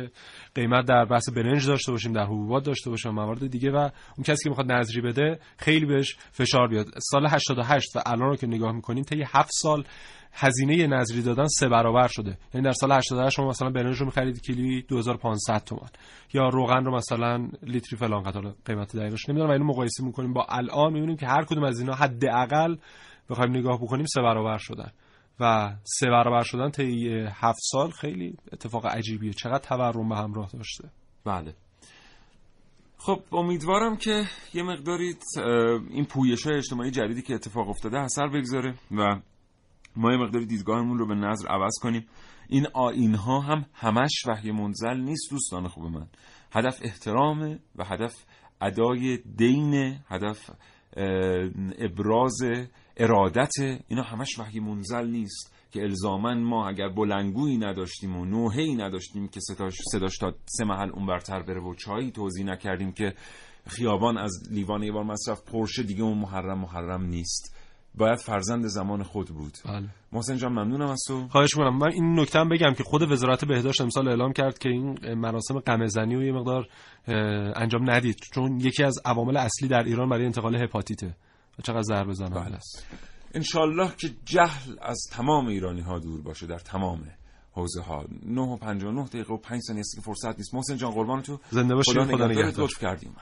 قیمت 0.55 0.85
در 0.85 1.05
بحث 1.05 1.29
برنج 1.29 1.67
داشته 1.67 1.91
باشیم 1.91 2.13
در 2.13 2.25
حبوبات 2.25 2.65
داشته 2.65 2.89
باشیم 2.89 3.11
موارد 3.11 3.47
دیگه 3.47 3.71
و 3.71 3.77
اون 3.77 4.23
کسی 4.23 4.43
که 4.43 4.49
می‌خواد 4.49 4.71
نظری 4.71 5.01
بده 5.15 5.39
خیلی 5.57 5.85
بهش 5.85 6.15
فشار 6.31 6.67
بیاد. 6.67 6.87
سال 7.11 7.27
88 7.27 7.95
و 7.95 8.01
الان 8.05 8.29
رو 8.29 8.35
که 8.35 8.47
نگاه 8.47 8.71
می‌کنیم 8.71 9.03
طی 9.03 9.23
7 9.27 9.49
سال 9.53 9.83
هزینه 10.33 10.87
نظری 10.87 11.21
دادن 11.21 11.47
سه 11.47 11.69
برابر 11.69 12.07
شده. 12.07 12.37
یعنی 12.53 12.65
در 12.65 12.71
سال 12.71 12.91
88 12.91 13.35
شما 13.35 13.49
مثلا 13.49 13.69
برنج 13.69 13.97
رو 13.97 14.05
می‌خرید 14.05 14.41
کیلویی 14.41 14.81
2500 14.81 15.63
تومان. 15.63 15.89
یا 16.33 16.49
روغن 16.49 16.85
رو 16.85 16.95
مثلا 16.95 17.47
لیتری 17.63 17.97
فلان 17.97 18.23
قطار 18.23 18.55
قیمت 18.65 18.95
دقیقش 18.95 19.29
نمی‌دونم 19.29 19.51
اینو 19.51 19.65
مقایسه 19.65 20.03
می‌کنیم 20.03 20.33
با 20.33 20.45
الان 20.49 20.93
می‌بینیم 20.93 21.17
که 21.17 21.27
هر 21.27 21.43
کدوم 21.43 21.63
از 21.63 21.79
اینا 21.79 21.93
حداقل 21.93 22.75
بخوایم 23.29 23.51
نگاه 23.57 23.77
بکنیم 23.81 24.05
سه 24.05 24.21
برابر 24.21 24.57
شدن. 24.57 24.91
و 25.39 25.75
سه 25.83 26.09
برابر 26.09 26.43
شدن 26.43 26.69
طی 26.69 27.09
7 27.31 27.59
سال 27.61 27.91
خیلی 27.91 28.37
اتفاق 28.53 28.85
عجیبیه. 28.85 29.33
چقدر 29.33 29.57
تورم 29.57 30.09
به 30.09 30.15
همراه 30.15 30.49
داشته. 30.53 30.89
بله. 31.25 31.53
خب 33.05 33.21
امیدوارم 33.31 33.97
که 33.97 34.23
یه 34.53 34.63
مقداری 34.63 35.15
این 35.89 36.05
پویش 36.05 36.47
های 36.47 36.55
اجتماعی 36.55 36.91
جدیدی 36.91 37.21
که 37.21 37.35
اتفاق 37.35 37.69
افتاده 37.69 37.97
اثر 37.97 38.27
بگذاره 38.27 38.75
و 38.91 39.19
ما 39.95 40.11
یه 40.11 40.17
مقداری 40.17 40.45
دیدگاهمون 40.45 40.97
رو 40.97 41.07
به 41.07 41.15
نظر 41.15 41.47
عوض 41.47 41.79
کنیم. 41.81 42.05
این 42.49 42.67
آین 42.73 43.15
ها 43.15 43.39
هم 43.39 43.65
همش 43.73 44.11
وحی 44.27 44.51
منزل 44.51 44.97
نیست 44.99 45.31
دوستان 45.31 45.67
خوب 45.67 45.83
من. 45.83 46.07
هدف 46.51 46.79
احترامه 46.83 47.59
و 47.75 47.83
هدف 47.83 48.25
ادای 48.61 49.17
دین 49.17 49.99
هدف 50.07 50.49
ابراز 51.77 52.37
ارادت 52.97 53.53
اینا 53.87 54.03
همش 54.03 54.39
وحی 54.39 54.59
منزل 54.59 55.07
نیست. 55.07 55.54
که 55.75 55.81
الزاما 55.81 56.33
ما 56.33 56.67
اگر 56.69 56.89
بلنگویی 56.89 57.57
نداشتیم 57.57 58.17
و 58.17 58.25
نوحه‌ای 58.25 58.75
نداشتیم 58.75 59.27
که 59.27 59.39
صداش, 59.39 59.73
صداش 59.91 60.17
تا 60.17 60.33
سه 60.45 60.65
محل 60.65 60.89
اون 60.89 61.05
برتر 61.05 61.41
بره 61.41 61.61
و 61.61 61.73
چایی 61.73 62.11
توضیح 62.11 62.45
نکردیم 62.45 62.91
که 62.91 63.13
خیابان 63.67 64.17
از 64.17 64.31
لیوان 64.51 64.83
یه 64.83 64.91
بار 64.91 65.03
مصرف 65.03 65.41
پرشه 65.51 65.83
دیگه 65.83 66.03
اون 66.03 66.17
محرم 66.17 66.59
محرم 66.59 67.05
نیست. 67.05 67.55
باید 67.95 68.19
فرزند 68.19 68.65
زمان 68.65 69.03
خود 69.03 69.27
بود. 69.27 69.53
بله. 69.65 69.89
محسن 70.11 70.37
جان 70.37 70.51
ممنونم 70.51 70.87
از 70.87 71.03
تو. 71.07 71.27
خواهش 71.27 71.57
می‌کنم. 71.57 71.77
من 71.77 71.91
این 71.91 72.19
نکته 72.19 72.39
هم 72.39 72.49
بگم 72.49 72.73
که 72.73 72.83
خود 72.83 73.11
وزارت 73.11 73.45
بهداشت 73.45 73.81
امسال 73.81 74.07
اعلام 74.07 74.33
کرد 74.33 74.57
که 74.57 74.69
این 74.69 75.13
مراسم 75.13 75.59
قمه‌زنی 75.59 76.15
و 76.15 76.23
یه 76.23 76.31
مقدار 76.31 76.67
انجام 77.55 77.89
ندید. 77.89 78.17
چون 78.33 78.59
یکی 78.59 78.83
از 78.83 78.99
عوامل 79.05 79.37
اصلی 79.37 79.67
در 79.67 79.83
ایران 79.83 80.09
برای 80.09 80.25
انتقال 80.25 80.63
هپاتیته. 80.63 81.15
چقدر 81.63 81.81
ضربه 81.81 82.13
زننده 82.13 82.39
بله. 82.39 82.55
است. 82.55 82.87
انشالله 83.35 83.91
که 83.97 84.09
جهل 84.25 84.75
از 84.81 84.97
تمام 85.11 85.47
ایرانی 85.47 85.81
ها 85.81 85.99
دور 85.99 86.21
باشه 86.21 86.47
در 86.47 86.59
تمام 86.59 87.11
حوزه 87.51 87.81
ها. 87.81 88.05
9 88.25 88.41
و 88.41 88.57
59 88.57 89.05
دقیقه 89.05 89.33
و 89.33 89.37
5 89.37 89.61
ثانیه 89.61 89.79
است 89.79 89.95
که 89.95 90.01
فرصت 90.01 90.37
نیست. 90.37 90.55
محسن 90.55 90.77
جان 90.77 90.91
قربان 90.91 91.21
تو. 91.21 91.39
زنده 91.51 91.75
باشی 91.75 91.91
خدا, 91.91 92.27
نگهدار. 92.27 92.65
لطف 92.65 92.79
کردیم. 92.79 93.15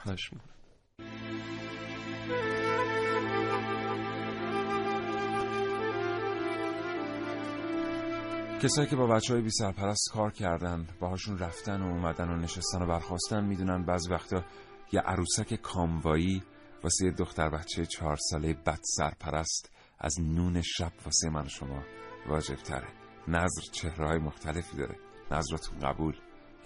کسایی 8.62 8.88
که 8.88 8.96
با 8.96 9.06
بچه 9.06 9.34
های 9.34 9.42
بی 9.42 9.50
سرپرست 9.50 10.10
کار 10.12 10.32
کردن 10.32 10.86
باهاشون 11.00 11.38
رفتن 11.38 11.82
و 11.82 11.86
اومدن 11.86 12.28
و 12.28 12.36
نشستن 12.36 12.82
و 12.82 12.86
برخواستن 12.86 13.44
می‌دونن 13.44 13.84
بعض 13.84 14.10
وقتا 14.10 14.44
یه 14.92 15.00
عروسک 15.00 15.54
کاموایی 15.54 16.42
واسه 16.84 17.10
دختر 17.10 17.48
بچه 17.48 17.86
چهار 17.86 18.16
ساله 18.30 18.54
بد 18.54 18.80
سرپرست 18.82 19.73
از 19.98 20.20
نون 20.20 20.62
شب 20.62 20.92
واسه 21.04 21.30
من 21.30 21.48
شما 21.48 21.82
واجب 22.28 22.54
تره 22.54 22.88
نظر 23.28 23.62
چهره 23.72 24.08
های 24.08 24.18
مختلفی 24.18 24.76
داره. 24.76 24.96
نظرتون 25.30 25.78
قبول. 25.78 26.14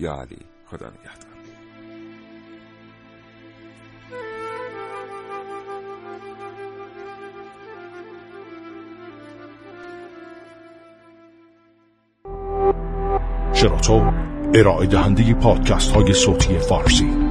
یا 0.00 0.12
علی 0.12 0.46
خدا 0.66 0.90
نگهدار. 0.90 1.38
شراطو 13.54 14.12
ارائه 14.54 14.86
دهنده 14.86 15.34
پادکست 15.34 15.90
های 15.90 16.12
صوتی 16.12 16.58
فارسی. 16.58 17.28